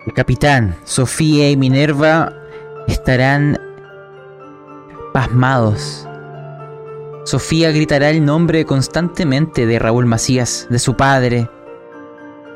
[0.06, 2.32] El capitán, Sofía y Minerva
[2.88, 3.60] estarán
[5.12, 6.08] pasmados.
[7.26, 11.50] Sofía gritará el nombre constantemente de Raúl Macías, de su padre.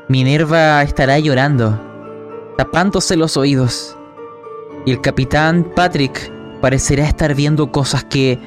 [0.08, 1.78] Minerva estará llorando,
[2.56, 3.94] tapándose los oídos.
[4.86, 8.38] Y el capitán Patrick parecerá estar viendo cosas que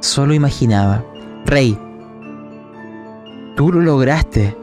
[0.00, 1.04] solo imaginaba.
[1.46, 1.78] Rey,
[3.56, 4.56] tú lo lograste.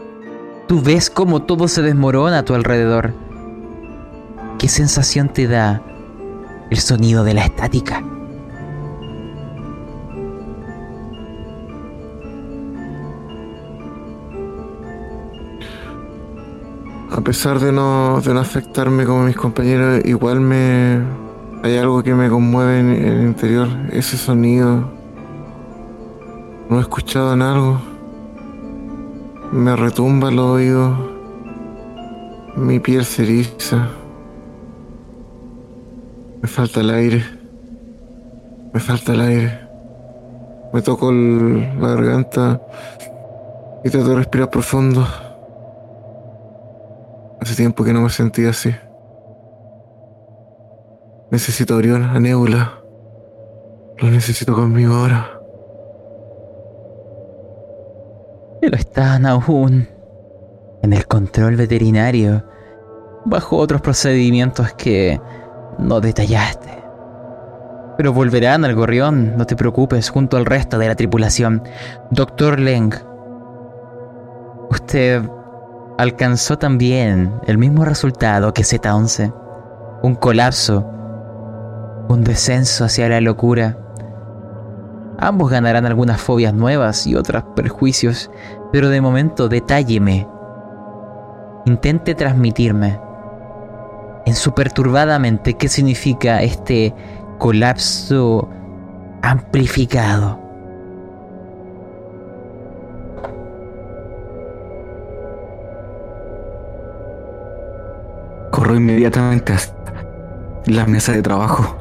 [0.68, 3.25] Tú ves cómo todo se desmorona a tu alrededor.
[4.58, 5.82] ¿Qué sensación te da
[6.72, 8.02] el sonido de la estática?
[17.12, 21.02] A pesar de no, de no afectarme como mis compañeros, igual me.
[21.64, 23.68] Hay algo que me conmueve en, en el interior.
[23.92, 24.90] Ese sonido.
[26.70, 27.82] No he escuchado en algo.
[29.52, 30.98] Me retumba el oído.
[32.56, 33.90] Mi piel se eriza.
[36.46, 37.24] Me falta el aire.
[38.72, 39.60] Me falta el aire.
[40.72, 42.62] Me toco el- la garganta
[43.84, 45.04] y trato de respirar profundo.
[47.42, 48.70] Hace tiempo que no me sentía así.
[51.32, 52.74] Necesito a Orión, a Nebula.
[53.98, 55.40] Lo necesito conmigo ahora.
[58.62, 59.88] Pero están aún
[60.84, 62.44] en el control veterinario,
[63.26, 65.20] bajo otros procedimientos que
[65.78, 66.84] no detallaste.
[67.98, 71.64] Pero volverán al gorrión, no te preocupes, junto al resto de la tripulación.
[72.12, 72.94] Doctor Leng,
[74.70, 75.22] usted
[75.98, 79.34] alcanzó también el mismo resultado que Z11.
[80.04, 80.86] Un colapso,
[82.10, 83.78] un descenso hacia la locura.
[85.18, 88.30] Ambos ganarán algunas fobias nuevas y otros prejuicios,
[88.74, 90.28] pero de momento detálleme.
[91.66, 93.05] Intente transmitirme
[94.26, 96.94] en su perturbada mente qué significa este
[97.38, 98.50] colapso
[99.22, 100.40] amplificado.
[108.52, 109.76] Corro inmediatamente hasta
[110.66, 111.76] la mesa de trabajo.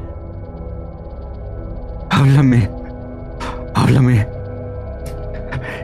[2.09, 2.69] Háblame.
[3.73, 4.27] Háblame.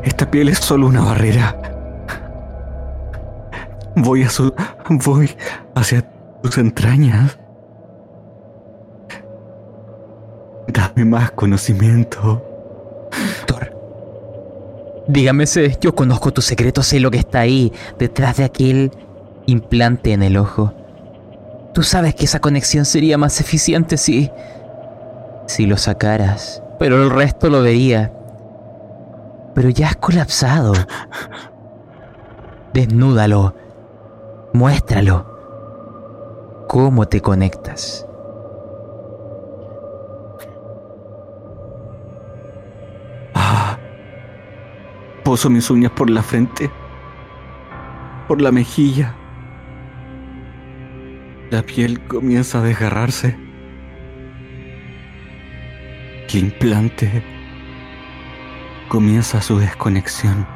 [0.04, 1.56] Esta piel es solo una barrera.
[3.96, 4.54] Voy a su.
[4.90, 5.32] Voy
[5.76, 6.04] hacia
[6.42, 7.38] tus entrañas.
[10.68, 12.44] Dame más conocimiento.
[13.48, 13.76] Doctor,
[15.08, 18.92] dígame, sé, yo conozco tu secreto, sé lo que está ahí, detrás de aquel
[19.46, 20.74] implante en el ojo.
[21.74, 24.30] Tú sabes que esa conexión sería más eficiente si...
[25.48, 28.14] si lo sacaras, pero el resto lo vería.
[29.54, 30.74] Pero ya has colapsado.
[32.74, 33.56] Desnúdalo.
[34.54, 35.31] Muéstralo.
[36.72, 38.08] ¿Cómo te conectas?
[43.34, 43.78] Ah.
[45.26, 46.72] Poso mis uñas por la frente.
[48.26, 49.14] Por la mejilla.
[51.50, 53.38] La piel comienza a desgarrarse.
[56.30, 57.22] El implante
[58.88, 60.48] comienza su desconexión.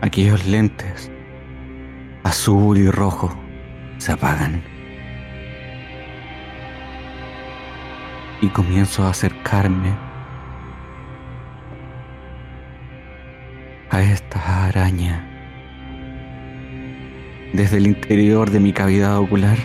[0.00, 1.10] Aquellos lentes,
[2.22, 3.43] azul y rojo,
[4.04, 4.62] se apagan.
[8.42, 9.94] Y comienzo a acercarme
[13.88, 15.26] a esta araña
[17.54, 19.56] desde el interior de mi cavidad ocular.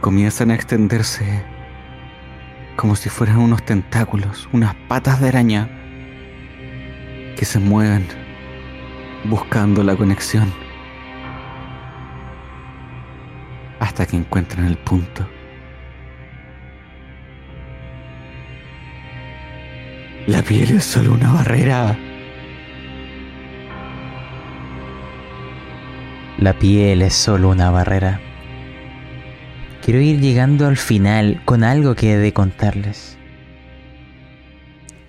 [0.00, 1.42] Comienzan a extenderse
[2.76, 5.68] como si fueran unos tentáculos, unas patas de araña
[7.36, 8.19] que se mueven
[9.24, 10.52] buscando la conexión
[13.80, 15.26] hasta que encuentran el punto.
[20.26, 21.98] La piel es solo una barrera.
[26.38, 28.20] La piel es solo una barrera.
[29.82, 33.18] Quiero ir llegando al final con algo que he de contarles.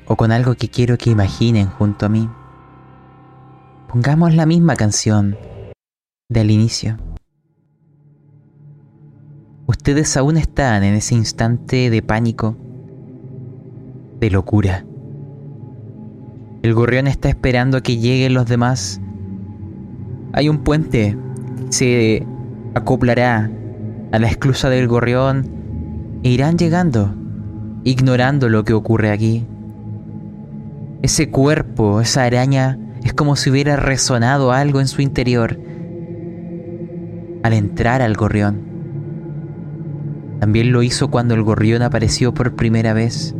[0.06, 2.30] O con algo que quiero que imaginen junto a mí.
[3.92, 5.36] Pongamos la misma canción
[6.30, 6.96] del inicio.
[9.68, 12.56] Ustedes aún están en ese instante de pánico,
[14.22, 14.86] de locura.
[16.64, 19.02] El gorrión está esperando a que lleguen los demás.
[20.32, 21.18] Hay un puente.
[21.68, 22.26] Se
[22.76, 23.52] acoplará
[24.14, 27.14] a la esclusa del gorrión e irán llegando,
[27.84, 29.46] ignorando lo que ocurre aquí.
[31.02, 35.60] Ese cuerpo, esa araña, es como si hubiera resonado algo en su interior
[37.44, 38.62] al entrar al gorrión.
[40.40, 43.36] También lo hizo cuando el gorrión apareció por primera vez,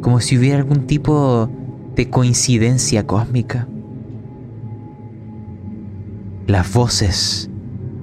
[0.00, 1.50] como si hubiera algún tipo
[1.94, 3.66] de coincidencia cósmica.
[6.46, 7.50] Las voces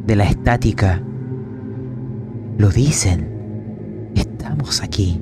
[0.06, 1.02] de la estática
[2.58, 3.30] lo dicen.
[4.16, 5.22] Estamos aquí,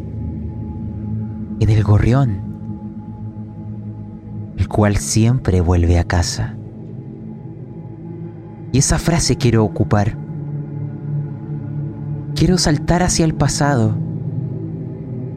[1.60, 2.49] en el gorrión,
[4.60, 6.56] el cual siempre vuelve a casa.
[8.72, 10.16] Y esa frase quiero ocupar.
[12.36, 13.96] Quiero saltar hacia el pasado,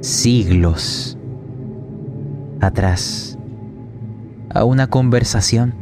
[0.00, 1.16] siglos
[2.60, 3.38] atrás,
[4.52, 5.74] a una conversación,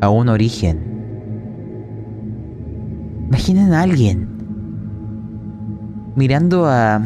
[0.00, 0.88] a un origen
[3.28, 4.26] Imaginen a alguien
[6.16, 7.02] mirando a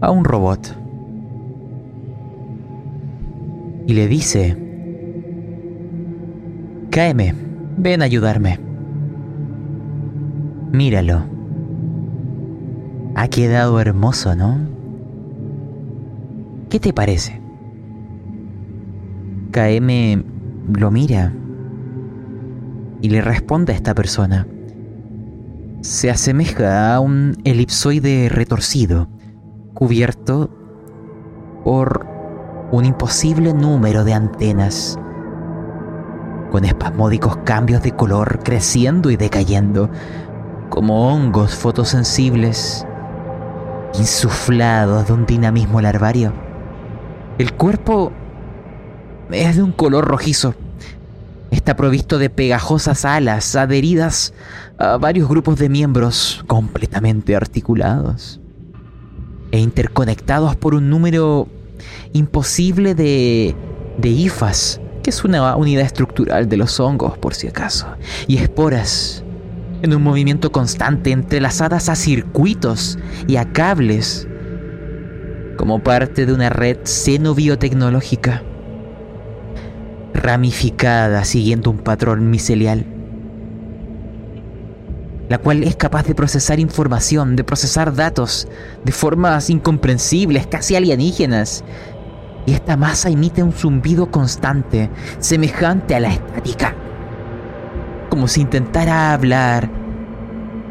[0.00, 0.76] a un robot
[3.86, 4.56] y le dice,
[6.90, 7.34] Cáeme,
[7.76, 8.58] ven a ayudarme.
[10.72, 11.24] Míralo.
[13.14, 14.58] Ha quedado hermoso, ¿no?
[16.68, 17.40] ¿Qué te parece?
[19.52, 20.24] KM
[20.78, 21.32] lo mira
[23.00, 24.46] y le responde a esta persona.
[25.80, 29.08] Se asemeja a un elipsoide retorcido,
[29.76, 30.48] cubierto
[31.62, 32.06] por
[32.72, 34.98] un imposible número de antenas,
[36.50, 39.90] con espasmódicos cambios de color creciendo y decayendo,
[40.70, 42.86] como hongos fotosensibles,
[43.98, 46.32] insuflados de un dinamismo larvario.
[47.36, 48.12] El cuerpo
[49.30, 50.54] es de un color rojizo,
[51.50, 54.34] Está provisto de pegajosas alas adheridas
[54.78, 58.40] a varios grupos de miembros completamente articulados
[59.56, 61.48] e interconectados por un número
[62.12, 63.54] imposible de,
[63.98, 67.86] de ifas, que es una unidad estructural de los hongos por si acaso,
[68.26, 69.24] y esporas
[69.82, 74.26] en un movimiento constante entrelazadas a circuitos y a cables
[75.56, 78.42] como parte de una red xenobiotecnológica
[80.12, 82.84] ramificada siguiendo un patrón micelial,
[85.28, 88.46] la cual es capaz de procesar información, de procesar datos
[88.84, 91.64] de formas incomprensibles, casi alienígenas.
[92.46, 94.88] Y esta masa emite un zumbido constante,
[95.18, 96.74] semejante a la estática,
[98.08, 99.68] como si intentara hablar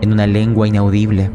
[0.01, 1.29] en una lengua inaudible.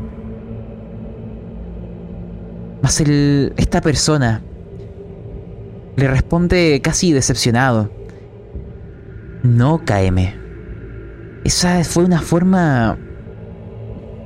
[2.83, 4.43] Mas el, esta persona
[5.97, 7.91] le responde casi decepcionado.
[9.43, 10.41] No, KM.
[11.45, 12.99] Esa fue una forma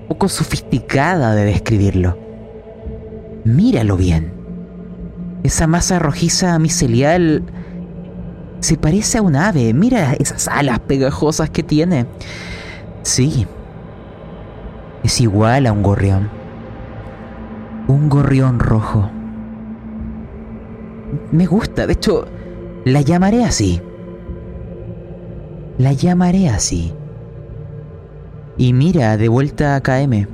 [0.08, 2.18] poco sofisticada de describirlo.
[3.44, 4.32] Míralo bien.
[5.42, 7.44] Esa masa rojiza micelial
[8.60, 9.74] se parece a un ave.
[9.74, 12.06] Mira esas alas pegajosas que tiene.
[13.02, 13.46] Sí.
[15.02, 16.30] Es igual a un gorrión.
[17.88, 19.10] Un gorrión rojo.
[21.30, 22.26] Me gusta, de hecho,
[22.84, 23.82] la llamaré así.
[25.76, 26.94] La llamaré así.
[28.56, 30.28] Y mira de vuelta a KM.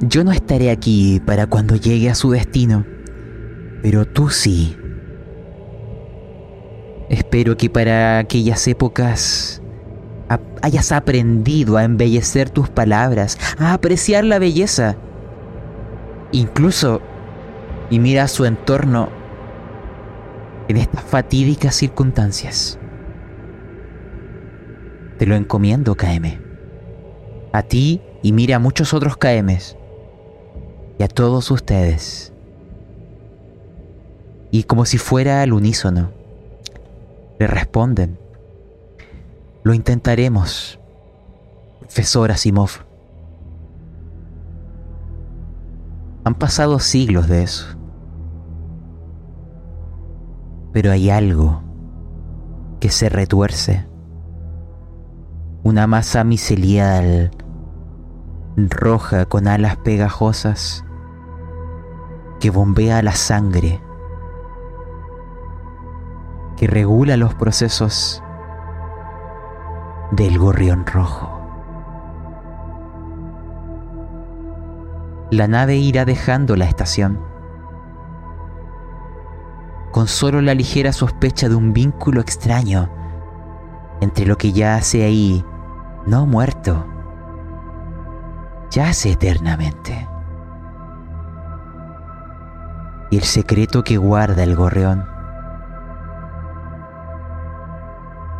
[0.00, 2.84] Yo no estaré aquí para cuando llegue a su destino,
[3.82, 4.76] pero tú sí.
[7.08, 9.62] Espero que para aquellas épocas
[10.62, 14.96] hayas aprendido a embellecer tus palabras, a apreciar la belleza.
[16.32, 17.02] Incluso,
[17.90, 19.10] y mira su entorno
[20.68, 22.78] en estas fatídicas circunstancias.
[25.24, 26.38] Te lo encomiendo, KM.
[27.54, 29.74] A ti y mira a muchos otros KMs.
[30.98, 32.34] Y a todos ustedes.
[34.50, 36.10] Y como si fuera al unísono,
[37.38, 38.18] le responden.
[39.62, 40.78] Lo intentaremos,
[41.80, 42.84] profesor Asimov.
[46.24, 47.66] Han pasado siglos de eso.
[50.74, 51.62] Pero hay algo
[52.78, 53.93] que se retuerce.
[55.64, 57.30] Una masa micelial
[58.54, 60.84] roja con alas pegajosas
[62.38, 63.82] que bombea la sangre,
[66.58, 68.22] que regula los procesos
[70.10, 71.30] del gorrión rojo.
[75.30, 77.18] La nave irá dejando la estación,
[79.92, 82.90] con solo la ligera sospecha de un vínculo extraño
[84.02, 85.42] entre lo que yace ahí,
[86.06, 86.84] no muerto,
[88.70, 90.08] yace eternamente.
[93.10, 95.06] Y el secreto que guarda el gorrión.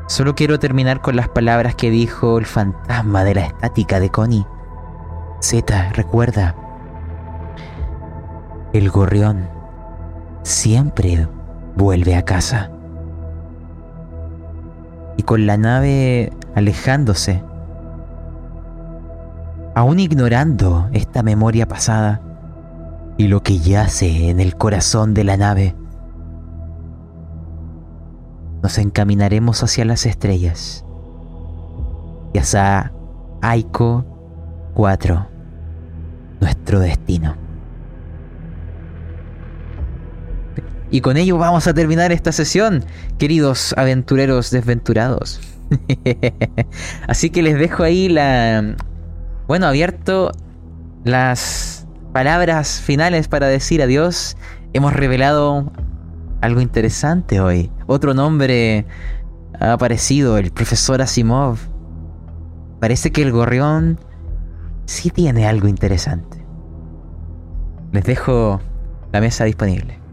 [0.06, 4.46] Solo quiero terminar con las palabras que dijo el fantasma de la estática de Connie.
[5.40, 6.54] Z, recuerda.
[8.72, 9.48] El gorrión
[10.42, 11.28] siempre
[11.76, 12.70] vuelve a casa.
[15.16, 17.42] Y con la nave alejándose,
[19.74, 22.20] aún ignorando esta memoria pasada
[23.16, 25.74] y lo que yace en el corazón de la nave,
[28.62, 30.84] nos encaminaremos hacia las estrellas
[32.32, 32.92] y hacia
[33.42, 34.04] Aiko
[34.74, 35.28] 4,
[36.40, 37.36] nuestro destino.
[40.90, 42.84] Y con ello vamos a terminar esta sesión,
[43.18, 45.40] queridos aventureros desventurados.
[47.08, 48.76] Así que les dejo ahí la...
[49.46, 50.32] Bueno, abierto
[51.04, 54.38] las palabras finales para decir adiós.
[54.72, 55.70] Hemos revelado
[56.40, 57.70] algo interesante hoy.
[57.86, 58.86] Otro nombre
[59.60, 61.58] ha aparecido, el profesor Asimov.
[62.80, 64.00] Parece que el gorrión
[64.86, 66.42] sí tiene algo interesante.
[67.92, 68.62] Les dejo
[69.12, 70.03] la mesa disponible.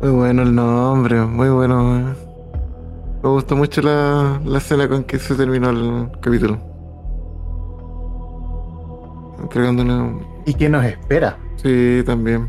[0.00, 2.14] Muy bueno el nombre, muy bueno.
[3.22, 6.58] Me gustó mucho la, la escena con que se terminó el capítulo.
[9.42, 10.24] Entregándole.
[10.46, 11.36] ¿Y qué nos espera?
[11.56, 12.48] Sí, también.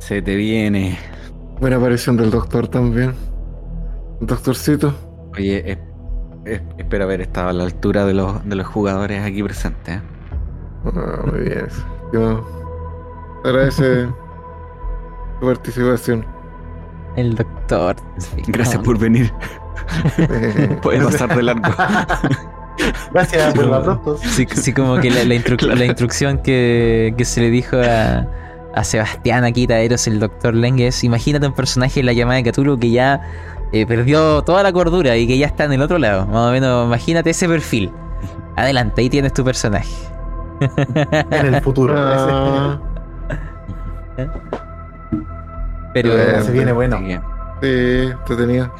[0.00, 0.98] Se te viene.
[1.60, 3.14] Buena aparición del doctor también.
[4.20, 4.92] Doctorcito.
[5.36, 5.78] Oye, es-
[6.44, 9.98] es- espero haber estado a la altura de los, de los jugadores aquí presentes.
[9.98, 10.02] ¿eh?
[10.84, 11.66] Ah, muy bien.
[12.12, 12.44] Yo
[13.48, 14.06] agradece
[15.40, 16.26] su participación.
[17.16, 17.96] El doctor.
[18.46, 19.32] Gracias por venir.
[20.82, 21.62] Puedes pasar de largo.
[23.12, 24.16] Gracias por la pronto.
[24.18, 28.26] Sí, sí, como que la, la instru- la instrucción que, que se le dijo a,
[28.74, 32.50] a Sebastián aquí, Taderos, el doctor Leng, es imagínate un personaje en la llamada de
[32.52, 33.20] Cthulhu que ya
[33.72, 36.26] eh, perdió toda la cordura y que ya está en el otro lado.
[36.26, 37.90] Más o menos, imagínate ese perfil.
[38.54, 39.92] Adelante, ahí tienes tu personaje.
[41.30, 41.94] En el futuro.
[41.96, 42.78] Ah,
[45.94, 46.98] Pero, Eh, Se viene bueno.
[46.98, 47.66] Sí,
[48.10, 48.72] entretenido.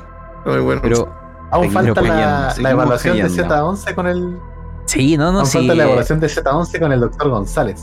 [0.46, 0.80] Muy bueno.
[0.82, 1.12] pero
[1.50, 3.74] Aún falta la, la evaluación de callando.
[3.74, 4.36] Z11 con el.
[4.86, 5.58] sí, no, no, aún sí.
[5.58, 7.82] falta la evaluación de Z11 con el doctor González.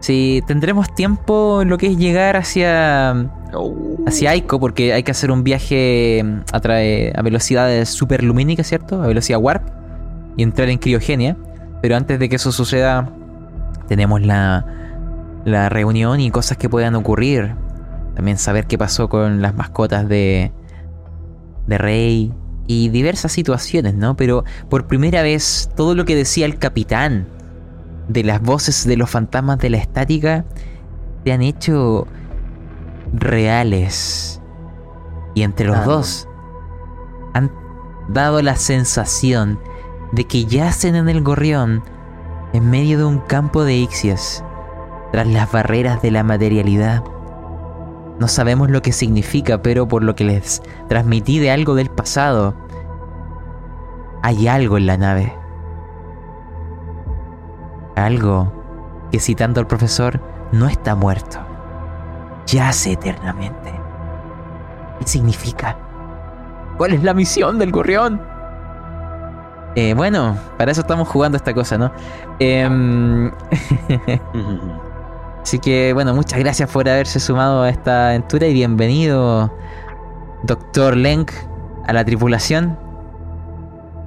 [0.00, 3.74] sí, tendremos tiempo en lo que es llegar hacia Oh,
[4.06, 9.02] hacia Aiko porque hay que hacer un viaje mm, a, trae- a velocidades superlumínicas, ¿cierto?
[9.02, 9.62] A velocidad warp
[10.38, 11.36] y entrar en criogenia.
[11.82, 13.10] Pero antes de que eso suceda,
[13.88, 14.64] tenemos la,
[15.44, 17.54] la reunión y cosas que puedan ocurrir.
[18.14, 20.52] También saber qué pasó con las mascotas de,
[21.66, 22.32] de Rey
[22.66, 24.16] y diversas situaciones, ¿no?
[24.16, 27.26] Pero por primera vez, todo lo que decía el capitán
[28.08, 30.44] de las voces de los fantasmas de la estática
[31.24, 32.06] se han hecho
[33.12, 34.40] reales.
[35.34, 36.28] Y entre los Ah, dos
[37.34, 37.50] han
[38.08, 39.58] dado la sensación
[40.12, 41.82] de que yacen en el gorrión
[42.52, 44.44] en medio de un campo de Ixias
[45.12, 47.04] tras las barreras de la materialidad.
[48.18, 52.54] No sabemos lo que significa, pero por lo que les transmití de algo del pasado,
[54.22, 55.36] hay algo en la nave.
[57.94, 58.50] Algo
[59.12, 60.20] que citando al profesor,
[60.50, 61.38] no está muerto.
[62.46, 63.70] Yace eternamente.
[64.98, 65.76] ¿Qué significa?
[66.78, 68.22] ¿Cuál es la misión del gorrión?
[69.74, 71.92] Eh, bueno, para eso estamos jugando esta cosa, ¿no?
[72.38, 73.30] Em,
[75.42, 79.52] así que, bueno, muchas gracias por haberse sumado a esta aventura y bienvenido,
[80.44, 81.30] Doctor Lenk,
[81.86, 82.78] a la tripulación.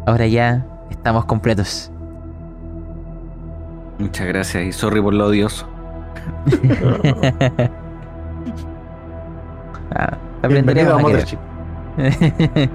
[0.05, 1.91] Ahora ya estamos completos.
[3.99, 5.67] Muchas gracias y sorry por lo odioso.
[9.97, 12.69] Ah, lo aprenderemos a querer.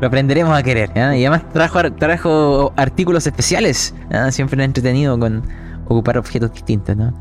[0.00, 0.90] lo aprenderemos a querer.
[0.94, 3.94] Y además trajo, ar- trajo artículos especiales.
[4.10, 4.30] ¿ya?
[4.30, 5.42] Siempre entretenido con
[5.86, 7.14] ocupar objetos distintos, ¿no?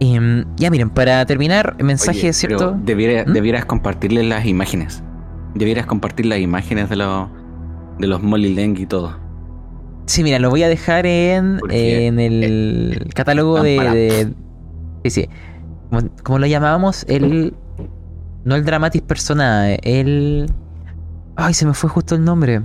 [0.00, 2.76] Em, ya miren, para terminar, mensaje, Oye, ¿cierto?
[2.84, 3.32] Debiera- ¿Mm?
[3.32, 5.02] Debieras compartirles las imágenes.
[5.54, 7.28] Debieras compartir las imágenes de los
[7.98, 9.18] de los Molly Leng y todo.
[10.06, 14.32] Sí, mira, lo voy a dejar en, en el catálogo van de,
[15.04, 15.28] Sí, sí.
[15.90, 17.04] ¿Cómo, cómo lo llamábamos?
[17.08, 17.54] El.
[18.44, 20.50] No el Dramatis Personae, el.
[21.34, 22.62] Ay, se me fue justo el nombre.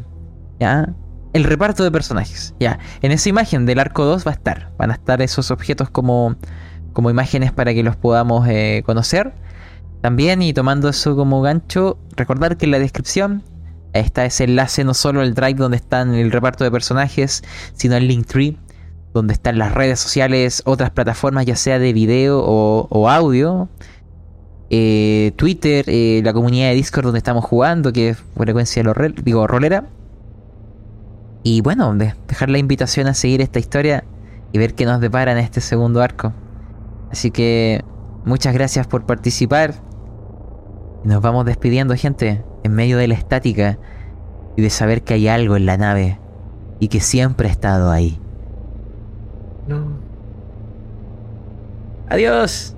[0.60, 0.94] ¿Ya?
[1.34, 2.54] El reparto de personajes.
[2.60, 2.78] Ya.
[3.02, 4.72] En esa imagen del arco 2 va a estar.
[4.78, 6.36] Van a estar esos objetos como,
[6.94, 9.34] como imágenes para que los podamos eh, conocer.
[10.02, 13.44] También, y tomando eso como gancho, recordar que en la descripción
[13.94, 17.44] está ese enlace no solo el drive donde están el reparto de personajes,
[17.74, 18.58] sino el Linktree,
[19.14, 23.70] donde están las redes sociales, otras plataformas, ya sea de video o, audio.
[24.70, 29.16] eh, Twitter, eh, la comunidad de Discord donde estamos jugando, que es frecuencia de rol-
[29.24, 29.86] digo, rolera.
[31.44, 34.04] Y bueno, de- dejar la invitación a seguir esta historia
[34.52, 36.34] y ver qué nos depara en este segundo arco.
[37.14, 37.86] Así que
[38.26, 39.76] muchas gracias por participar.
[41.04, 43.78] Nos vamos despidiendo, gente, en medio de la estática
[44.58, 46.20] y de saber que hay algo en la nave
[46.80, 48.20] y que siempre ha estado ahí.
[49.68, 49.90] No.
[52.10, 52.76] Adiós.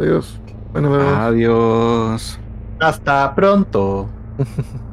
[0.00, 0.40] Adiós.
[0.72, 0.98] Bueno.
[0.98, 2.40] Adiós.
[2.80, 4.08] Hasta pronto.